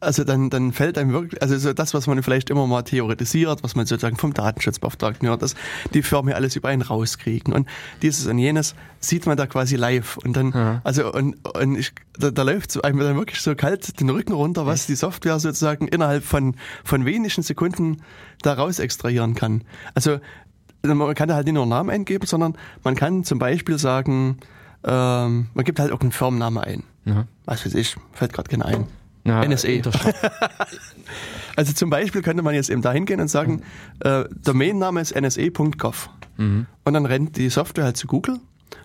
[0.00, 3.62] also dann, dann fällt einem wirklich, also so das, was man vielleicht immer mal theoretisiert,
[3.62, 5.54] was man sozusagen vom Datenschutzbeauftragten hört, dass
[5.94, 7.52] die Firmen alles über einen rauskriegen.
[7.52, 7.68] Und
[8.02, 10.16] dieses und jenes sieht man da quasi live.
[10.18, 10.80] Und dann, ja.
[10.82, 14.66] also und, und ich, da, da läuft einem dann wirklich so kalt den Rücken runter,
[14.66, 18.02] was die Software sozusagen innerhalb von, von wenigen Sekunden
[18.42, 19.62] da raus extrahieren kann.
[19.94, 20.18] Also
[20.94, 24.38] man kann da halt nicht nur einen Namen eingeben, sondern man kann zum Beispiel sagen,
[24.84, 26.82] ähm, man gibt halt auch einen Firmennamen ein.
[27.04, 27.26] Ja.
[27.44, 28.86] Was weiß ich, fällt gerade keiner ein.
[29.24, 29.82] Ja, NSE.
[31.56, 33.62] also zum Beispiel könnte man jetzt eben dahin gehen und sagen,
[34.00, 36.08] äh, Domainname ist nse.gov.
[36.36, 36.66] Mhm.
[36.84, 38.38] Und dann rennt die Software halt zu Google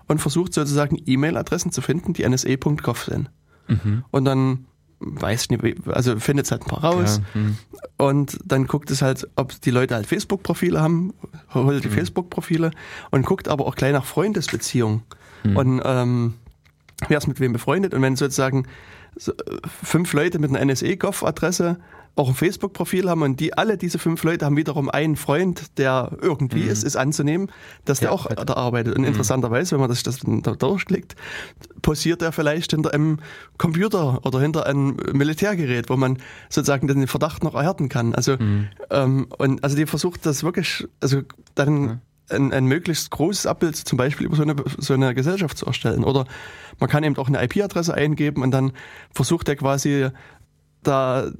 [0.07, 3.29] und versucht sozusagen E-Mail-Adressen zu finden, die nse.gov sind.
[3.67, 4.03] Mhm.
[4.11, 4.65] Und dann
[5.05, 7.21] weiß nicht, also findet es halt ein paar raus.
[7.33, 7.57] Ja, hm.
[7.97, 11.13] Und dann guckt es halt, ob die Leute halt Facebook-Profile haben,
[11.53, 11.95] holt die hm.
[11.95, 12.71] Facebook-Profile
[13.11, 15.03] und guckt aber auch gleich nach Freundesbeziehungen.
[15.43, 15.57] Hm.
[15.57, 16.33] Und ähm,
[17.07, 17.93] wer ist mit wem befreundet.
[17.93, 18.65] Und wenn sozusagen
[19.15, 19.33] so,
[19.83, 21.77] fünf Leute mit einer NSE-Gov-Adresse
[22.15, 26.15] auch ein Facebook-Profil haben und die alle diese fünf Leute haben wiederum einen Freund, der
[26.21, 26.69] irgendwie mhm.
[26.69, 27.51] ist, ist anzunehmen,
[27.85, 28.95] dass der auch da arbeitet.
[28.95, 29.07] Und mhm.
[29.07, 31.15] interessanterweise, wenn man das, das da durchklickt,
[31.81, 33.17] posiert er vielleicht hinter einem
[33.57, 36.19] Computer oder hinter einem Militärgerät, wo man
[36.49, 38.13] sozusagen den Verdacht noch erhärten kann.
[38.13, 38.67] Also mhm.
[38.91, 41.21] ähm, und also die versucht das wirklich, also
[41.55, 45.65] dann ein, ein möglichst großes Abbild zum Beispiel über so eine, so eine Gesellschaft zu
[45.65, 46.03] erstellen.
[46.03, 46.25] Oder
[46.79, 48.71] man kann eben auch eine IP-Adresse eingeben und dann
[49.11, 50.09] versucht er quasi
[50.87, 51.31] da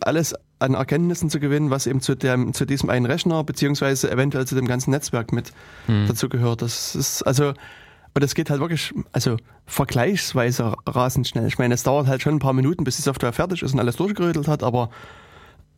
[0.00, 4.46] alles an Erkenntnissen zu gewinnen, was eben zu, dem, zu diesem einen Rechner beziehungsweise eventuell
[4.46, 5.52] zu dem ganzen Netzwerk mit
[5.86, 6.06] hm.
[6.08, 6.62] dazu gehört.
[6.62, 9.36] Das ist also, und das geht halt wirklich, also
[9.66, 11.46] vergleichsweise rasend schnell.
[11.46, 13.80] Ich meine, es dauert halt schon ein paar Minuten, bis die Software fertig ist und
[13.80, 14.90] alles durchgerödelt hat, aber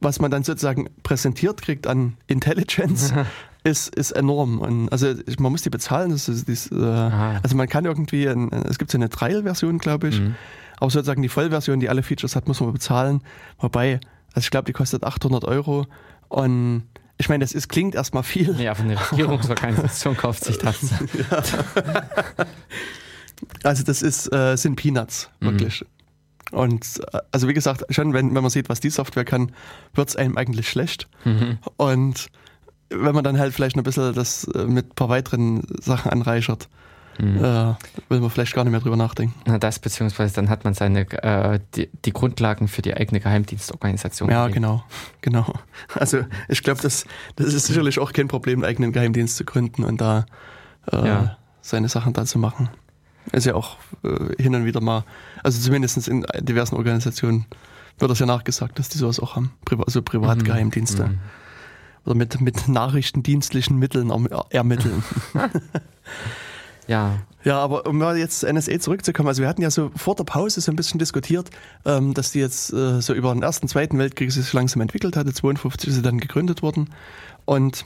[0.00, 3.12] was man dann sozusagen präsentiert kriegt an Intelligence,
[3.64, 4.60] ist, ist enorm.
[4.60, 6.10] Und also man muss die bezahlen.
[6.10, 10.08] Das ist, das, äh, also man kann irgendwie, ein, es gibt so eine Trial-Version, glaube
[10.08, 10.20] ich.
[10.20, 10.36] Mhm.
[10.80, 13.22] Aber sozusagen die Vollversion, die alle Features hat, muss man bezahlen.
[13.58, 15.86] Wobei, also ich glaube, die kostet 800 Euro.
[16.28, 16.84] Und
[17.18, 18.60] ich meine, das ist, klingt erstmal viel.
[18.60, 20.90] Ja, von der Regierungsorganisation kauft sich das.
[20.90, 21.42] ja.
[23.62, 25.46] Also das ist, äh, sind Peanuts, mhm.
[25.46, 25.82] wirklich.
[25.82, 26.58] Mhm.
[26.58, 29.52] Und äh, also wie gesagt, schon wenn, wenn man sieht, was die Software kann,
[29.94, 31.08] wird es einem eigentlich schlecht.
[31.24, 31.58] Mhm.
[31.76, 32.28] Und
[32.90, 36.68] wenn man dann halt vielleicht ein bisschen das äh, mit ein paar weiteren Sachen anreichert,
[37.18, 37.36] mhm.
[37.36, 37.74] äh,
[38.08, 39.34] will man vielleicht gar nicht mehr drüber nachdenken.
[39.46, 44.30] Na das, beziehungsweise dann hat man seine äh, die, die, Grundlagen für die eigene Geheimdienstorganisation.
[44.30, 44.84] Ja, genau,
[45.20, 45.52] genau.
[45.94, 49.84] Also ich glaube, das, das ist sicherlich auch kein Problem, einen eigenen Geheimdienst zu gründen
[49.84, 50.26] und da
[50.92, 51.38] äh, ja.
[51.60, 52.68] seine Sachen da zu machen.
[53.32, 55.04] Ist ja auch äh, hin und wieder mal,
[55.42, 57.46] also zumindest in diversen Organisationen
[57.98, 59.52] wird das ja nachgesagt, dass die sowas auch haben,
[59.84, 61.08] also Privatgeheimdienste.
[61.08, 61.18] Mhm.
[62.04, 64.10] Oder mit, mit nachrichtendienstlichen Mitteln
[64.50, 65.02] ermitteln.
[66.88, 67.18] ja.
[67.44, 70.60] Ja, aber um mal jetzt NSA zurückzukommen, also wir hatten ja so vor der Pause
[70.60, 71.50] so ein bisschen diskutiert,
[71.84, 75.32] ähm, dass die jetzt äh, so über den Ersten, Zweiten Weltkrieg sich langsam entwickelt hatte.
[75.32, 76.90] 52 ist sie dann gegründet worden.
[77.44, 77.84] Und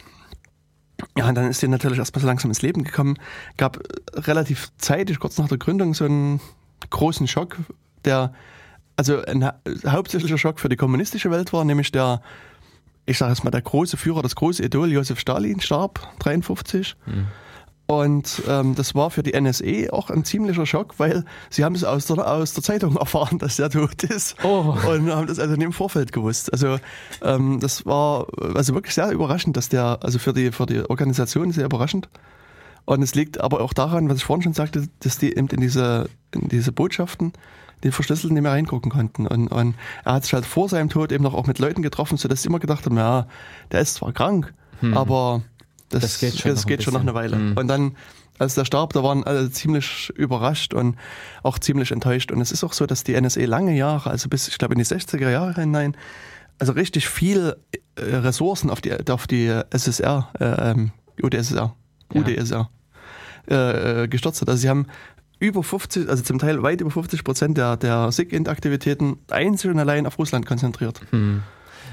[1.17, 3.19] ja, und dann ist sie natürlich erstmal so langsam ins Leben gekommen.
[3.57, 3.79] Gab
[4.15, 6.41] relativ zeitig, kurz nach der Gründung, so einen
[6.91, 7.59] großen Schock,
[8.05, 8.33] der
[8.97, 9.49] also ein
[9.87, 12.23] hauptsächlicher Schock für die kommunistische Welt war, nämlich der,
[13.07, 16.97] ich sage jetzt mal, der große Führer, das große Idol Josef Stalin starb, 53.
[17.07, 17.27] Mhm.
[17.93, 21.85] Und ähm, das war für die NSE auch ein ziemlicher Schock, weil sie haben es
[21.85, 24.35] aus der, aus der Zeitung erfahren, dass der tot ist.
[24.43, 24.75] Oh.
[24.89, 26.51] Und haben das also nicht im Vorfeld gewusst.
[26.55, 26.79] Also
[27.21, 31.53] ähm, das war also wirklich sehr überraschend, dass der, also für die, für die Organisation
[31.53, 32.09] sehr überraschend.
[32.87, 35.61] Und es liegt aber auch daran, was ich vorhin schon sagte, dass die eben in
[35.61, 37.35] diese, in diese Botschaften
[37.85, 39.27] die verschlüsselt nicht mehr reingucken konnten.
[39.27, 39.75] Und, und
[40.07, 42.49] er hat sich halt vor seinem Tod eben noch auch mit Leuten getroffen, sodass sie
[42.49, 43.27] immer gedacht haben, ja,
[43.71, 44.97] der ist zwar krank, hm.
[44.97, 45.43] aber
[45.95, 47.37] das, das geht, schon, das noch, geht schon noch eine Weile.
[47.37, 47.57] Mhm.
[47.57, 47.97] Und dann,
[48.39, 50.97] als der starb, da waren alle ziemlich überrascht und
[51.43, 52.33] auch ziemlich enttäuscht.
[52.33, 54.79] Und es ist auch so, dass die NSA lange Jahre, also bis, ich glaube, in
[54.79, 55.97] die 60er Jahre hinein,
[56.59, 57.57] also richtig viel
[57.97, 60.93] äh, Ressourcen auf die, auf die SSR, äh, ähm,
[61.23, 61.75] UdSSR,
[62.13, 62.21] ja.
[62.21, 62.71] UdSR
[63.47, 64.49] äh, gestürzt hat.
[64.49, 64.87] Also sie haben
[65.39, 70.07] über 50, also zum Teil weit über 50 Prozent der, der SIG-Int-Aktivitäten einzeln und allein
[70.07, 71.01] auf Russland konzentriert.
[71.11, 71.43] Hm.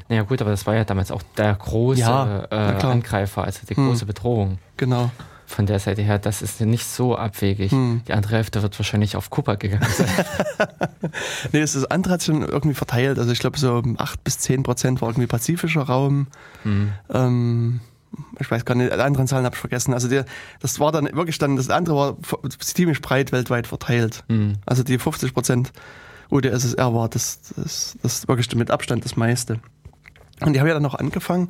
[0.10, 3.76] Naja gut, aber das war ja damals auch der große ja, äh, Angreifer, also die
[3.76, 3.88] hm.
[3.88, 4.58] große Bedrohung.
[4.78, 5.12] Genau.
[5.46, 7.72] Von der Seite her, das ist nicht so abwegig.
[7.72, 8.02] Hm.
[8.08, 10.08] Die andere Hälfte wird wahrscheinlich auf Kuba gegangen sein.
[11.52, 13.18] nee, das andere hat schon irgendwie verteilt.
[13.18, 16.28] Also ich glaube so 8 bis 10 Prozent war irgendwie pazifischer Raum.
[16.64, 16.92] Hm.
[17.12, 17.80] Ähm,
[18.40, 19.94] ich weiß gar nicht, die anderen Zahlen habe ich vergessen.
[19.94, 20.26] Also der,
[20.60, 22.18] das war dann wirklich dann, das andere war
[22.60, 24.24] ziemlich breit weltweit verteilt.
[24.28, 24.54] Mhm.
[24.66, 25.72] Also die 50 Prozent
[26.32, 29.60] UdSSR war das, das, das wirklich mit Abstand das meiste.
[30.42, 31.50] Und die haben ja dann noch angefangen,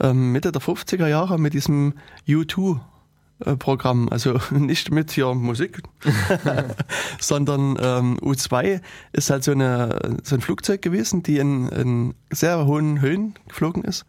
[0.00, 1.94] ähm, Mitte der 50er Jahre mit diesem
[2.26, 2.80] U2
[3.44, 5.82] äh, Programm, also nicht mit hier Musik,
[7.20, 8.80] sondern ähm, U2
[9.12, 13.84] ist halt so, eine, so ein Flugzeug gewesen, die in, in sehr hohen Höhen geflogen
[13.84, 14.06] ist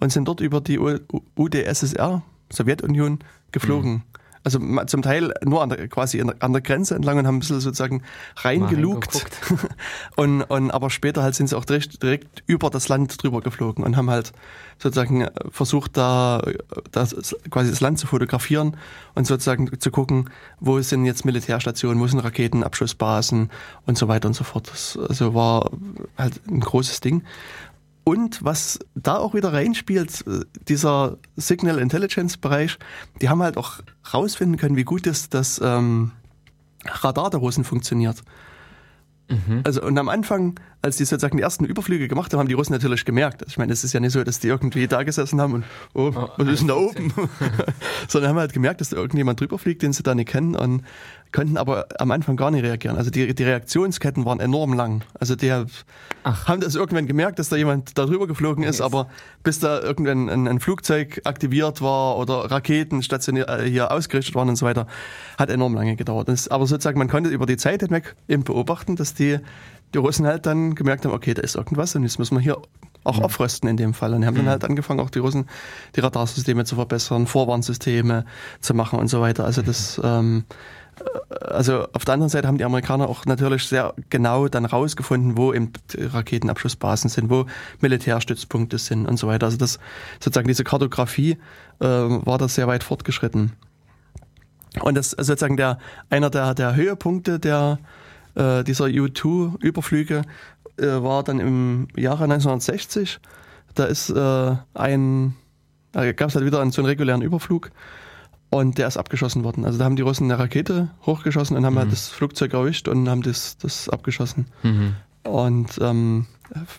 [0.00, 3.20] und sind dort über die UdSSR, Sowjetunion,
[3.52, 3.92] geflogen.
[3.92, 4.02] Mhm
[4.44, 7.60] also zum Teil nur an der, quasi an der Grenze entlang und haben ein bisschen
[7.60, 8.02] sozusagen
[8.36, 9.24] reingelugt.
[10.16, 13.84] und, und, aber später halt sind sie auch direkt, direkt über das Land drüber geflogen
[13.84, 14.32] und haben halt
[14.78, 16.42] sozusagen versucht, da
[16.90, 18.76] das, quasi das Land zu fotografieren
[19.14, 23.50] und sozusagen zu gucken, wo sind jetzt Militärstationen, wo sind Raketenabschussbasen
[23.86, 24.68] und so weiter und so fort.
[24.72, 25.70] Das also war
[26.18, 27.22] halt ein großes Ding.
[28.04, 32.78] Und was da auch wieder reinspielt, äh, dieser Signal Intelligence Bereich,
[33.20, 33.80] die haben halt auch
[34.12, 36.12] rausfinden können, wie gut das, das ähm,
[36.84, 38.22] Radar der Russen funktioniert.
[39.28, 39.60] Mhm.
[39.64, 42.72] Also und am Anfang, als die sozusagen die ersten Überflüge gemacht haben, haben die Russen
[42.72, 43.44] natürlich gemerkt.
[43.46, 45.64] Ich meine, es ist ja nicht so, dass die irgendwie da gesessen haben und
[45.94, 47.12] oh, oh was ist denn da oben?
[48.08, 50.82] Sondern haben halt gemerkt, dass da irgendjemand drüber fliegt, den sie da nicht kennen und
[51.32, 52.96] konnten aber am Anfang gar nicht reagieren.
[52.96, 55.02] Also die, die Reaktionsketten waren enorm lang.
[55.18, 55.52] Also die
[56.24, 56.48] Ach.
[56.48, 58.80] haben das irgendwann gemerkt, dass da jemand da drüber geflogen ist, yes.
[58.80, 59.08] aber
[59.42, 64.48] bis da irgendwann ein, ein, Flugzeug aktiviert war oder Raketen stationiert äh, hier ausgerichtet waren
[64.48, 64.86] und so weiter,
[65.38, 66.28] hat enorm lange gedauert.
[66.28, 69.38] Das, aber sozusagen, man konnte über die Zeit hinweg eben beobachten, dass die,
[69.94, 72.58] die Russen halt dann gemerkt haben, okay, da ist irgendwas und jetzt müssen wir hier
[73.04, 73.24] auch mhm.
[73.24, 74.14] aufrüsten in dem Fall.
[74.14, 74.40] Und die haben mhm.
[74.40, 75.46] dann halt angefangen, auch die Russen
[75.96, 78.24] die Radarsysteme zu verbessern, Vorwarnsysteme
[78.60, 79.44] zu machen und so weiter.
[79.44, 80.44] Also das ähm,
[81.40, 85.52] also auf der anderen Seite haben die Amerikaner auch natürlich sehr genau dann rausgefunden, wo
[85.52, 87.46] eben Raketenabschussbasen sind, wo
[87.80, 89.46] Militärstützpunkte sind und so weiter.
[89.46, 89.78] Also das
[90.20, 91.38] sozusagen diese Kartografie
[91.80, 93.52] äh, war da sehr weit fortgeschritten.
[94.80, 95.78] Und das ist sozusagen der
[96.10, 97.78] einer der, der Höhepunkte der
[98.34, 100.22] äh, dieser U2-Überflüge
[100.78, 103.20] äh, war dann im Jahre 1960.
[103.74, 105.34] Da ist äh, ein,
[105.92, 107.70] da gab es halt wieder einen, so einen regulären Überflug
[108.52, 109.64] und der ist abgeschossen worden.
[109.64, 111.90] Also da haben die Russen eine Rakete hochgeschossen und haben halt mhm.
[111.90, 114.46] halt das Flugzeug erwischt und haben das, das abgeschossen.
[114.62, 114.94] Mhm.
[115.22, 116.26] Und ähm,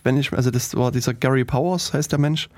[0.04, 2.48] wenn ich, also das war dieser Gary Powers, heißt der Mensch,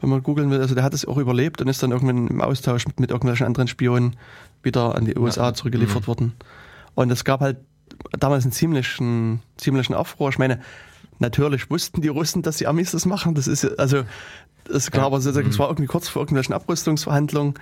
[0.00, 2.40] wenn man googeln will, also der hat es auch überlebt und ist dann irgendwann im
[2.40, 4.16] Austausch mit, mit irgendwelchen anderen Spionen
[4.64, 6.06] wieder an die USA zurückgeliefert mhm.
[6.08, 6.32] worden.
[6.96, 7.58] Und es gab halt
[8.18, 10.30] damals einen ziemlichen, ziemlichen Aufruhr.
[10.30, 10.58] Ich meine,
[11.20, 13.36] natürlich wussten die Russen, dass die Amis das machen.
[13.36, 14.02] Das ist also,
[14.64, 15.06] das ist klar, ja.
[15.06, 15.58] aber es mhm.
[15.58, 17.54] war irgendwie kurz vor irgendwelchen Abrüstungsverhandlungen.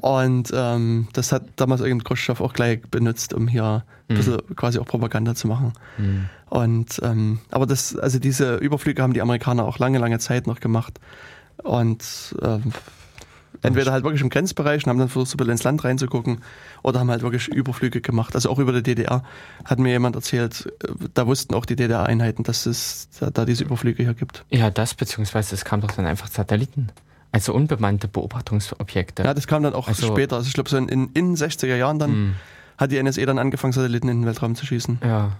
[0.00, 4.56] Und ähm, das hat damals irgendein Khrushchev auch gleich benutzt, um hier ein bisschen mhm.
[4.56, 5.72] quasi auch Propaganda zu machen.
[5.98, 6.28] Mhm.
[6.48, 10.60] Und ähm, aber das, also diese Überflüge haben die Amerikaner auch lange, lange Zeit noch
[10.60, 10.98] gemacht.
[11.62, 12.72] Und ähm,
[13.62, 16.40] entweder halt wirklich im Grenzbereich und haben dann versucht, so ein bisschen ins Land reinzugucken,
[16.82, 18.34] oder haben halt wirklich Überflüge gemacht.
[18.34, 19.22] Also auch über die DDR
[19.64, 23.64] hat mir jemand erzählt, äh, da wussten auch die DDR-Einheiten, dass es da, da, diese
[23.64, 24.44] Überflüge hier gibt.
[24.50, 26.88] Ja, das, beziehungsweise es kam doch dann einfach Satelliten.
[27.32, 29.22] Also unbemannte Beobachtungsobjekte.
[29.22, 30.36] Ja, das kam dann auch also, später.
[30.36, 32.32] Also ich glaube, so in, in, in 60er Jahren dann mh.
[32.78, 34.98] hat die NSE dann angefangen, Satelliten in den Weltraum zu schießen.
[35.04, 35.32] Ja.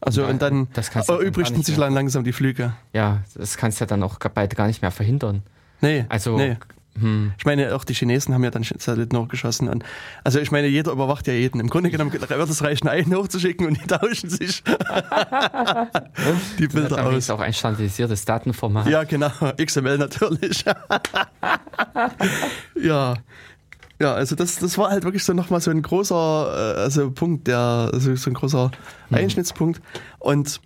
[0.00, 0.68] Also ja, und dann
[1.08, 2.72] erübrigten sich dann langsam die Flüge.
[2.92, 5.42] Ja, das kannst du ja dann auch bald gar nicht mehr verhindern.
[5.80, 6.04] Nee.
[6.08, 6.56] Also nee.
[6.98, 7.32] Hm.
[7.38, 9.68] Ich meine, auch die Chinesen haben ja dann Satelliten hochgeschossen.
[9.68, 9.84] Und
[10.24, 11.60] also ich meine, jeder überwacht ja jeden.
[11.60, 14.62] Im Grunde genommen wird es reichen, einen hochzuschicken und die tauschen sich
[16.58, 17.14] die Bilder aus.
[17.14, 18.88] Das ist auch ein standardisiertes Datenformat.
[18.88, 19.30] Ja, genau.
[19.60, 20.64] XML natürlich.
[22.74, 23.14] ja.
[24.00, 27.48] Ja, also das, das war halt wirklich so nochmal so ein großer äh, also Punkt,
[27.48, 28.70] der, also so ein großer
[29.08, 29.16] mhm.
[29.16, 29.80] Einschnittspunkt.
[30.20, 30.60] Und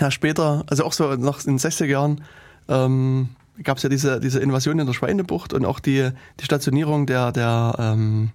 [0.00, 2.24] ja, später, also auch so noch in den 60er Jahren,
[2.68, 3.28] ähm,
[3.62, 6.10] gab es ja diese, diese Invasion in der Schweinebucht und auch die,
[6.40, 8.30] die Stationierung der, der ähm,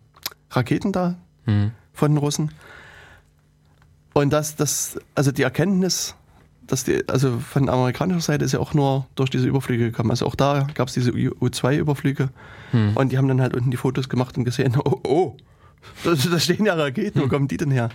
[0.52, 1.72] Raketen da mhm.
[1.94, 2.52] von den Russen.
[4.14, 6.16] Und das, das, also die Erkenntnis,
[6.66, 10.12] dass die, also von amerikanischer Seite ist ja auch nur durch diese Überflüge gekommen.
[10.12, 12.30] Also auch da gab es diese U-2-Überflüge
[12.72, 12.94] mhm.
[12.96, 15.38] und die haben dann halt unten die Fotos gemacht und gesehen, oh, oh,
[16.04, 17.30] da, stehen ja Raketen, wo hm.
[17.30, 17.90] kommen die denn her?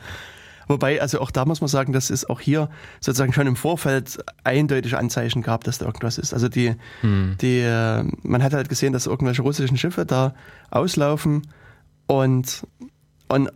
[0.68, 2.68] Wobei, also auch da muss man sagen, dass es auch hier
[3.00, 6.32] sozusagen schon im Vorfeld eindeutige Anzeichen gab, dass da irgendwas ist.
[6.32, 7.36] Also die, hm.
[7.40, 10.34] die, äh, man hat halt gesehen, dass irgendwelche russischen Schiffe da
[10.70, 11.42] auslaufen
[12.06, 12.66] und,
[13.28, 13.50] und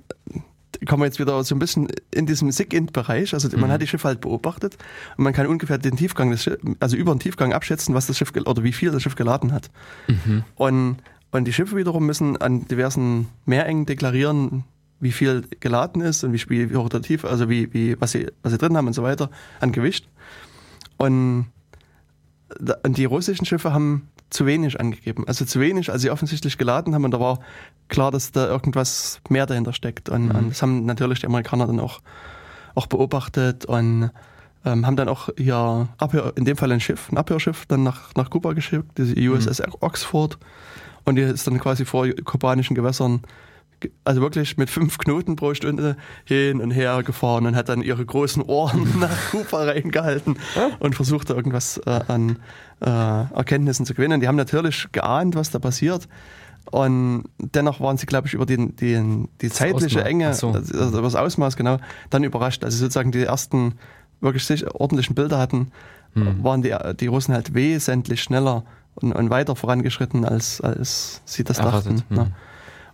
[0.84, 3.32] kommen wir jetzt wieder so ein bisschen in diesem SIG-Int-Bereich.
[3.32, 3.72] Also man mhm.
[3.72, 4.76] hat die Schiffe halt beobachtet
[5.16, 8.18] und man kann ungefähr den Tiefgang des Schiff, also über den Tiefgang abschätzen, was das
[8.18, 9.70] Schiff oder wie viel das Schiff geladen hat.
[10.08, 10.44] Mhm.
[10.54, 10.96] Und,
[11.30, 14.64] und die Schiffe wiederum müssen an diversen Meerengen deklarieren,
[15.00, 18.28] wie viel geladen ist und wie, wie hoch der Tief, also wie, wie, was sie,
[18.42, 20.08] was sie drin haben und so weiter an Gewicht.
[20.96, 21.46] Und,
[22.82, 25.24] und die russischen Schiffe haben zu wenig angegeben.
[25.26, 27.40] Also zu wenig, als sie offensichtlich geladen haben und da war
[27.88, 30.08] klar, dass da irgendwas mehr dahinter steckt.
[30.08, 30.34] Und, mhm.
[30.34, 32.00] und das haben natürlich die Amerikaner dann auch,
[32.74, 34.10] auch beobachtet und
[34.64, 38.14] ähm, haben dann auch hier Abhör, in dem Fall ein Schiff, ein Abhörschiff, dann nach,
[38.16, 39.74] nach Kuba geschickt, diese USS mhm.
[39.80, 40.38] Oxford.
[41.04, 43.20] Und die ist dann quasi vor kubanischen Gewässern
[44.04, 48.04] also wirklich mit fünf Knoten pro Stunde hin und her gefahren und hat dann ihre
[48.04, 50.36] großen Ohren nach Kuba reingehalten
[50.78, 52.38] und versucht da irgendwas äh, an
[52.80, 54.20] äh, Erkenntnissen zu gewinnen.
[54.20, 56.08] Die haben natürlich geahnt, was da passiert.
[56.70, 60.10] Und dennoch waren sie, glaube ich, über den, den, die zeitliche Ausmaß.
[60.10, 60.50] Enge, so.
[60.50, 61.78] also über das Ausmaß genau,
[62.10, 62.64] dann überrascht.
[62.64, 63.74] Also sozusagen die ersten
[64.20, 65.70] wirklich ordentlichen Bilder hatten,
[66.14, 66.42] hm.
[66.42, 68.64] waren die, die Russen halt wesentlich schneller
[68.96, 72.00] und, und weiter vorangeschritten, als, als sie das Erwartet.
[72.10, 72.16] dachten.
[72.16, 72.32] Hm.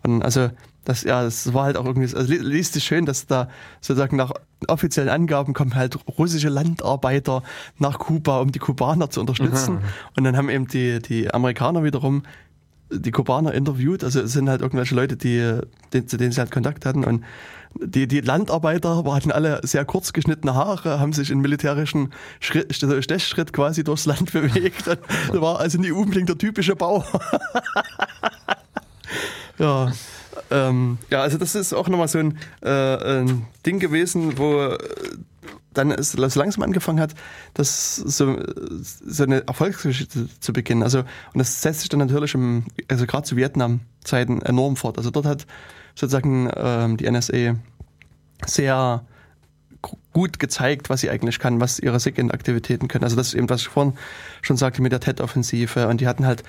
[0.03, 0.51] Und also
[0.85, 3.49] das, ja, das war halt auch irgendwie, also liest es schön, dass da
[3.81, 4.33] sozusagen nach
[4.69, 7.43] offiziellen Angaben kommen halt russische Landarbeiter
[7.79, 9.77] nach Kuba, um die Kubaner zu unterstützen.
[9.77, 9.81] Mhm.
[10.17, 12.23] Und dann haben eben die, die Amerikaner wiederum
[12.91, 15.61] die Kubaner interviewt, also es sind halt irgendwelche Leute, die,
[15.93, 17.25] die, zu denen sie halt Kontakt hatten und
[17.81, 23.53] die, die Landarbeiter hatten alle sehr kurz geschnittene Haare, haben sich in militärischen Schritt, Stechschritt
[23.55, 24.87] quasi durchs Land bewegt.
[24.87, 24.99] Das
[25.33, 27.07] war also nie unbedingt der typische Bauer.
[29.59, 29.93] ja.
[30.51, 34.79] Ähm, ja, also das ist auch nochmal so ein, äh, ein Ding gewesen, wo äh,
[35.75, 37.15] dann es langsam angefangen hat,
[37.55, 38.39] das so,
[38.81, 40.83] so eine Erfolgsgeschichte zu beginnen.
[40.83, 44.99] Also, und das setzt sich dann natürlich im, also gerade zu Vietnam-Zeiten enorm fort.
[44.99, 45.47] Also dort hat
[45.95, 47.57] sozusagen ähm, die NSA
[48.47, 49.05] sehr
[50.13, 53.05] gut gezeigt, was sie eigentlich kann, was ihre SIG-Aktivitäten können.
[53.05, 53.95] Also das ist eben, was ich vorhin
[54.43, 55.89] schon sagte mit der TED-Offensive.
[55.89, 56.43] Und die hatten halt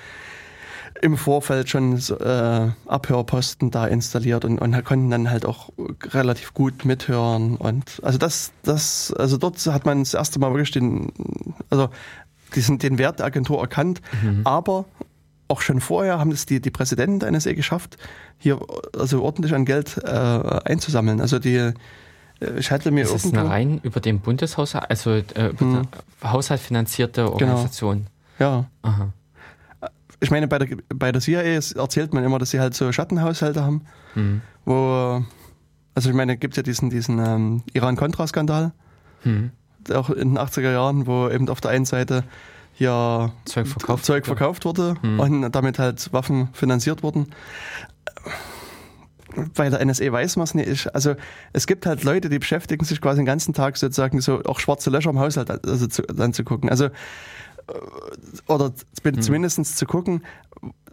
[1.02, 5.70] im Vorfeld schon äh, Abhörposten da installiert und, und konnten dann halt auch
[6.12, 7.56] relativ gut mithören.
[7.56, 11.12] Und also das, das, also dort hat man das erste Mal wirklich den,
[11.70, 11.88] also
[12.54, 14.42] diesen, den Wert der Agentur erkannt, mhm.
[14.44, 14.84] aber
[15.48, 17.98] auch schon vorher haben es die, die Präsidenten der NSA geschafft,
[18.38, 18.58] hier
[18.98, 21.20] also ordentlich an Geld äh, einzusammeln.
[21.20, 21.72] Also die äh,
[22.56, 25.88] ich hatte mir das ist eine rein über den Bundeshaushalt, also äh, über hm.
[26.22, 27.32] Haushalt finanzierte genau.
[27.32, 28.06] Organisation.
[28.38, 28.50] Genau.
[28.50, 28.70] Ja.
[28.82, 29.12] Aha
[30.24, 33.62] ich meine, bei der, bei der CIA erzählt man immer, dass sie halt so Schattenhaushalte
[33.62, 33.82] haben,
[34.14, 34.40] mhm.
[34.64, 35.22] wo,
[35.94, 38.72] also ich meine, gibt es ja diesen, diesen ähm, Iran-Contra-Skandal,
[39.22, 39.52] mhm.
[39.92, 42.24] auch in den 80er Jahren, wo eben auf der einen Seite
[42.72, 45.20] hier Zeug verkauft, Zeug verkauft wurde mhm.
[45.20, 47.28] und damit halt Waffen finanziert wurden.
[49.54, 50.94] bei der NSA weiß man es nicht.
[50.94, 51.14] Also
[51.52, 54.90] es gibt halt Leute, die beschäftigen sich quasi den ganzen Tag sozusagen so auch schwarze
[54.90, 56.68] Löcher im Haushalt also zu, dann zu gucken.
[56.68, 56.88] Also
[58.46, 58.72] oder
[59.02, 59.22] hm.
[59.22, 60.22] zumindest zu gucken,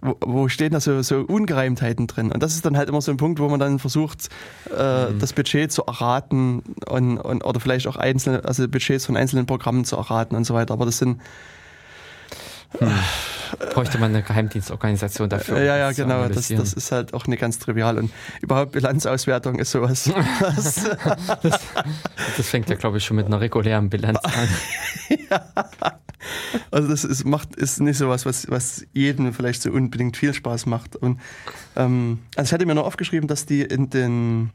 [0.02, 2.32] wo, wo stehen da so, so Ungereimtheiten drin.
[2.32, 4.30] Und das ist dann halt immer so ein Punkt, wo man dann versucht,
[4.76, 5.20] äh, mhm.
[5.20, 9.86] das Budget zu erraten und, und oder vielleicht auch einzelne, also Budgets von einzelnen Programmen
[9.86, 10.74] zu erraten und so weiter.
[10.74, 11.22] Aber das sind
[12.78, 12.90] hm.
[13.74, 15.62] Bräuchte man eine Geheimdienstorganisation dafür.
[15.62, 16.28] Ja, ja, genau.
[16.30, 17.98] Das, das ist halt auch nicht ganz trivial.
[17.98, 18.12] Und
[18.42, 20.10] überhaupt Bilanzauswertung ist sowas.
[20.40, 20.90] das,
[22.38, 24.48] das fängt ja, glaube ich, schon mit einer regulären Bilanz an.
[25.30, 26.00] ja.
[26.72, 30.66] Also das ist, macht, ist nicht so was, was, jedem vielleicht so unbedingt viel Spaß
[30.66, 30.96] macht.
[30.96, 31.20] Und,
[31.76, 34.52] ähm, also ich hatte mir noch aufgeschrieben, dass die in den,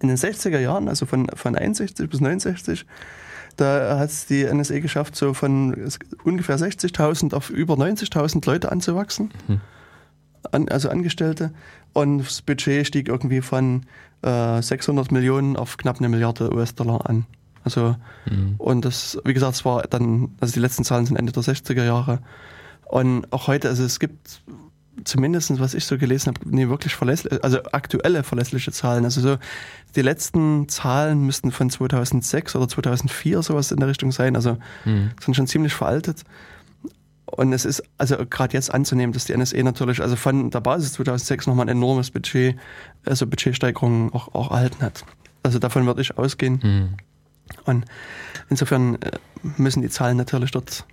[0.00, 2.86] in den 60er Jahren, also von, von 61 bis 69,
[3.56, 5.88] da hat es die NSA geschafft, so von
[6.24, 9.30] ungefähr 60.000 auf über 90.000 Leute anzuwachsen.
[9.48, 9.60] Mhm.
[10.50, 11.52] An, also Angestellte.
[11.92, 13.82] Und das Budget stieg irgendwie von
[14.22, 17.26] äh, 600 Millionen auf knapp eine Milliarde US-Dollar an.
[17.64, 17.96] Also,
[18.30, 18.54] mhm.
[18.58, 21.84] und das, wie gesagt, es war dann, also die letzten Zahlen sind Ende der 60er
[21.84, 22.20] Jahre.
[22.84, 24.42] Und auch heute, also es gibt
[25.04, 29.04] zumindest, was ich so gelesen habe, nee, wirklich verlässliche, also aktuelle verlässliche Zahlen.
[29.04, 29.38] Also so,
[29.96, 34.36] die letzten Zahlen müssten von 2006 oder 2004 sowas in der Richtung sein.
[34.36, 35.10] Also mhm.
[35.20, 36.24] sind schon ziemlich veraltet.
[37.24, 40.92] Und es ist also gerade jetzt anzunehmen, dass die NSA natürlich also von der Basis
[40.94, 42.56] 2006 nochmal ein enormes Budget,
[43.06, 45.04] also Budgetsteigerungen auch, auch erhalten hat.
[45.42, 46.60] Also davon würde ich ausgehen.
[46.62, 46.88] Mhm.
[47.64, 47.84] Und
[48.48, 49.10] insofern äh,
[49.56, 50.84] müssen die Zahlen natürlich dort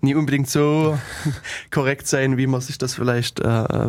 [0.00, 0.98] nie unbedingt so
[1.70, 3.88] korrekt sein, wie man sich das vielleicht äh,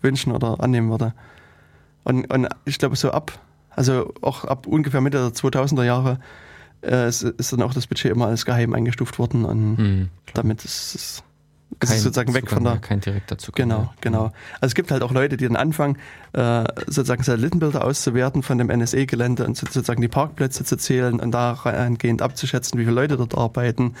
[0.00, 1.14] wünschen oder annehmen würde.
[2.04, 3.38] Und, und ich glaube, so ab,
[3.70, 6.20] also auch ab ungefähr Mitte der 2000er Jahre
[6.82, 10.64] äh, ist, ist, dann auch das Budget immer als geheim eingestuft worden und hm, damit
[10.64, 11.24] ist es
[11.78, 12.78] kein, ist sozusagen weg von der.
[12.78, 13.68] Kein direkter Zugang.
[13.68, 14.24] Genau, genau.
[14.60, 15.96] Also es gibt halt auch Leute, die dann anfangen,
[16.32, 22.22] äh, sozusagen Satellitenbilder auszuwerten von dem NSA-Gelände und sozusagen die Parkplätze zu zählen und dahingehend
[22.22, 23.94] abzuschätzen, wie viele Leute dort arbeiten.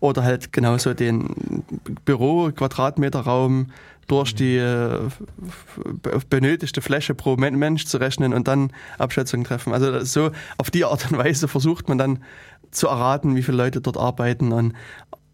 [0.00, 1.64] Oder halt genauso den
[2.04, 3.68] Büro-Quadratmeter-Raum
[4.10, 5.08] durch die äh,
[6.28, 9.72] benötigte Fläche pro Mensch zu rechnen und dann Abschätzungen treffen.
[9.72, 12.18] Also so auf die Art und Weise versucht man dann
[12.72, 14.74] zu erraten, wie viele Leute dort arbeiten und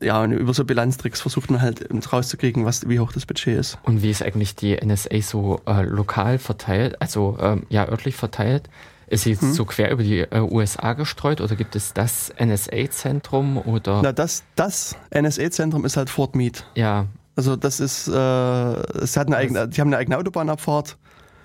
[0.01, 3.79] ja, und über so Bilanztricks versucht man halt rauszukriegen, was, wie hoch das Budget ist.
[3.83, 8.69] Und wie ist eigentlich die NSA so äh, lokal verteilt, also ähm, ja, örtlich verteilt?
[9.09, 9.53] Ist sie hm.
[9.53, 14.01] so quer über die äh, USA gestreut oder gibt es das NSA-Zentrum oder?
[14.03, 16.59] Na, das, das NSA-Zentrum ist halt Fort Meade.
[16.75, 17.07] Ja.
[17.37, 20.97] Also das ist, äh, es hat eine eigene, die haben eine eigene Autobahnabfahrt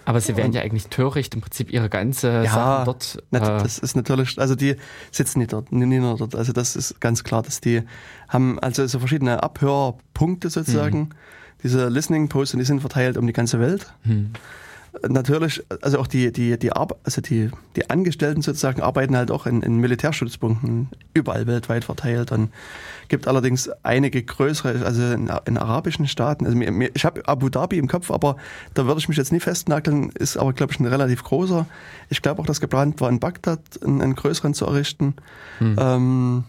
[0.05, 3.23] aber sie wären ja eigentlich töricht, im Prinzip ihre ganze ja, Sachen dort.
[3.31, 4.75] Äh das ist natürlich, also die
[5.11, 6.35] sitzen nicht dort, nicht nur dort.
[6.35, 7.83] Also das ist ganz klar, dass die
[8.27, 10.99] haben also so verschiedene Abhörpunkte sozusagen.
[10.99, 11.09] Mhm.
[11.63, 13.93] Diese Listening Posts, und die sind verteilt um die ganze Welt.
[14.03, 14.33] Mhm
[15.07, 19.45] natürlich, also auch die, die, die, Ar also die, die Angestellten sozusagen arbeiten halt auch
[19.45, 22.31] in, in Militärstützpunkten überall weltweit verteilt.
[22.31, 22.51] Und
[23.07, 26.45] gibt allerdings einige größere, also in, in arabischen Staaten.
[26.45, 28.37] Also mir, mir, ich habe Abu Dhabi im Kopf, aber
[28.73, 31.65] da würde ich mich jetzt nie festnageln, ist aber, glaube ich, ein relativ großer.
[32.09, 35.15] Ich glaube auch, dass geplant war, in Bagdad einen, einen größeren zu errichten.
[35.59, 35.75] Hm.
[35.79, 36.43] Ähm,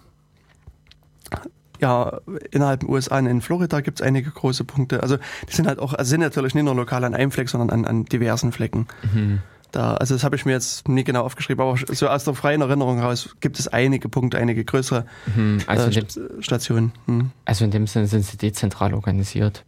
[1.83, 2.21] ja,
[2.53, 5.03] innerhalb den USA in Florida gibt es einige große Punkte.
[5.03, 5.17] Also
[5.49, 7.85] die sind halt auch, also sind natürlich nicht nur lokal an einem Fleck, sondern an,
[7.85, 8.87] an diversen Flecken.
[9.13, 9.41] Mhm.
[9.73, 12.61] Da, also das habe ich mir jetzt nie genau aufgeschrieben, aber so aus der freien
[12.61, 15.59] Erinnerung heraus gibt es einige Punkte, einige größere mhm.
[15.67, 16.93] also äh, dem, Stationen.
[17.07, 17.31] Mhm.
[17.45, 19.65] Also in dem Sinne sind sie dezentral organisiert.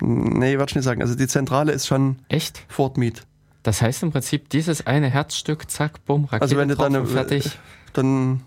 [0.00, 1.02] Nee, würde ich nicht sagen.
[1.02, 2.62] Also die Zentrale ist schon Echt?
[2.68, 3.22] Fort Meade.
[3.64, 7.58] Das heißt im Prinzip dieses eine Herzstück, zack, bumm, Rakete also wenn du dann, fertig.
[7.94, 8.42] Dann,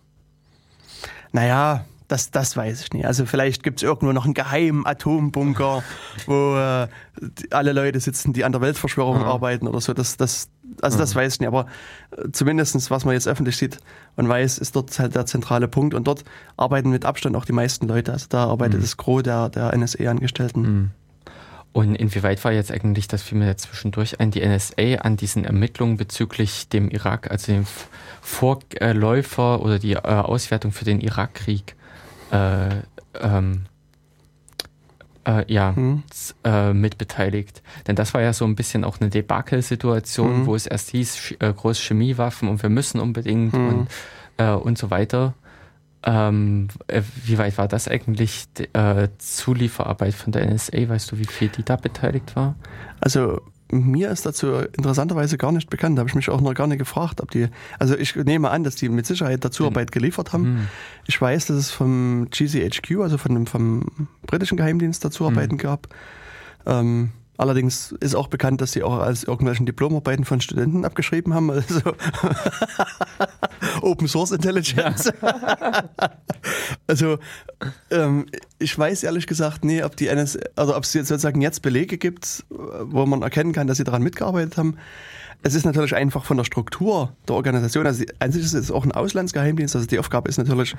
[1.34, 3.06] naja, das, das weiß ich nicht.
[3.06, 5.84] Also vielleicht gibt es irgendwo noch einen geheimen Atombunker,
[6.26, 6.88] wo äh,
[7.52, 9.26] alle Leute sitzen, die an der Weltverschwörung ja.
[9.26, 9.94] arbeiten oder so.
[9.94, 10.50] Das, das,
[10.82, 11.02] also ja.
[11.02, 11.48] das weiß ich nicht.
[11.48, 11.68] Aber
[12.12, 13.78] äh, zumindestens was man jetzt öffentlich sieht
[14.16, 15.94] und weiß, ist dort halt der zentrale Punkt.
[15.94, 16.24] Und dort
[16.58, 18.12] arbeiten mit Abstand auch die meisten Leute.
[18.12, 18.84] Also da arbeitet mhm.
[18.84, 20.62] das Gros der, der NSA-Angestellten.
[20.62, 20.92] Mhm.
[21.74, 25.44] Und inwieweit war jetzt eigentlich, das fiel mir jetzt zwischendurch ein, die NSA an diesen
[25.44, 27.66] Ermittlungen bezüglich dem Irak, also dem
[28.22, 31.76] Vorläufer oder die äh, Auswertung für den Irakkrieg?
[32.34, 32.82] Äh,
[33.22, 33.66] ähm,
[35.26, 36.04] äh, ja, hm.
[36.44, 37.62] äh, mitbeteiligt.
[37.88, 40.46] Denn das war ja so ein bisschen auch eine Debakel-Situation, hm.
[40.46, 43.68] wo es erst hieß, äh, groß Chemiewaffen und wir müssen unbedingt hm.
[43.68, 43.88] und,
[44.38, 45.34] äh, und so weiter.
[46.06, 50.90] Ähm, äh, wie weit war das eigentlich äh, Zulieferarbeit von der NSA?
[50.90, 52.56] Weißt du, wie viel die da beteiligt war?
[53.00, 53.42] Also
[53.74, 55.98] mir ist dazu interessanterweise gar nicht bekannt.
[55.98, 57.48] Da habe ich mich auch noch gar nicht gefragt, ob die.
[57.80, 60.44] Also ich nehme an, dass die mit Sicherheit dazu Arbeit geliefert haben.
[60.44, 60.68] Mhm.
[61.06, 65.60] Ich weiß, dass es vom GCHQ, also von dem, vom britischen Geheimdienst dazu Arbeiten mhm.
[65.60, 65.88] gab.
[66.66, 71.50] Ähm, Allerdings ist auch bekannt, dass sie auch als irgendwelchen Diplomarbeiten von Studenten abgeschrieben haben.
[71.50, 71.82] Also
[73.82, 75.12] Open Source Intelligence.
[76.86, 77.18] Also
[77.92, 78.26] ähm,
[78.60, 81.98] ich weiß ehrlich gesagt nie, ob die NS, also ob es jetzt sozusagen jetzt Belege
[81.98, 84.78] gibt, wo man erkennen kann, dass sie daran mitgearbeitet haben.
[85.44, 88.86] Es ist natürlich einfach von der Struktur der Organisation, also an sich ist es auch
[88.86, 90.76] ein Auslandsgeheimdienst, also die Aufgabe ist natürlich,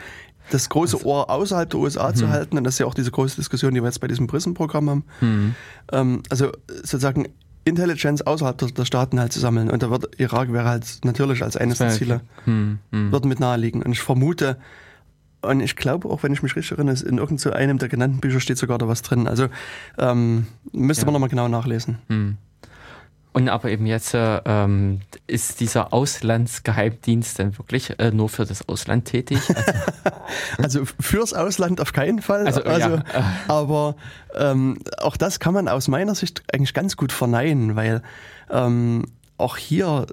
[0.50, 2.14] das große Ohr außerhalb der USA mhm.
[2.14, 4.26] zu halten und das ist ja auch diese große Diskussion, die wir jetzt bei diesem
[4.26, 5.04] PRISM-Programm haben.
[5.20, 5.54] Mhm.
[5.92, 7.28] Ähm, also sozusagen
[7.66, 11.42] Intelligenz außerhalb der, der, Staaten halt zu sammeln und da wird Irak wäre halt natürlich
[11.42, 12.78] als eines der Ziele, mhm.
[12.90, 14.56] wird mit naheliegen und ich vermute,
[15.44, 18.58] und ich glaube, auch wenn ich mich richtig erinnere, in irgendeinem der genannten Bücher steht
[18.58, 19.28] sogar da was drin.
[19.28, 19.48] Also
[19.98, 21.06] ähm, müsste ja.
[21.06, 21.98] man nochmal genau nachlesen.
[22.08, 22.36] Hm.
[23.34, 28.68] Und aber eben jetzt äh, ähm, ist dieser Auslandsgeheimdienst dann wirklich äh, nur für das
[28.68, 29.40] Ausland tätig?
[30.56, 32.46] Also, also fürs Ausland auf keinen Fall.
[32.46, 33.04] Also, also ja.
[33.46, 33.94] Aber
[34.34, 38.02] ähm, auch das kann man aus meiner Sicht eigentlich ganz gut verneinen, weil
[38.50, 39.04] ähm,
[39.36, 40.06] auch hier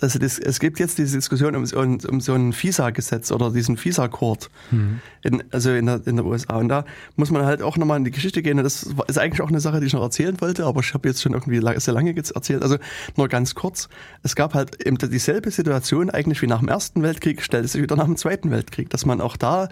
[0.00, 3.76] also das, es gibt jetzt diese Diskussion um, um, um so ein FISA-Gesetz oder diesen
[3.76, 5.00] FISA-Court, mhm.
[5.22, 6.56] in, also in der, in der USA.
[6.56, 6.84] Und da
[7.16, 8.58] muss man halt auch nochmal in die Geschichte gehen.
[8.58, 11.08] Und das ist eigentlich auch eine Sache, die ich noch erzählen wollte, aber ich habe
[11.08, 12.62] jetzt schon irgendwie sehr lange erzählt.
[12.62, 12.76] Also
[13.16, 13.88] nur ganz kurz.
[14.22, 17.96] Es gab halt eben dieselbe Situation eigentlich wie nach dem Ersten Weltkrieg, stellte sich wieder
[17.96, 19.68] nach dem Zweiten Weltkrieg, dass man auch da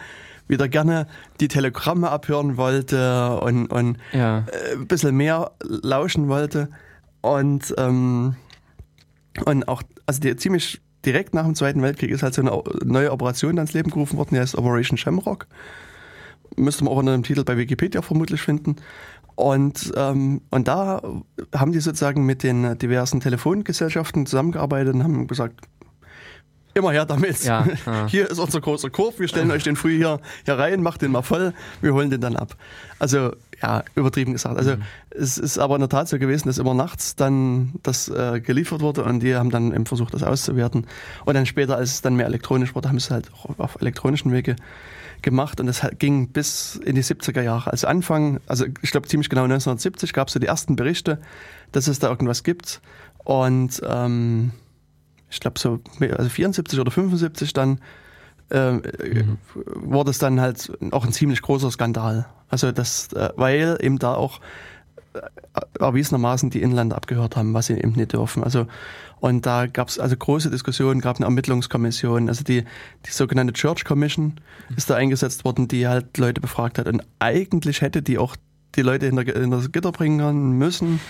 [0.49, 1.09] wieder gerne
[1.41, 4.39] die Telegramme abhören wollte und, und ja.
[4.39, 6.69] Äh, ein bisschen mehr lauschen wollte.
[7.21, 8.37] Und ähm,
[9.45, 13.13] und auch, also die, ziemlich direkt nach dem Zweiten Weltkrieg ist halt so eine neue
[13.13, 15.47] Operation ans Leben gerufen worden, die heißt Operation Shamrock.
[16.57, 18.77] Müsste man auch unter dem Titel bei Wikipedia vermutlich finden.
[19.35, 21.03] Und, ähm, und da
[21.55, 25.61] haben die sozusagen mit den diversen Telefongesellschaften zusammengearbeitet und haben gesagt,
[26.77, 27.43] immer her damit.
[27.45, 28.07] Ja, ja.
[28.07, 31.11] Hier ist unser großer Korb, wir stellen euch den früh hier, hier rein, macht den
[31.11, 32.57] mal voll, wir holen den dann ab.
[32.99, 33.33] Also
[33.63, 34.59] ja, übertrieben gesagt.
[34.59, 34.83] Also mhm.
[35.11, 38.83] es ist aber in der Tat so gewesen, dass immer nachts dann das äh, geliefert
[38.83, 40.87] wurde und die haben dann eben versucht, das auszuwerten.
[41.25, 43.81] Und dann später, als es dann mehr elektronisch wurde, haben sie es halt auch auf
[43.81, 44.57] elektronischen Wege
[45.23, 47.71] gemacht und das ging bis in die 70er Jahre.
[47.73, 51.19] Also Anfang, also ich glaube ziemlich genau 1970 gab es so die ersten Berichte,
[51.73, 52.83] dass es da irgendwas gibt
[53.25, 54.53] und ähm,
[55.31, 57.81] ich glaube so also 74 oder 75 dann
[58.51, 59.39] äh, mhm.
[59.75, 62.27] wurde es dann halt auch ein ziemlich großer Skandal.
[62.49, 64.41] Also das, äh, weil eben da auch
[65.15, 65.21] äh,
[65.81, 68.45] erwiesenermaßen die Inländer abgehört haben, was sie eben nicht dürfen.
[68.45, 68.67] Also
[69.19, 72.65] und da gab es also große Diskussionen, gab eine Ermittlungskommission, also die,
[73.07, 74.39] die sogenannte Church Commission
[74.69, 74.77] mhm.
[74.77, 76.87] ist da eingesetzt worden, die halt Leute befragt hat.
[76.87, 78.37] Und eigentlich hätte die auch
[78.75, 81.01] die Leute hinter, hinter das Gitter bringen müssen.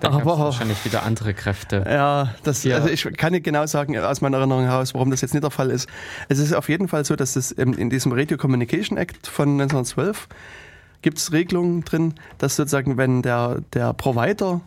[0.00, 1.84] Da aber wahrscheinlich wieder andere Kräfte.
[1.88, 2.76] Ja, das, ja.
[2.76, 5.50] also ich kann nicht genau sagen aus meiner Erinnerung heraus, warum das jetzt nicht der
[5.50, 5.88] Fall ist.
[6.28, 10.28] Es ist auf jeden Fall so, dass es in diesem Radio Communication Act von 1912
[11.02, 14.60] gibt es Regelungen drin, dass sozusagen, wenn der, der Provider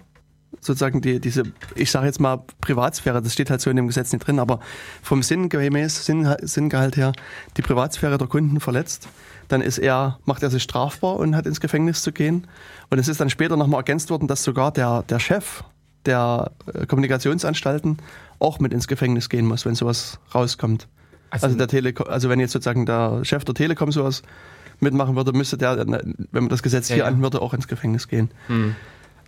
[0.61, 1.43] sozusagen die, diese,
[1.75, 4.59] ich sage jetzt mal Privatsphäre, das steht halt so in dem Gesetz nicht drin, aber
[5.01, 7.13] vom Sinn gemäß, Sinn, Sinngehalt her,
[7.57, 9.07] die Privatsphäre der Kunden verletzt,
[9.49, 12.47] dann ist er, macht er sich strafbar und hat ins Gefängnis zu gehen.
[12.89, 15.63] Und es ist dann später nochmal ergänzt worden, dass sogar der, der Chef
[16.05, 17.97] der äh, Kommunikationsanstalten
[18.39, 20.87] auch mit ins Gefängnis gehen muss, wenn sowas rauskommt.
[21.29, 24.23] Also, also der Telekom, also wenn jetzt sozusagen der Chef der Telekom sowas
[24.79, 27.09] mitmachen würde, müsste der, wenn man das Gesetz ja, hier ja.
[27.09, 28.31] anwürde, auch ins Gefängnis gehen.
[28.47, 28.75] Hm.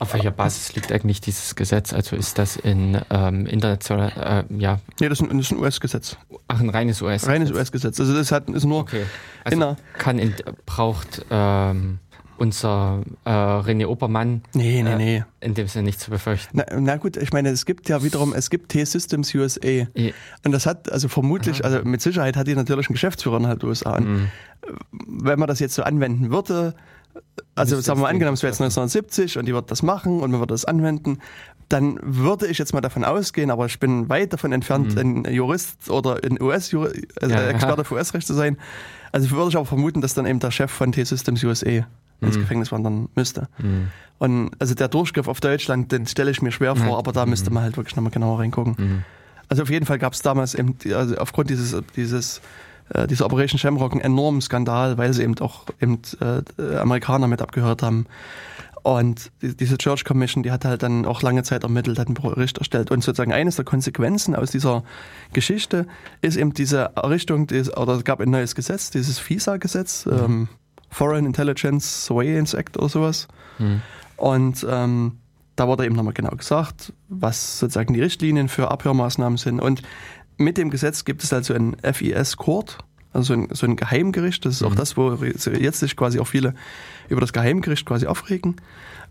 [0.01, 1.93] Auf welcher Basis liegt eigentlich dieses Gesetz?
[1.93, 4.79] Also ist das in ähm, international, äh, ja?
[4.99, 6.17] Nee, das ist ein, ein US-Gesetz.
[6.47, 7.29] Ach, ein reines US-Gesetz.
[7.29, 7.99] Reines US-Gesetz.
[7.99, 9.03] Also das hat, ist nur okay.
[9.43, 9.77] also.
[9.99, 10.33] Kann in,
[10.65, 11.99] braucht ähm,
[12.37, 15.17] unser äh, René Obermann nee, nee, nee.
[15.17, 16.57] Äh, in dem Sinne nicht zu befürchten.
[16.57, 19.67] Na, na, gut, ich meine, es gibt ja wiederum, es gibt T-Systems USA.
[19.67, 20.11] Ja.
[20.43, 21.75] Und das hat, also vermutlich, Aha.
[21.75, 23.99] also mit Sicherheit hat die natürlich einen Geschäftsführer innerhalb der USA.
[23.99, 24.29] Mhm.
[25.07, 26.73] wenn man das jetzt so anwenden würde,
[27.55, 30.31] also sagen wir mal angenommen, es wäre jetzt 1970 und die wird das machen und
[30.31, 31.19] man wird das anwenden,
[31.69, 35.25] dann würde ich jetzt mal davon ausgehen, aber ich bin weit davon entfernt, mhm.
[35.25, 38.57] ein Jurist oder ein US also ja, Experte für US-Recht zu sein.
[39.11, 41.85] Also würde ich aber vermuten, dass dann eben der Chef von T-Systems USA mhm.
[42.21, 43.47] ins Gefängnis wandern müsste.
[43.57, 43.87] Mhm.
[44.17, 47.51] Und also der Durchgriff auf Deutschland, den stelle ich mir schwer vor, aber da müsste
[47.51, 48.75] man halt wirklich nochmal genauer reingucken.
[48.77, 49.03] Mhm.
[49.49, 52.41] Also auf jeden Fall gab es damals eben, also aufgrund dieses, dieses
[52.93, 57.41] äh, diese Operation Shamrock einen enormen Skandal, weil sie eben auch eben, äh, Amerikaner mit
[57.41, 58.05] abgehört haben.
[58.83, 62.15] Und die, diese Church Commission, die hat halt dann auch lange Zeit ermittelt, hat einen
[62.15, 62.89] Bericht erstellt.
[62.89, 64.83] Und sozusagen eines der Konsequenzen aus dieser
[65.33, 65.85] Geschichte
[66.21, 70.13] ist eben diese Errichtung, des, oder es gab ein neues Gesetz, dieses FISA-Gesetz, mhm.
[70.13, 70.47] ähm,
[70.89, 73.27] Foreign Intelligence Surveillance Act oder sowas.
[73.59, 73.81] Mhm.
[74.17, 75.17] Und ähm,
[75.55, 79.59] da wurde eben nochmal genau gesagt, was sozusagen die Richtlinien für Abhörmaßnahmen sind.
[79.59, 79.83] Und
[80.41, 82.79] mit dem Gesetz gibt es also einen FIS-Court,
[83.13, 84.45] also so ein, so ein Geheimgericht.
[84.45, 84.67] Das ist mhm.
[84.67, 86.53] auch das, wo jetzt sich quasi auch viele
[87.09, 88.55] über das Geheimgericht quasi aufregen.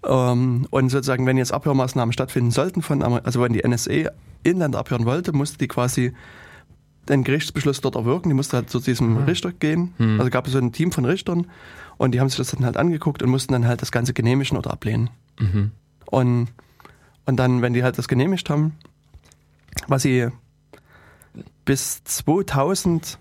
[0.04, 4.10] Ähm, und sozusagen, wenn jetzt Abhörmaßnahmen stattfinden sollten, von, also wenn die NSA
[4.42, 6.14] Inland abhören wollte, musste die quasi
[7.08, 8.30] den Gerichtsbeschluss dort erwirken.
[8.30, 9.24] Die musste halt zu diesem mhm.
[9.24, 9.94] Richter gehen.
[9.98, 10.18] Mhm.
[10.18, 11.46] Also gab es so ein Team von Richtern
[11.98, 14.56] und die haben sich das dann halt angeguckt und mussten dann halt das Ganze genehmigen
[14.56, 15.10] oder ablehnen.
[15.38, 15.72] Mhm.
[16.06, 16.48] Und,
[17.26, 18.72] und dann, wenn die halt das genehmigt haben,
[19.86, 20.28] was sie
[21.70, 23.16] bis 2000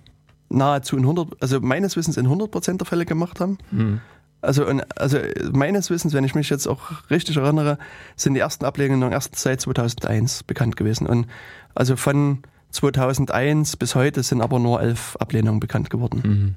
[0.50, 3.60] nahezu in 100, also meines Wissens in 100 Prozent der Fälle gemacht haben.
[3.70, 4.02] Mhm.
[4.42, 4.66] Also,
[4.96, 5.20] also
[5.52, 6.80] meines Wissens, wenn ich mich jetzt auch
[7.12, 7.78] richtig erinnere,
[8.16, 11.06] sind die ersten Ablehnungen erst seit 2001 bekannt gewesen.
[11.06, 11.28] Und
[11.76, 12.40] also von
[12.72, 16.24] 2001 bis heute sind aber nur elf Ablehnungen bekannt geworden.
[16.26, 16.56] Mhm.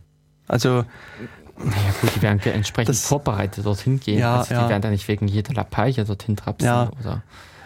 [0.49, 0.87] Also
[1.59, 4.19] naja gut, die werden entsprechend das, vorbereitet dorthin gehen.
[4.19, 4.69] Ja, also die ja.
[4.71, 6.67] werden da nicht wegen jeder Lappalie dorthin trapsen.
[6.67, 6.91] Ja.
[6.99, 7.23] Oder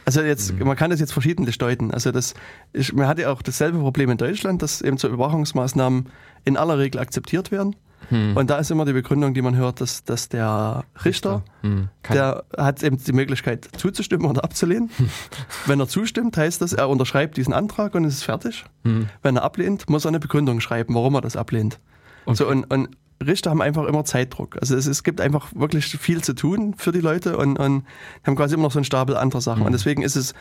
[0.07, 0.67] also jetzt, mhm.
[0.67, 1.91] man kann das jetzt verschiedentlich deuten.
[1.91, 2.35] Also das,
[2.73, 6.09] ich, man hatte auch dasselbe Problem in Deutschland, dass eben so Überwachungsmaßnahmen
[6.45, 7.75] in aller Regel akzeptiert werden.
[8.11, 8.37] Hm.
[8.37, 11.89] Und da ist immer die Begründung, die man hört, dass, dass der Richter, hm.
[12.09, 14.91] der hat eben die Möglichkeit zuzustimmen oder abzulehnen.
[15.67, 18.65] Wenn er zustimmt, heißt das, er unterschreibt diesen Antrag und es ist fertig.
[18.85, 19.09] Hm.
[19.23, 21.81] Wenn er ablehnt, muss er eine Begründung schreiben, warum er das ablehnt.
[22.27, 22.37] Okay.
[22.37, 22.91] So, und, und
[23.25, 24.57] Richter haben einfach immer Zeitdruck.
[24.61, 27.85] Also es, es gibt einfach wirklich viel zu tun für die Leute und, und
[28.25, 29.61] haben quasi immer noch so einen Stapel anderer Sachen.
[29.61, 29.67] Mhm.
[29.67, 30.35] Und deswegen ist es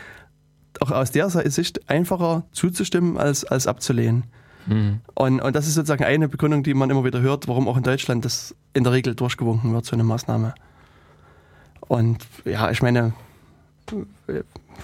[0.81, 4.26] auch aus der Sicht einfacher zuzustimmen als, als abzulehnen.
[4.68, 4.99] Mhm.
[5.14, 7.84] Und, und das ist sozusagen eine Begründung, die man immer wieder hört, warum auch in
[7.84, 10.53] Deutschland das in der Regel durchgewunken wird, so eine Maßnahme.
[11.81, 13.14] Und ja, ich meine,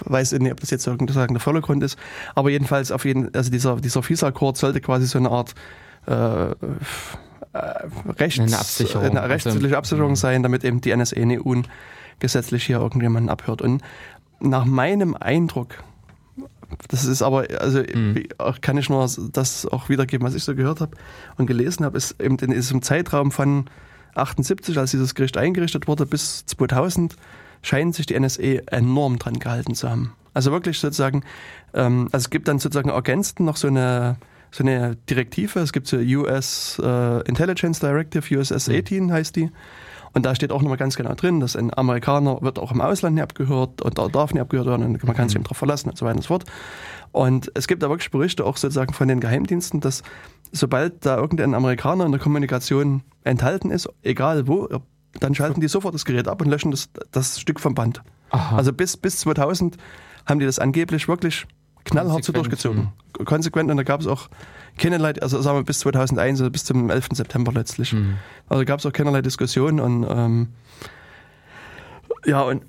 [0.04, 1.98] weiß nicht, ob das jetzt sozusagen der volle Grund ist,
[2.34, 5.54] aber jedenfalls auf jeden, also dieser, dieser FISA-Akkord sollte quasi so eine Art
[6.06, 6.54] äh,
[7.52, 7.58] äh,
[8.18, 9.16] rechts, eine, Absicherung.
[9.16, 13.62] eine rechtliche also, Absicherung sein, damit eben die NSA nicht ungesetzlich hier irgendjemanden abhört.
[13.62, 13.82] Und
[14.40, 15.82] nach meinem Eindruck,
[16.88, 18.26] das ist aber, also mhm.
[18.60, 20.96] kann ich nur das auch wiedergeben, was ich so gehört habe
[21.36, 23.66] und gelesen habe, ist eben in diesem Zeitraum von
[24.14, 27.16] 78, als dieses Gericht eingerichtet wurde, bis 2000,
[27.62, 30.12] scheint sich die NSA enorm dran gehalten zu haben.
[30.34, 31.22] Also wirklich sozusagen,
[31.74, 34.16] ähm, also es gibt dann sozusagen ergänzend noch so eine
[34.52, 35.60] so eine Direktive.
[35.60, 39.12] Es gibt so US uh, Intelligence Directive, USS 18 mhm.
[39.12, 39.50] heißt die.
[40.14, 43.14] Und da steht auch nochmal ganz genau drin, dass ein Amerikaner wird auch im Ausland
[43.14, 45.40] nicht abgehört und darf nicht abgehört werden und man kann sich mhm.
[45.40, 46.44] eben darauf verlassen und so weiter und so fort.
[47.12, 50.02] Und es gibt da wirklich Berichte auch sozusagen von den Geheimdiensten, dass
[50.50, 54.68] sobald da irgendein Amerikaner in der Kommunikation enthalten ist, egal wo,
[55.18, 58.02] dann schalten die sofort das Gerät ab und löschen das, das Stück vom Band.
[58.30, 58.56] Aha.
[58.56, 59.76] Also bis, bis 2000
[60.26, 61.46] haben die das angeblich wirklich
[61.84, 62.92] knallhart so durchgezogen.
[63.18, 63.24] Mhm.
[63.24, 64.28] Konsequent und da gab es auch
[64.78, 67.08] keinerlei, also sagen wir bis 2001, also bis zum 11.
[67.12, 67.92] September letztlich.
[67.92, 68.16] Mhm.
[68.48, 70.48] Also gab es auch keinerlei Diskussionen und ähm,
[72.24, 72.64] ja und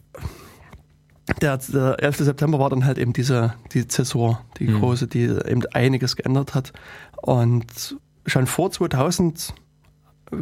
[1.41, 2.18] der, der 11.
[2.18, 4.80] September war dann halt eben diese die Zäsur, die mhm.
[4.80, 6.73] große, die eben einiges geändert hat
[7.22, 9.53] und schon vor 2000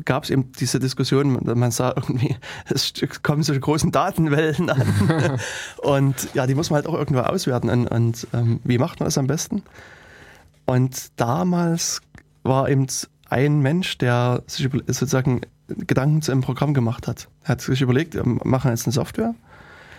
[0.06, 2.36] gab es eben diese Diskussion, man sah irgendwie,
[2.70, 2.94] es
[3.24, 5.40] kommen solche großen Datenwellen an.
[5.78, 7.70] und ja, die muss man halt auch irgendwo auswerten.
[7.70, 9.64] Und, und ähm, wie macht man das am besten?
[10.66, 12.02] Und damals
[12.44, 12.88] war eben
[13.30, 17.28] ein Mensch, der sich sozusagen Gedanken zu einem Programm gemacht hat.
[17.44, 19.36] Er hat sich überlegt, wir machen jetzt eine Software,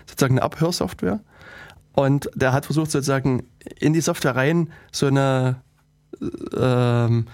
[0.06, 1.20] sozusagen eine Abhörsoftware.
[1.94, 3.44] Und der hat versucht, sozusagen
[3.78, 5.60] in die Software rein so eine
[6.56, 7.26] ähm,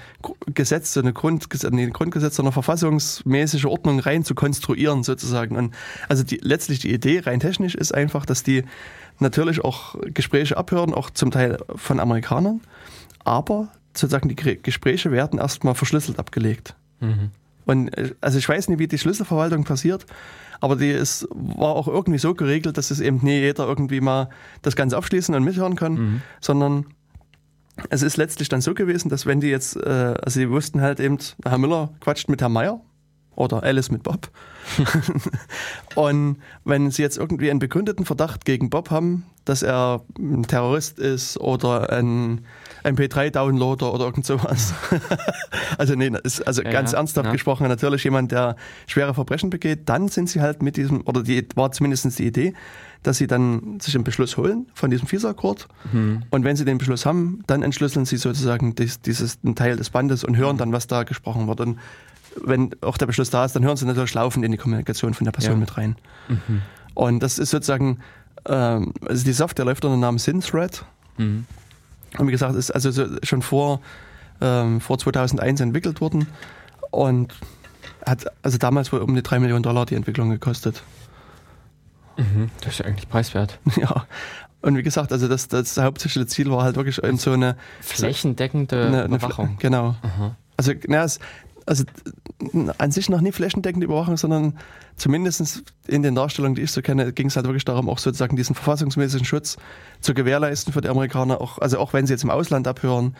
[0.54, 5.56] Gesetz, so eine Grund, nee, Grundgesetz, so eine verfassungsmäßige Ordnung rein zu konstruieren sozusagen.
[5.56, 5.74] Und
[6.08, 8.64] also die, letztlich die Idee rein technisch ist einfach, dass die
[9.18, 12.60] natürlich auch Gespräche abhören, auch zum Teil von Amerikanern,
[13.24, 16.74] aber sozusagen die Gespräche werden erstmal verschlüsselt abgelegt.
[17.00, 17.30] Mhm.
[17.64, 20.06] Und äh, also ich weiß nicht, wie die Schlüsselverwaltung passiert,
[20.60, 24.28] aber die ist, war auch irgendwie so geregelt, dass es eben nie jeder irgendwie mal
[24.62, 26.22] das Ganze abschließen und mithören kann, mhm.
[26.40, 26.86] sondern
[27.90, 31.00] es ist letztlich dann so gewesen, dass wenn die jetzt, äh, also die wussten halt
[31.00, 32.80] eben, Herr Müller quatscht mit Herrn Meier
[33.34, 34.30] oder Alice mit Bob.
[35.94, 40.98] und wenn sie jetzt irgendwie einen begründeten Verdacht gegen Bob haben, dass er ein Terrorist
[40.98, 42.42] ist oder ein
[42.84, 44.74] MP3-Downloader oder irgend sowas.
[45.78, 47.32] also nee, ist also ja, ganz ernsthaft ja.
[47.32, 48.56] gesprochen, natürlich jemand, der
[48.86, 52.54] schwere Verbrechen begeht, dann sind sie halt mit diesem, oder die war zumindest die Idee,
[53.02, 55.68] dass sie dann sich einen Beschluss holen von diesem FISA-Akkord.
[55.92, 56.24] Mhm.
[56.30, 59.90] Und wenn sie den Beschluss haben, dann entschlüsseln sie sozusagen dies, dieses, einen Teil des
[59.90, 61.60] Bandes und hören dann, was da gesprochen wird.
[61.60, 61.78] Und
[62.44, 65.24] wenn auch der Beschluss da ist, dann hören sie natürlich laufend in die Kommunikation von
[65.24, 65.58] der Person ja.
[65.58, 65.96] mit rein.
[66.28, 66.62] Mhm.
[66.94, 67.98] Und das ist sozusagen,
[68.46, 70.84] ähm, also die Software läuft unter dem Namen SynThread.
[71.16, 71.46] Mhm.
[72.18, 73.80] Und wie gesagt, ist also so schon vor,
[74.40, 76.26] ähm, vor 2001 entwickelt worden
[76.90, 77.34] und
[78.04, 80.82] hat also damals wohl um die 3 Millionen Dollar die Entwicklung gekostet.
[82.18, 83.58] Mhm, das ist ja eigentlich preiswert.
[83.76, 84.06] Ja.
[84.60, 88.86] Und wie gesagt, also das, das hauptsächliche Ziel war halt wirklich in so eine flächendeckende
[88.86, 89.56] eine, eine Überwachung.
[89.60, 89.94] Genau.
[90.02, 90.36] Aha.
[90.56, 91.20] Also, na, es,
[91.64, 91.84] also
[92.78, 94.58] an sich noch nie flächendeckende Überwachung, sondern
[94.96, 98.36] zumindest in den Darstellungen, die ich so kenne, ging es halt wirklich darum, auch sozusagen
[98.36, 99.58] diesen verfassungsmäßigen Schutz
[100.00, 103.14] zu gewährleisten für die Amerikaner, auch, also auch wenn sie jetzt im Ausland abhören.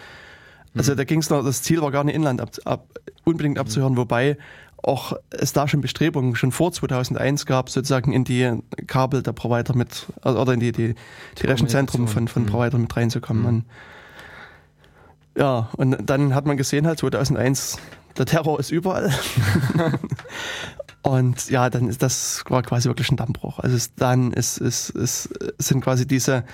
[0.74, 0.96] Also mhm.
[0.96, 2.86] da ging es noch, das Ziel war gar nicht Inland ab, ab,
[3.24, 3.60] unbedingt mhm.
[3.60, 4.38] abzuhören, wobei
[4.82, 8.52] auch es da schon Bestrebungen schon vor 2001 gab, sozusagen in die
[8.86, 10.94] Kabel der Provider mit, oder in die, die,
[11.40, 12.46] die Rechenzentren von, von mhm.
[12.46, 13.42] Provider mit reinzukommen.
[13.42, 13.48] Mhm.
[13.48, 13.64] Und,
[15.36, 17.78] ja, und dann hat man gesehen halt 2001,
[18.16, 19.12] der Terror ist überall.
[21.02, 23.58] und ja, dann ist das war quasi wirklich ein Dammbruch.
[23.58, 25.28] Also es, dann ist, ist, ist,
[25.58, 26.44] sind quasi diese,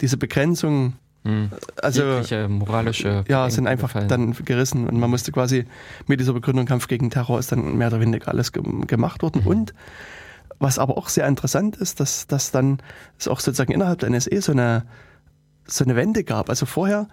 [0.00, 1.50] diese Begrenzungen hm.
[1.80, 4.08] Also Jegliche moralische ja, sind einfach gefallen.
[4.08, 5.66] dann gerissen und man musste quasi
[6.08, 9.42] mit dieser Begründung Kampf gegen Terror ist dann mehr oder weniger alles ge gemacht worden.
[9.42, 9.46] Mhm.
[9.46, 9.74] Und
[10.58, 12.78] was aber auch sehr interessant ist, dass, dass dann
[13.18, 14.84] es auch sozusagen innerhalb der NSE so eine,
[15.64, 16.48] so eine Wende gab.
[16.48, 17.08] Also vorher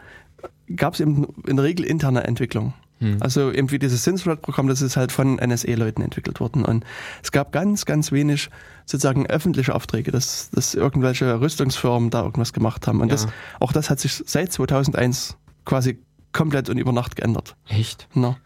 [0.76, 2.74] gab es eben in der Regel interne Entwicklung.
[3.00, 3.18] Hm.
[3.22, 6.66] Also eben wie dieses Synthread-Programm, das ist halt von NSE-Leuten entwickelt worden.
[6.66, 6.86] Und
[7.24, 8.50] es gab ganz, ganz wenig
[8.86, 13.02] sozusagen öffentliche Aufträge, dass, dass irgendwelche Rüstungsfirmen da irgendwas gemacht haben.
[13.02, 13.16] Und ja.
[13.16, 13.28] das,
[13.60, 16.00] auch das hat sich seit 2001 quasi
[16.34, 17.56] komplett und über Nacht geändert.
[17.68, 18.08] Echt?
[18.14, 18.38] Na.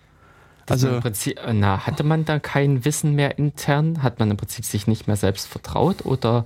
[0.70, 4.02] Also, Prinzip, na, hatte man da kein Wissen mehr intern?
[4.02, 6.46] Hat man im Prinzip sich nicht mehr selbst vertraut oder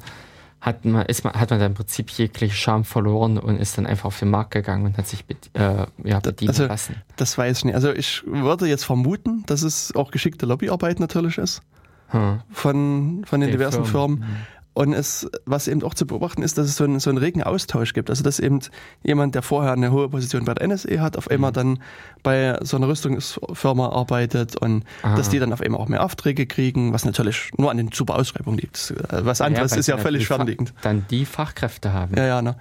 [0.59, 3.85] hat man, ist man, hat man dann im Prinzip jegliche Scham verloren und ist dann
[3.85, 5.23] einfach auf den Markt gegangen und hat sich
[5.53, 6.95] äh, ja, bedienen also, lassen.
[7.15, 7.75] Das weiß ich nicht.
[7.75, 11.61] Also ich würde jetzt vermuten, dass es auch geschickte Lobbyarbeit natürlich ist
[12.09, 12.41] hm.
[12.51, 14.17] von, von den, den diversen Firmen.
[14.17, 14.47] Firmen.
[14.77, 17.41] Und es, was eben auch zu beobachten ist, dass es so einen, so einen regen
[17.41, 18.11] Austausch gibt.
[18.11, 18.59] Also dass eben
[19.01, 21.55] jemand, der vorher eine hohe Position bei der NSE hat, auf einmal mhm.
[21.55, 21.79] dann
[22.21, 25.15] bei so einer Rüstungsfirma arbeitet und Aha.
[25.15, 28.17] dass die dann auf einmal auch mehr Aufträge kriegen, was natürlich nur an den super
[28.17, 28.93] Ausschreibungen liegt.
[29.09, 30.75] Was anderes ja, ist ja völlig fernliegend.
[30.83, 32.15] Dann die Fachkräfte haben.
[32.15, 32.55] Ja, ja, ne?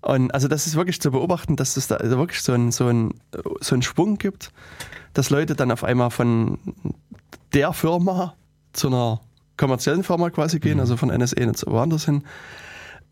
[0.00, 3.10] Und also das ist wirklich zu beobachten, dass es da wirklich so einen so
[3.60, 4.52] so ein Schwung gibt,
[5.12, 6.58] dass Leute dann auf einmal von
[7.52, 8.36] der Firma
[8.72, 9.20] zu einer
[9.58, 10.80] kommerziellen Firma quasi gehen, mhm.
[10.80, 12.22] also von NSA nicht so woanders hin.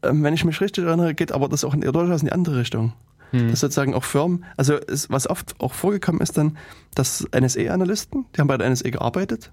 [0.02, 2.56] Ähm, wenn ich mich richtig erinnere, geht aber das auch in, durchaus in die andere
[2.58, 2.94] Richtung.
[3.32, 3.50] Mhm.
[3.50, 6.56] Dass sozusagen auch Firmen, also ist, was oft auch vorgekommen ist dann,
[6.94, 9.52] dass NSA-Analysten, die haben bei der NSA gearbeitet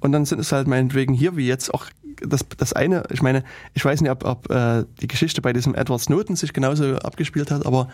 [0.00, 1.86] und dann sind es halt meinetwegen hier, wie jetzt auch
[2.20, 3.42] das, das eine, ich meine,
[3.72, 7.50] ich weiß nicht, ob, ob äh, die Geschichte bei diesem Edward Snowden sich genauso abgespielt
[7.50, 7.88] hat, aber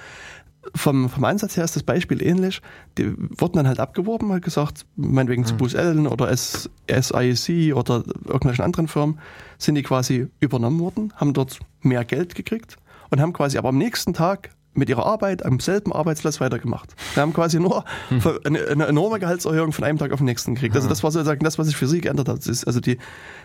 [0.74, 2.61] vom, vom Ansatz her ist das Beispiel ähnlich.
[2.99, 5.47] Die wurden dann halt abgeworben, halt gesagt, meinetwegen mhm.
[5.47, 9.19] zu Booz Allen oder SIC oder irgendwelchen anderen Firmen,
[9.59, 12.77] sind die quasi übernommen worden, haben dort mehr Geld gekriegt
[13.11, 16.95] und haben quasi aber am nächsten Tag mit ihrer Arbeit am selben Arbeitsplatz weitergemacht.
[17.15, 18.23] Wir haben quasi nur hm.
[18.45, 20.77] eine, eine, enorme Gehaltserhöhung von einem Tag auf den nächsten gekriegt.
[20.77, 22.47] Also das war sozusagen das, was sich für sie geändert hat.
[22.47, 22.99] Ist also die,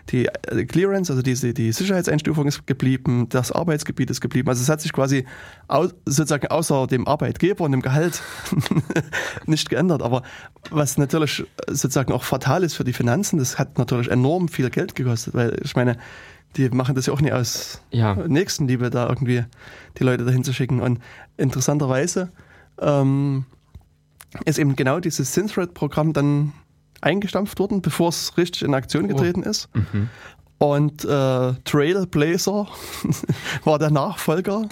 [0.10, 4.50] die äh, Clearance, also diese, die Sicherheitseinstufung ist geblieben, das Arbeitsgebiet ist geblieben.
[4.50, 5.26] Also es hat sich quasi
[5.68, 8.22] au, sozusagen außer dem Arbeitgeber und dem Gehalt
[9.48, 10.04] nicht geändert.
[10.04, 10.22] Aber
[10.70, 14.94] was natürlich sozusagen auch fatal ist für die Finanzen, das hat natürlich enorm viel Geld
[14.94, 15.98] gekostet, weil ich meine,
[16.56, 18.16] die machen das ja auch nicht aus ja.
[18.16, 19.46] Nächstenliebe, da irgendwie
[19.98, 20.82] die Leute dahin zu schicken.
[20.82, 21.00] Und
[21.38, 22.32] interessanterweise
[22.80, 23.46] ähm,
[24.46, 26.54] ist eben genau dieses Synthread-Programm dann
[27.02, 29.08] eingestampft worden, bevor es richtig in Aktion oh.
[29.08, 29.50] getreten oh.
[29.50, 29.70] ist.
[29.74, 30.10] Mhm.
[30.58, 32.68] Und äh, Trailblazer
[33.64, 34.68] war der Nachfolger.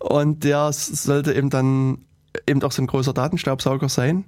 [0.00, 1.98] Und der sollte eben dann
[2.48, 4.24] eben auch so ein großer Datenstaubsauger sein.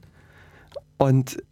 [0.99, 1.43] Und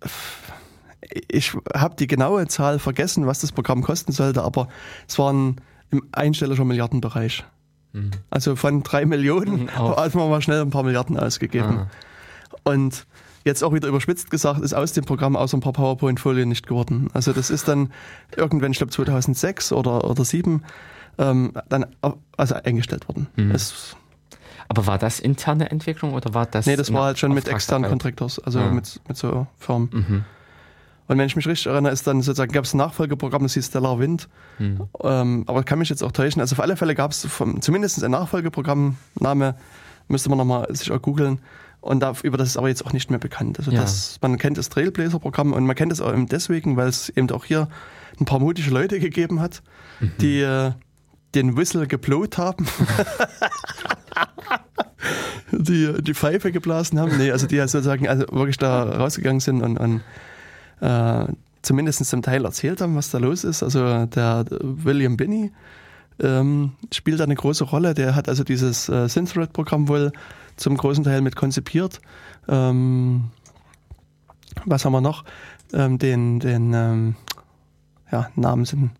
[1.28, 4.68] ich habe die genaue Zahl vergessen, was das Programm kosten sollte, aber
[5.08, 5.60] es waren
[5.90, 7.44] im einstelliger Milliardenbereich.
[7.92, 8.10] Mhm.
[8.30, 11.86] Also von drei Millionen mhm, hat man mal schnell ein paar Milliarden ausgegeben.
[11.86, 11.90] Ah.
[12.64, 13.06] Und
[13.44, 17.08] jetzt auch wieder überspitzt gesagt, ist aus dem Programm außer ein paar PowerPoint-Folien nicht geworden.
[17.12, 17.92] Also das ist dann
[18.36, 20.64] irgendwann, ich glaube 2006 oder, oder 2007,
[21.18, 21.86] ähm, dann
[22.36, 23.28] also eingestellt worden.
[23.36, 23.52] Mhm.
[23.52, 23.96] Es,
[24.68, 26.66] aber war das interne Entwicklung oder war das?
[26.66, 28.68] Nee, das war halt schon mit externen Contractors, also ja.
[28.68, 28.72] Ah.
[28.72, 29.88] mit, mit so Firmen.
[29.92, 30.24] Mhm.
[31.06, 33.66] Und wenn ich mich richtig erinnere, ist dann sozusagen, gab es ein Nachfolgeprogramm, das hieß
[33.66, 34.28] Stellar Wind.
[34.58, 34.88] Mhm.
[35.02, 36.40] Ähm, aber kann mich jetzt auch täuschen.
[36.40, 37.28] Also auf alle Fälle gab es
[37.60, 39.54] zumindest ein Nachfolgeprogramm, Name,
[40.08, 41.40] müsste man nochmal sich auch googeln.
[41.82, 43.58] Und da, über das ist aber jetzt auch nicht mehr bekannt.
[43.58, 43.82] Also ja.
[43.82, 47.30] das, man kennt das Trailblazer-Programm und man kennt es auch eben deswegen, weil es eben
[47.30, 47.68] auch hier
[48.18, 49.62] ein paar mutige Leute gegeben hat,
[50.00, 50.12] mhm.
[50.18, 50.72] die äh,
[51.34, 52.66] den Whistle geblowt haben.
[55.52, 57.18] die die Pfeife geblasen haben.
[57.18, 60.00] Nee, also die sozusagen also wirklich da rausgegangen sind und, und
[60.84, 61.32] äh,
[61.62, 63.62] zumindest zum Teil erzählt haben, was da los ist.
[63.62, 65.52] Also der William Binney
[66.20, 67.94] ähm, spielt da eine große Rolle.
[67.94, 70.12] Der hat also dieses äh, Synthread-Programm wohl
[70.56, 72.00] zum großen Teil mit konzipiert.
[72.48, 73.30] Ähm,
[74.66, 75.24] was haben wir noch?
[75.72, 77.16] Ähm, den den ähm,
[78.12, 78.90] ja, Namen sind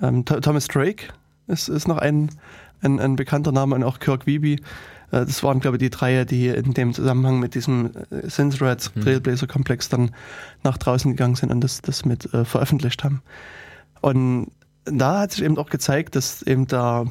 [0.00, 1.08] ähm, Thomas Drake
[1.46, 2.30] ist, ist noch ein,
[2.82, 4.62] ein, ein bekannter Name und auch Kirk Wiebe.
[5.10, 8.94] Äh, das waren, glaube ich, die drei, die in dem Zusammenhang mit diesem äh, Synthreads
[8.94, 9.02] mhm.
[9.02, 10.14] Trailblazer-Komplex dann
[10.62, 13.22] nach draußen gegangen sind und das, das mit äh, veröffentlicht haben.
[14.00, 14.50] Und
[14.84, 17.06] da hat sich eben auch gezeigt, dass eben der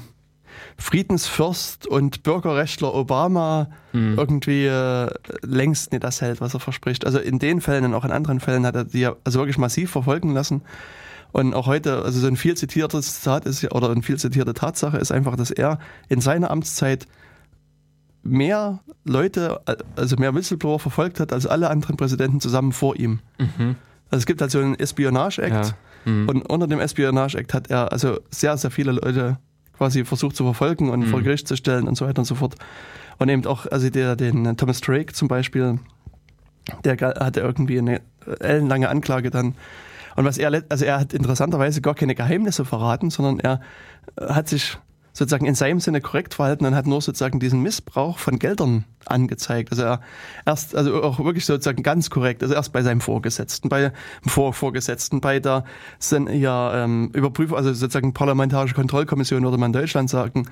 [0.78, 4.16] Friedensfürst und Bürgerrechtler Obama mhm.
[4.18, 5.10] irgendwie äh,
[5.42, 7.06] längst nicht das hält, was er verspricht.
[7.06, 9.92] Also in den Fällen und auch in anderen Fällen hat er die also wirklich massiv
[9.92, 10.62] verfolgen lassen.
[11.32, 14.98] Und auch heute, also so ein viel zitiertes Zitat ist, oder eine viel zitierte Tatsache
[14.98, 15.80] ist einfach, dass er
[16.10, 17.06] in seiner Amtszeit
[18.28, 19.62] mehr Leute,
[19.96, 23.20] also mehr Whistleblower verfolgt hat als alle anderen Präsidenten zusammen vor ihm.
[23.40, 23.76] Mhm.
[24.10, 25.76] Also es gibt halt so einen Espionage-Act
[26.06, 26.12] ja.
[26.12, 26.30] mhm.
[26.30, 29.38] und unter dem Espionage-Act hat er also sehr, sehr viele Leute
[29.78, 31.08] quasi versucht zu verfolgen und mhm.
[31.08, 32.56] vor Gericht zu stellen und so weiter und so fort.
[33.18, 35.80] Und eben auch, also der, den Thomas Drake zum Beispiel,
[36.84, 38.02] der hatte irgendwie eine
[38.40, 39.56] ellenlange Anklage dann.
[40.16, 43.62] Und was er, also er hat interessanterweise gar keine Geheimnisse verraten, sondern er
[44.20, 44.78] hat sich
[45.18, 49.72] sozusagen in seinem Sinne korrekt verhalten und hat nur sozusagen diesen Missbrauch von Geldern angezeigt.
[49.72, 50.02] Also er
[50.46, 54.54] erst, also auch wirklich sozusagen ganz korrekt, also erst bei seinem Vorgesetzten, bei dem Vor
[54.54, 55.64] Vorgesetzten, bei der
[55.98, 60.48] sind ja ähm, Überprüfung, also sozusagen parlamentarische Kontrollkommission würde man in Deutschland sagen,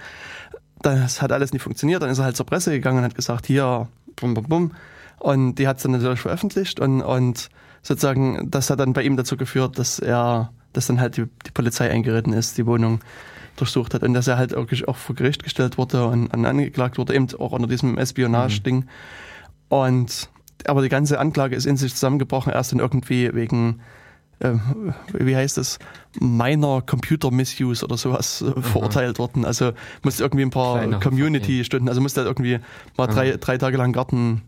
[0.82, 3.46] das hat alles nicht funktioniert, dann ist er halt zur Presse gegangen und hat gesagt,
[3.46, 4.72] hier, bum, bum, bum.
[5.20, 7.50] Und die hat es dann natürlich veröffentlicht und, und
[7.84, 11.52] sozusagen, das hat dann bei ihm dazu geführt, dass er, dass dann halt die, die
[11.52, 13.02] Polizei eingeritten ist, die Wohnung
[13.56, 16.98] durchsucht hat und dass er halt wirklich auch vor Gericht gestellt wurde und, und angeklagt
[16.98, 18.77] wurde, eben auch unter diesem Espionage-Ding.
[18.77, 18.90] Mhm.
[19.69, 20.30] Und
[20.68, 23.82] aber die ganze Anklage ist in sich zusammengebrochen, erst dann irgendwie wegen,
[24.40, 24.53] äh,
[25.14, 25.80] wie heißt das,
[26.19, 29.45] minor Computer Misuse oder sowas äh, verurteilt worden.
[29.45, 29.73] Also
[30.03, 32.60] musste irgendwie ein paar Community-Stunden, also musste halt irgendwie
[32.98, 34.41] mal drei, drei Tage lang Garten,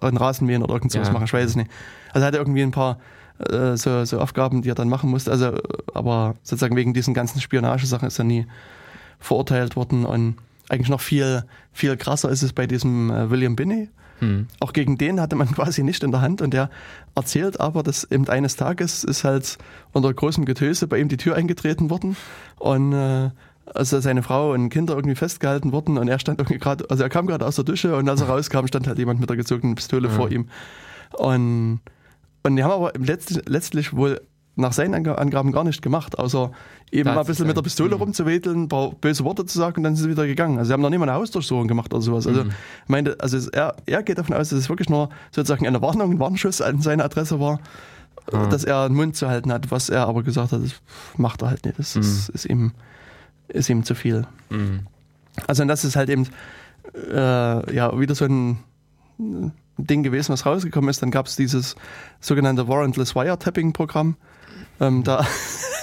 [0.00, 1.12] einen Rasen mähen oder irgend sowas ja.
[1.12, 1.70] machen, ich weiß es nicht.
[2.12, 2.98] Also hat er irgendwie ein paar
[3.38, 5.30] äh, so, so Aufgaben, die er dann machen musste.
[5.30, 5.58] Also,
[5.92, 8.46] aber sozusagen wegen diesen ganzen Spionagesachen ist er nie
[9.18, 10.04] verurteilt worden.
[10.04, 10.36] Und
[10.68, 13.88] eigentlich noch viel, viel krasser ist es bei diesem äh, William Binney.
[14.20, 14.46] Hm.
[14.60, 16.70] Auch gegen den hatte man quasi nicht in der Hand und der
[17.14, 19.58] erzählt aber, dass eben eines Tages ist halt
[19.92, 22.16] unter großem Getöse bei ihm die Tür eingetreten worden
[22.58, 23.30] und äh,
[23.66, 27.08] also seine Frau und Kinder irgendwie festgehalten wurden und er stand irgendwie gerade, also er
[27.08, 29.74] kam gerade aus der Dusche und als er rauskam, stand halt jemand mit der gezogenen
[29.74, 30.14] Pistole ja.
[30.14, 30.48] vor ihm.
[31.12, 31.80] Und
[32.44, 34.20] und die haben aber letztlich, letztlich wohl
[34.56, 36.52] nach seinen Angaben gar nicht gemacht, außer
[36.92, 38.02] eben das mal ein bisschen mit der Pistole mhm.
[38.02, 40.58] rumzuwedeln, ein paar böse Worte zu sagen und dann sind sie wieder gegangen.
[40.58, 42.26] Also sie haben noch nicht mal eine Hausdurchsuchung gemacht oder sowas.
[42.26, 42.50] Also, mhm.
[42.86, 46.20] meinte, also er, er geht davon aus, dass es wirklich nur sozusagen eine Warnung, ein
[46.20, 47.58] Warnschuss an seine Adresse war,
[48.32, 48.50] mhm.
[48.50, 50.74] dass er einen Mund zu halten hat, was er aber gesagt hat, das
[51.16, 51.78] macht er halt nicht.
[51.78, 52.34] Das ist, mhm.
[52.34, 52.72] ist, ihm,
[53.48, 54.24] ist ihm zu viel.
[54.50, 54.80] Mhm.
[55.48, 56.28] Also und das ist halt eben
[57.10, 58.58] äh, ja wieder so ein
[59.78, 61.02] Ding gewesen, was rausgekommen ist.
[61.02, 61.76] Dann gab es dieses
[62.20, 64.16] sogenannte Warrantless Wiretapping-Programm.
[64.80, 65.26] Ähm, da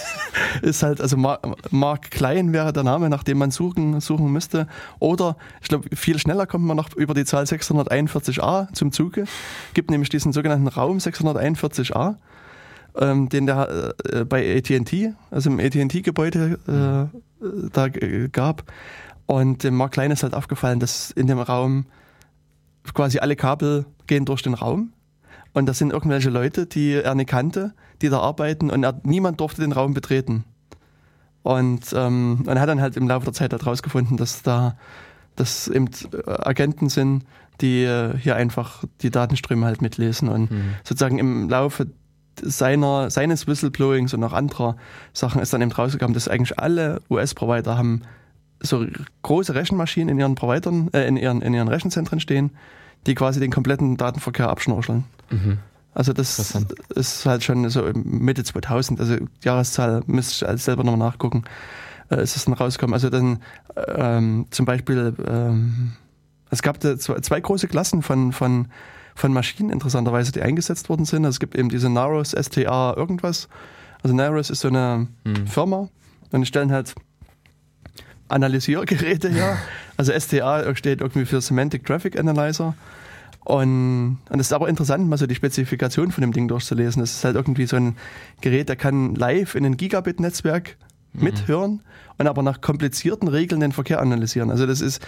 [0.62, 4.68] ist halt, also Mark Klein wäre der Name, nach dem man suchen, suchen müsste.
[5.00, 9.26] Oder, ich glaube, viel schneller kommt man noch über die Zahl 641a zum Zuge.
[9.74, 12.16] Gibt nämlich diesen sogenannten Raum 641a,
[12.98, 16.60] ähm, den der äh, bei AT&T, also im AT&T-Gebäude
[17.12, 17.18] äh,
[17.72, 17.88] da
[18.32, 18.64] gab.
[19.26, 21.86] Und dem Mark Klein ist halt aufgefallen, dass in dem Raum
[22.94, 24.94] quasi alle Kabel gehen durch den Raum.
[25.54, 29.40] Und das sind irgendwelche Leute, die er nicht kannte, die da arbeiten und er, niemand
[29.40, 30.46] durfte den Raum betreten.
[31.44, 34.76] Und, ähm, und er hat dann halt im Laufe der Zeit herausgefunden, dass da
[35.36, 37.24] dass eben äh, Agenten sind,
[37.62, 40.76] die äh, hier einfach die Datenströme halt mitlesen und mhm.
[40.84, 41.88] sozusagen im Laufe
[42.42, 44.78] seiner, seines Whistleblowings und auch anderer
[45.14, 48.02] Sachen ist dann eben rausgekommen, dass eigentlich alle US-Provider haben
[48.62, 48.86] so
[49.24, 52.52] große Rechenmaschinen in ihren Providern, äh, in, ihren, in ihren Rechenzentren stehen,
[53.08, 55.04] die quasi den kompletten Datenverkehr abschnorcheln.
[55.30, 55.58] Mhm.
[55.94, 56.58] Also das
[56.96, 61.44] ist halt schon so Mitte 2000, also Jahreszahl müsste ich selber nochmal nachgucken,
[62.10, 62.94] äh, ist es dann rausgekommen.
[62.94, 63.40] Also dann
[63.96, 65.94] ähm, zum Beispiel, ähm,
[66.50, 68.68] es gab zwei große Klassen von, von,
[69.16, 71.26] von Maschinen interessanterweise, die eingesetzt worden sind.
[71.26, 73.50] Also es gibt eben diese Naros STA irgendwas.
[74.02, 75.48] Also Naros ist so eine mhm.
[75.48, 75.90] Firma
[76.32, 76.96] und die stellen halt
[78.32, 79.58] Analysiergeräte her.
[79.98, 82.74] Also STA steht irgendwie für Semantic Traffic Analyzer.
[83.44, 87.04] Und, und es ist aber interessant, mal so die Spezifikation von dem Ding durchzulesen.
[87.04, 87.96] Es ist halt irgendwie so ein
[88.40, 90.78] Gerät, der kann live in ein Gigabit-Netzwerk.
[91.14, 91.82] Mithören
[92.18, 94.52] und aber nach komplizierten Regeln den Verkehr analysieren.
[94.52, 95.02] Also das ist,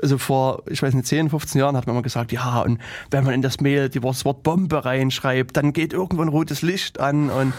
[0.00, 2.78] also vor, ich weiß nicht, 10, 15 Jahren hat man mal gesagt, ja, und
[3.10, 7.00] wenn man in das Mail das Wort Bombe reinschreibt, dann geht irgendwo ein rotes Licht
[7.00, 7.52] an und,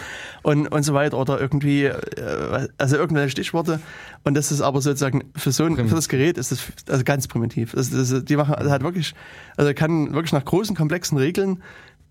[0.44, 3.82] und, und so weiter oder irgendwie, äh, also irgendwelche Stichworte.
[4.24, 7.28] Und das ist aber sozusagen für so ein, für das Gerät ist das also ganz
[7.28, 7.74] primitiv.
[7.74, 9.14] Das, das, die machen, also hat wirklich,
[9.58, 11.62] also kann wirklich nach großen, komplexen Regeln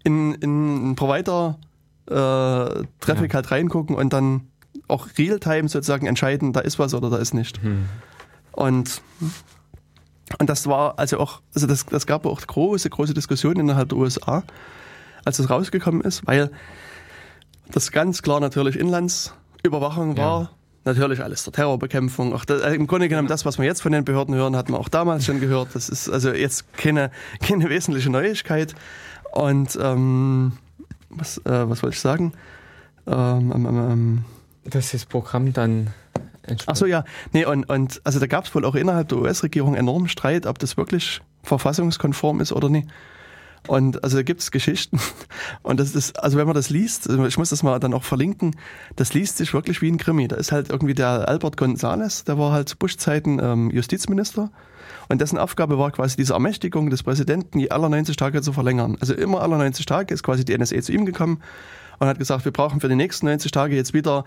[0.04, 1.58] in, in einen Provider
[2.06, 2.12] äh,
[3.00, 3.34] Traffic ja.
[3.34, 4.49] halt reingucken und dann
[4.90, 7.62] auch real-time sozusagen entscheiden, da ist was oder da ist nicht.
[7.62, 7.86] Hm.
[8.52, 9.02] Und,
[10.38, 13.98] und das war also auch, also das, das gab auch große, große Diskussionen innerhalb der
[13.98, 14.42] USA,
[15.24, 16.50] als es rausgekommen ist, weil
[17.70, 20.42] das ganz klar natürlich Inlandsüberwachung war.
[20.42, 20.50] Ja.
[20.84, 22.32] Natürlich alles der Terrorbekämpfung.
[22.32, 24.80] Auch das, Im Grunde genommen das, was wir jetzt von den Behörden hören, hat man
[24.80, 25.68] auch damals schon gehört.
[25.74, 27.10] Das ist also jetzt keine,
[27.40, 28.74] keine wesentliche Neuigkeit.
[29.32, 30.52] Und ähm,
[31.10, 32.32] was, äh, was wollte ich sagen?
[33.06, 34.24] Ähm, ähm, ähm,
[34.64, 35.88] Dass das Programm dann
[36.66, 37.04] Ach so, ja.
[37.32, 40.58] Nee, und, und also da gab es wohl auch innerhalb der US-Regierung enormen Streit, ob
[40.58, 42.88] das wirklich verfassungskonform ist oder nicht.
[43.68, 44.98] Und also da gibt es Geschichten.
[45.62, 48.04] Und das ist, also wenn man das liest, also ich muss das mal dann auch
[48.04, 48.56] verlinken,
[48.96, 50.28] das liest sich wirklich wie ein Krimi.
[50.28, 54.50] Da ist halt irgendwie der Albert Gonzales, der war halt zu Bush-Zeiten ähm, Justizminister.
[55.10, 58.96] Und dessen Aufgabe war quasi diese Ermächtigung des Präsidenten, alle 90 Tage zu verlängern.
[59.00, 61.42] Also immer alle 90 Tage ist quasi die NSA zu ihm gekommen
[61.98, 64.24] und hat gesagt, wir brauchen für die nächsten 90 Tage jetzt wieder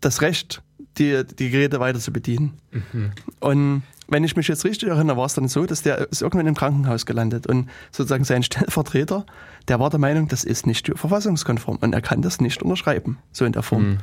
[0.00, 0.62] das Recht,
[0.98, 2.58] die, die Geräte weiter zu bedienen.
[2.70, 3.10] Mhm.
[3.40, 6.46] Und wenn ich mich jetzt richtig erinnere, war es dann so, dass der ist irgendwann
[6.46, 9.26] im Krankenhaus gelandet und sozusagen sein Stellvertreter,
[9.68, 13.44] der war der Meinung, das ist nicht verfassungskonform und er kann das nicht unterschreiben, so
[13.44, 13.90] in der Form.
[13.90, 13.98] Mhm.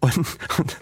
[0.00, 0.16] Und,
[0.58, 0.76] und,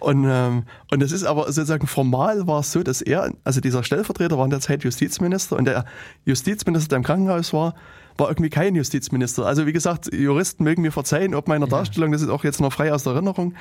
[0.00, 3.82] und, ähm, und es ist aber sozusagen formal war es so, dass er, also dieser
[3.82, 5.86] Stellvertreter war in der Zeit Justizminister und der
[6.26, 7.74] Justizminister, der im Krankenhaus war,
[8.18, 9.46] war irgendwie kein Justizminister.
[9.46, 11.66] Also wie gesagt, Juristen mögen mir verzeihen, ob meiner.
[11.66, 13.54] Darstellung, das ist auch jetzt noch frei aus der Erinnerung.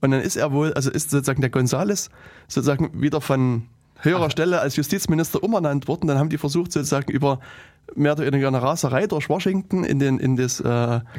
[0.00, 2.10] Und dann ist er wohl, also ist sozusagen der Gonzales
[2.48, 3.66] sozusagen wieder von
[3.98, 4.30] höherer Ach.
[4.30, 6.06] Stelle als Justizminister umernannt worden.
[6.06, 7.40] Dann haben die versucht sozusagen über
[7.94, 10.64] mehr oder weniger eine Raserei durch Washington in, den, in, das, äh,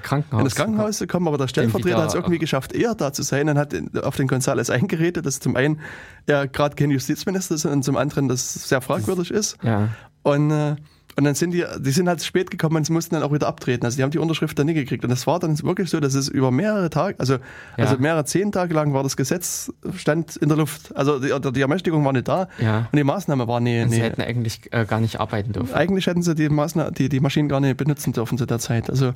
[0.02, 0.40] Krankenhaus.
[0.40, 3.24] in das Krankenhaus zu kommen, aber der Stellvertreter hat es irgendwie geschafft, eher da zu
[3.24, 5.80] sein und hat auf den Gonzales eingeredet, dass zum einen
[6.28, 9.58] er gerade kein Justizminister ist und zum anderen das sehr fragwürdig ist.
[9.64, 9.90] Ja.
[10.24, 10.76] Und äh,
[11.16, 13.48] und dann sind die, die sind halt spät gekommen und sie mussten dann auch wieder
[13.48, 13.86] abtreten.
[13.86, 15.04] Also die haben die Unterschrift dann nie gekriegt.
[15.04, 17.40] Und das war dann wirklich so, dass es über mehrere Tage, also, ja.
[17.78, 20.96] also mehrere zehn Tage lang war das Gesetz, stand in der Luft.
[20.96, 22.88] Also die, die Ermächtigung war nicht da ja.
[22.92, 23.82] und die Maßnahme war nie.
[23.82, 25.74] Und sie hätten eigentlich äh, gar nicht arbeiten dürfen.
[25.74, 28.90] Eigentlich hätten sie die Maßnahme, die, die Maschinen gar nicht benutzen dürfen zu der Zeit.
[28.90, 29.14] Also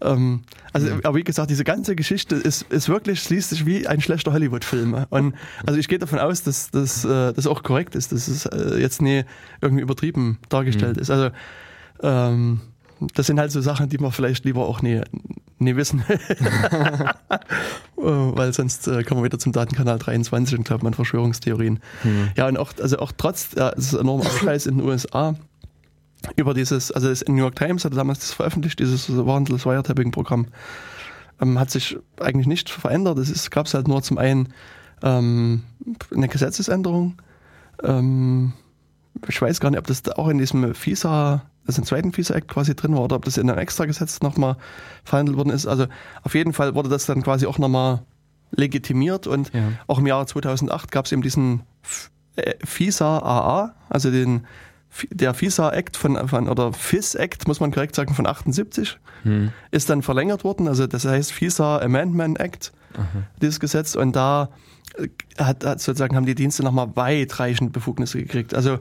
[0.00, 0.42] ähm,
[0.72, 5.06] also, aber wie gesagt, diese ganze Geschichte ist, ist wirklich, sich wie ein schlechter Hollywood-Film.
[5.10, 5.34] Und
[5.66, 8.78] also ich gehe davon aus, dass, dass äh, das auch korrekt ist, dass es äh,
[8.78, 9.24] jetzt nie
[9.60, 11.02] irgendwie übertrieben dargestellt mhm.
[11.02, 11.10] ist.
[11.10, 11.30] Also
[12.02, 12.60] ähm,
[13.14, 15.00] das sind halt so Sachen, die man vielleicht lieber auch nie,
[15.58, 16.02] nie wissen.
[17.96, 21.80] Weil sonst äh, kommen wir wieder zum Datenkanal 23 und glaubt man Verschwörungstheorien.
[22.04, 22.28] Mhm.
[22.36, 25.36] Ja, und auch, also auch trotz ja, des enormen Aufschreis in den USA
[26.36, 30.46] über dieses, also das New York Times hatte damals das veröffentlicht, dieses Warhandels Wiretapping-Programm,
[31.40, 33.18] ähm, hat sich eigentlich nicht verändert.
[33.18, 34.52] Es gab es halt nur zum einen
[35.02, 35.62] ähm,
[36.14, 37.20] eine Gesetzesänderung.
[37.82, 38.52] Ähm,
[39.28, 42.74] ich weiß gar nicht, ob das auch in diesem FISA, also im zweiten FISA-Act quasi
[42.74, 44.56] drin war oder ob das in einem Extragesetz nochmal
[45.04, 45.66] verhandelt worden ist.
[45.66, 45.86] Also
[46.22, 48.02] auf jeden Fall wurde das dann quasi auch nochmal
[48.50, 49.72] legitimiert und ja.
[49.86, 51.62] auch im Jahre 2008 gab es eben diesen
[52.64, 54.46] FISA AA, also den
[55.10, 59.52] der FISA-Act von, von, oder FIS-Act, muss man korrekt sagen, von 78, hm.
[59.70, 60.68] ist dann verlängert worden.
[60.68, 63.04] Also das heißt FISA Amendment Act, Aha.
[63.40, 63.94] dieses Gesetz.
[63.94, 64.50] Und da
[64.96, 65.08] äh,
[65.38, 68.54] hat, hat sozusagen haben die Dienste nochmal weitreichende Befugnisse gekriegt.
[68.54, 68.78] Also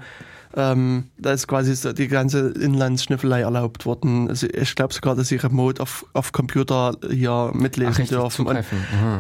[0.56, 4.30] ähm, da ist quasi die ganze Inlandsschnüffelei erlaubt worden.
[4.30, 8.48] Also ich glaube sogar, dass sie remote auf, auf Computer hier mitlesen Ach, dürfen.
[8.48, 8.66] Und,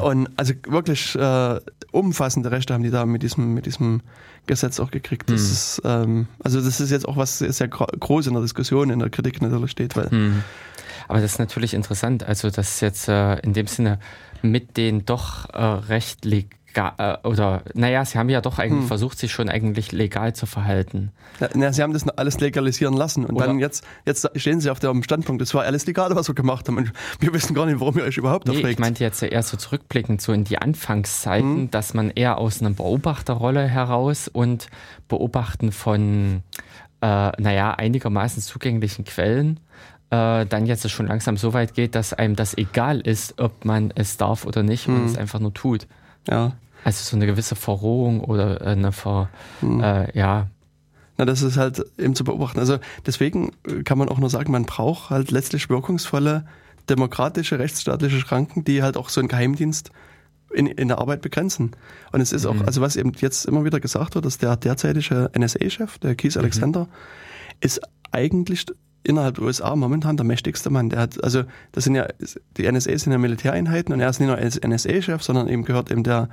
[0.02, 1.60] und, also wirklich äh,
[1.92, 4.02] umfassende Rechte haben die da mit diesem, mit diesem
[4.48, 5.30] Gesetz auch gekriegt.
[5.30, 5.52] Das hm.
[5.52, 9.10] ist, ähm, also das ist jetzt auch was sehr, groß in der Diskussion, in der
[9.10, 9.96] Kritik natürlich steht.
[9.96, 10.44] Weil hm.
[11.08, 14.00] Aber das ist natürlich interessant, also dass jetzt äh, in dem Sinne
[14.42, 16.26] mit den doch äh, recht
[16.78, 18.88] legal, äh, oder naja, sie haben ja doch eigentlich hm.
[18.88, 21.12] versucht, sich schon eigentlich legal zu verhalten.
[21.40, 24.70] Ja, na, sie haben das alles legalisieren lassen und oder dann jetzt, jetzt stehen sie
[24.70, 27.66] auf dem Standpunkt, das war alles legal, was wir gemacht haben und wir wissen gar
[27.66, 28.74] nicht, warum ihr euch überhaupt nee, aufregt.
[28.74, 31.72] Ich meinte jetzt eher so zurückblickend so in die Anfangszeiten, hm.
[31.72, 34.68] dass man eher aus einer Beobachterrolle heraus und
[35.08, 36.44] Beobachten von
[37.02, 39.60] äh, naja, einigermaßen zugänglichen Quellen
[40.10, 43.92] äh, dann jetzt schon langsam so weit geht, dass einem das egal ist, ob man
[43.96, 45.06] es darf oder nicht, und mhm.
[45.06, 45.86] es einfach nur tut.
[46.30, 46.54] Ja.
[46.84, 49.30] Also so eine gewisse Verrohung oder eine Ver,
[49.62, 49.82] mhm.
[49.82, 50.48] äh, ja.
[51.18, 52.60] Na, das ist halt eben zu beobachten.
[52.60, 53.52] Also deswegen
[53.86, 56.46] kann man auch nur sagen, man braucht halt letztlich wirkungsvolle
[56.90, 59.92] demokratische, rechtsstaatliche Schranken, die halt auch so einen Geheimdienst
[60.54, 61.72] in, in der Arbeit begrenzen.
[62.12, 62.64] Und es ist auch, mhm.
[62.64, 66.42] also was eben jetzt immer wieder gesagt wird, dass der derzeitige NSA-Chef, der Keith mhm.
[66.42, 66.90] Alexander, mhm.
[67.62, 67.82] ist
[68.12, 68.66] eigentlich
[69.08, 70.90] innerhalb der USA momentan der mächtigste Mann.
[70.90, 72.08] Der hat, also das sind ja,
[72.58, 76.04] die NSA sind ja Militäreinheiten und er ist nicht nur NSA-Chef, sondern eben gehört eben
[76.04, 76.30] der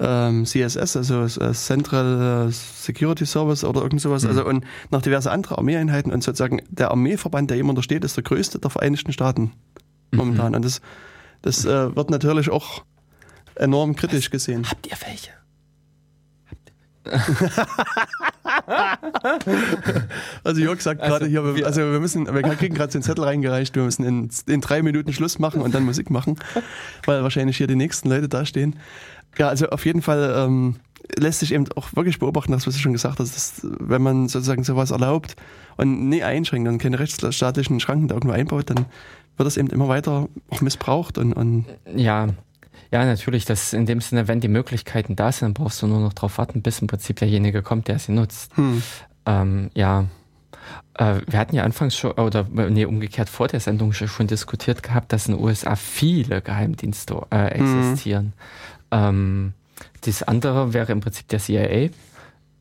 [0.00, 4.30] ähm, CSS, also äh, Central Security Service oder irgend sowas, mhm.
[4.30, 8.24] also und noch diverse andere Armeeeinheiten und sozusagen der Armeeverband, der ihm untersteht, ist der
[8.24, 9.52] größte der Vereinigten Staaten
[10.10, 10.50] momentan.
[10.50, 10.56] Mhm.
[10.56, 10.80] Und das,
[11.42, 12.84] das äh, wird natürlich auch
[13.54, 14.66] enorm kritisch gesehen.
[14.68, 15.30] Habt ihr welche?
[20.44, 23.24] also Jörg sagt also, gerade hier, wir, also wir müssen, wir kriegen gerade den Zettel
[23.24, 26.38] reingereicht, wir müssen in, in drei Minuten Schluss machen und dann Musik machen,
[27.06, 28.76] weil wahrscheinlich hier die nächsten Leute da stehen.
[29.38, 30.76] Ja, also auf jeden Fall ähm,
[31.16, 34.28] lässt sich eben auch wirklich beobachten, das was du schon gesagt hast, dass, wenn man
[34.28, 35.36] sozusagen sowas erlaubt
[35.76, 38.86] und nie einschränkt und keine rechtsstaatlichen Schranken da irgendwo einbaut, dann
[39.36, 41.64] wird das eben immer weiter auch missbraucht und, und
[41.94, 42.28] ja.
[42.92, 46.00] Ja, natürlich, das in dem Sinne, wenn die Möglichkeiten da sind, dann brauchst du nur
[46.00, 48.54] noch darauf warten, bis im Prinzip derjenige kommt, der sie nutzt.
[48.56, 48.82] Hm.
[49.24, 50.04] Ähm, ja,
[50.94, 55.10] äh, wir hatten ja anfangs schon, oder nee, umgekehrt vor der Sendung schon diskutiert gehabt,
[55.12, 58.26] dass in den USA viele Geheimdienste äh, existieren.
[58.26, 58.32] Mhm.
[58.90, 59.52] Ähm,
[60.02, 61.88] das andere wäre im Prinzip der CIA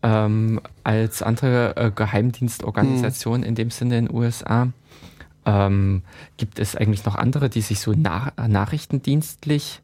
[0.01, 3.47] ähm, als andere äh, Geheimdienstorganisation mhm.
[3.47, 4.69] in dem Sinne in den USA.
[5.45, 6.03] Ähm,
[6.37, 9.81] gibt es eigentlich noch andere, die sich so na nachrichtendienstlich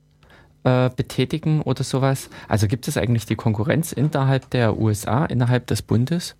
[0.63, 2.29] äh, betätigen oder sowas?
[2.47, 6.35] Also gibt es eigentlich die Konkurrenz innerhalb der USA, innerhalb des Bundes?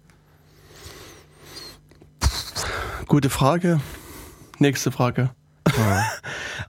[3.07, 3.79] Gute Frage.
[4.59, 5.29] Nächste Frage.
[5.77, 6.03] Ja.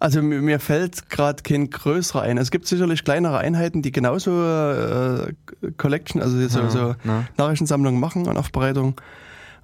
[0.01, 2.39] Also mir fällt gerade kein größerer ein.
[2.39, 5.33] Es gibt sicherlich kleinere Einheiten, die genauso äh,
[5.77, 6.95] Collection, also so, ja, so
[7.37, 9.01] Nachrichtensammlungen machen und Aufbereitung.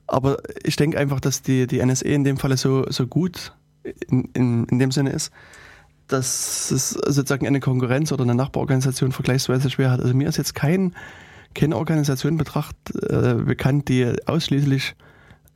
[0.08, 3.52] Aber ich denke einfach, dass die, die NSE in dem Falle so, so gut
[4.08, 5.30] in, in, in dem Sinne ist,
[6.08, 10.00] dass es sozusagen eine Konkurrenz oder eine Nachbarorganisation vergleichsweise schwer hat.
[10.00, 10.94] Also mir ist jetzt kein,
[11.54, 12.76] keine Organisation betracht,
[13.08, 14.94] äh, bekannt, die ausschließlich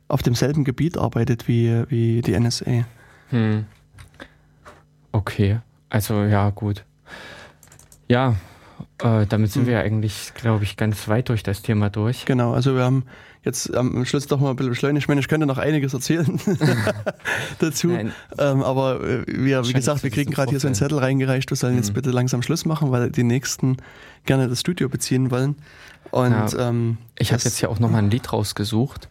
[0.07, 2.85] auf demselben Gebiet arbeitet wie, wie die NSA.
[3.29, 3.65] Hm.
[5.11, 5.59] Okay,
[5.89, 6.83] also ja, gut.
[8.07, 8.35] Ja,
[9.03, 9.69] äh, damit sind hm.
[9.69, 12.25] wir eigentlich, glaube ich, ganz weit durch das Thema durch.
[12.25, 13.05] Genau, also wir haben
[13.43, 15.03] jetzt am Schluss doch mal ein bisschen beschleunigt.
[15.03, 16.39] Ich meine, ich könnte noch einiges erzählen
[17.59, 17.91] dazu.
[17.91, 21.49] Ähm, aber äh, wir, wie gesagt, wir kriegen gerade hier so einen Zettel reingereicht.
[21.49, 21.93] Wir sollen jetzt hm.
[21.95, 23.77] bitte langsam Schluss machen, weil die nächsten
[24.25, 25.55] gerne das Studio beziehen wollen.
[26.11, 29.07] Und ja, ähm, ich habe jetzt hier auch nochmal ein Lied rausgesucht.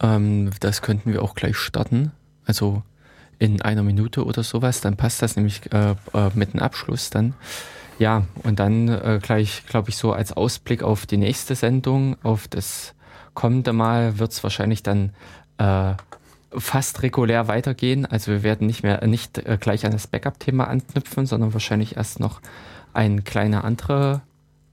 [0.00, 2.12] Ähm, das könnten wir auch gleich starten.
[2.44, 2.82] Also
[3.38, 4.80] in einer Minute oder sowas.
[4.80, 7.34] Dann passt das nämlich äh, äh, mit dem Abschluss dann.
[7.98, 12.48] Ja, und dann äh, gleich, glaube ich, so als Ausblick auf die nächste Sendung, auf
[12.48, 12.94] das
[13.34, 15.10] kommende Mal wird es wahrscheinlich dann
[15.58, 15.94] äh,
[16.56, 18.06] fast regulär weitergehen.
[18.06, 22.20] Also wir werden nicht mehr nicht äh, gleich an das Backup-Thema anknüpfen, sondern wahrscheinlich erst
[22.20, 22.40] noch
[22.92, 24.20] eine kleine andere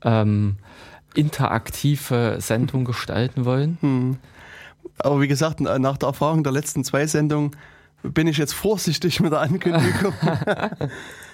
[0.03, 0.57] ähm,
[1.15, 3.77] interaktive Sendung gestalten wollen.
[3.81, 4.18] Hm.
[4.99, 7.52] Aber wie gesagt, nach der Erfahrung der letzten zwei Sendungen
[8.03, 10.13] bin ich jetzt vorsichtig mit der Ankündigung.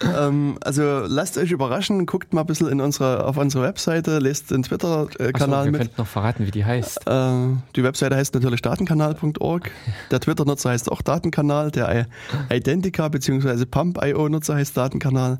[0.18, 4.52] ähm, also lasst euch überraschen, guckt mal ein bisschen in unsere, auf unsere Webseite, lest
[4.52, 5.82] den Twitter-Kanal so, mit.
[5.82, 7.08] Ihr könnt noch verraten, wie die heißt.
[7.08, 7.32] Äh,
[7.76, 9.72] die Webseite heißt natürlich datenkanal.org.
[10.12, 11.72] Der Twitter-Nutzer heißt auch Datenkanal.
[11.72, 12.08] Der
[12.52, 13.66] Identica bzw.
[13.66, 15.40] Pump.io-Nutzer heißt Datenkanal.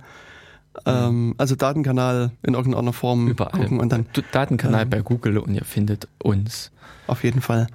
[0.86, 3.60] Ähm, also Datenkanal in irgendeiner Form Überall.
[3.60, 4.06] gucken und dann.
[4.32, 6.72] Datenkanal äh, bei Google und ihr findet uns.
[7.08, 7.68] Auf jeden Fall.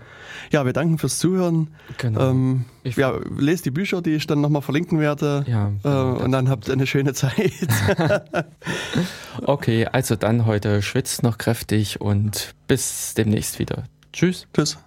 [0.51, 1.69] Ja, wir danken fürs Zuhören.
[1.99, 2.31] Genau.
[2.31, 5.45] Ähm, ja, lest die Bücher, die ich dann nochmal verlinken werde.
[5.47, 7.53] Ja, äh, genau, und dann habt ihr eine schöne Zeit.
[9.45, 13.85] okay, also dann heute schwitzt noch kräftig und bis demnächst wieder.
[14.13, 14.47] Tschüss.
[14.53, 14.79] Tschüss.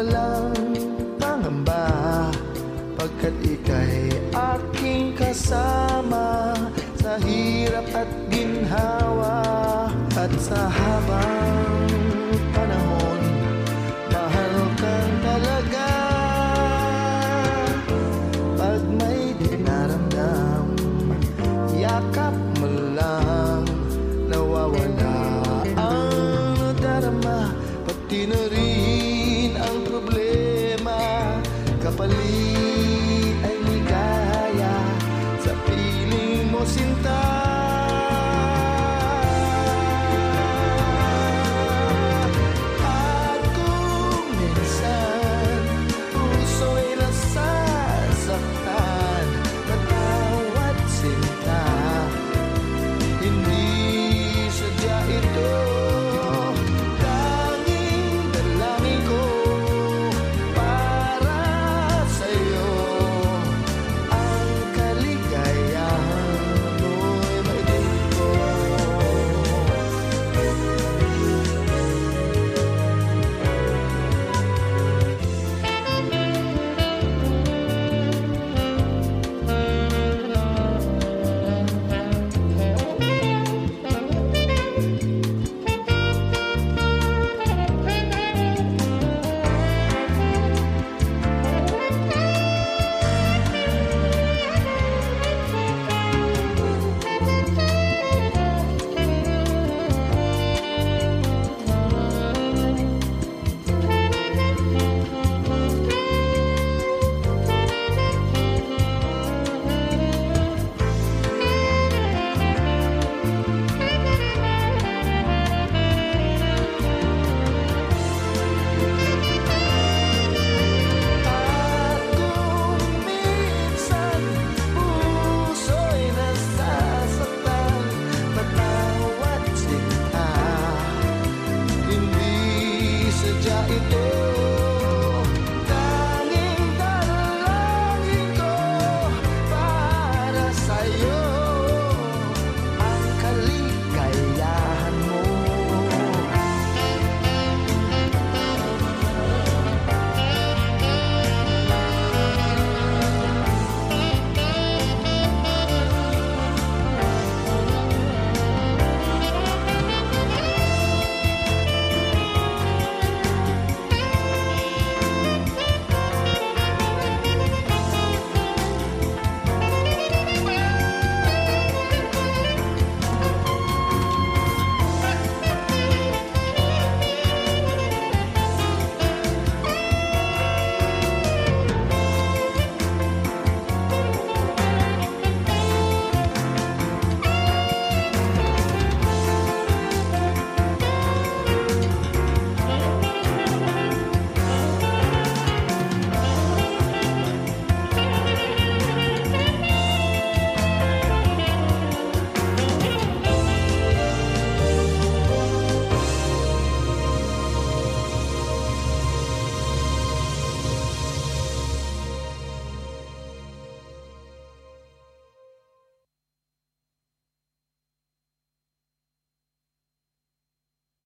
[0.00, 0.56] walang
[1.20, 1.84] pangamba.
[2.96, 6.52] Pagkat ika'y aking kasama
[7.00, 9.40] Sa hirap at ginhawa
[10.16, 11.39] at sa habang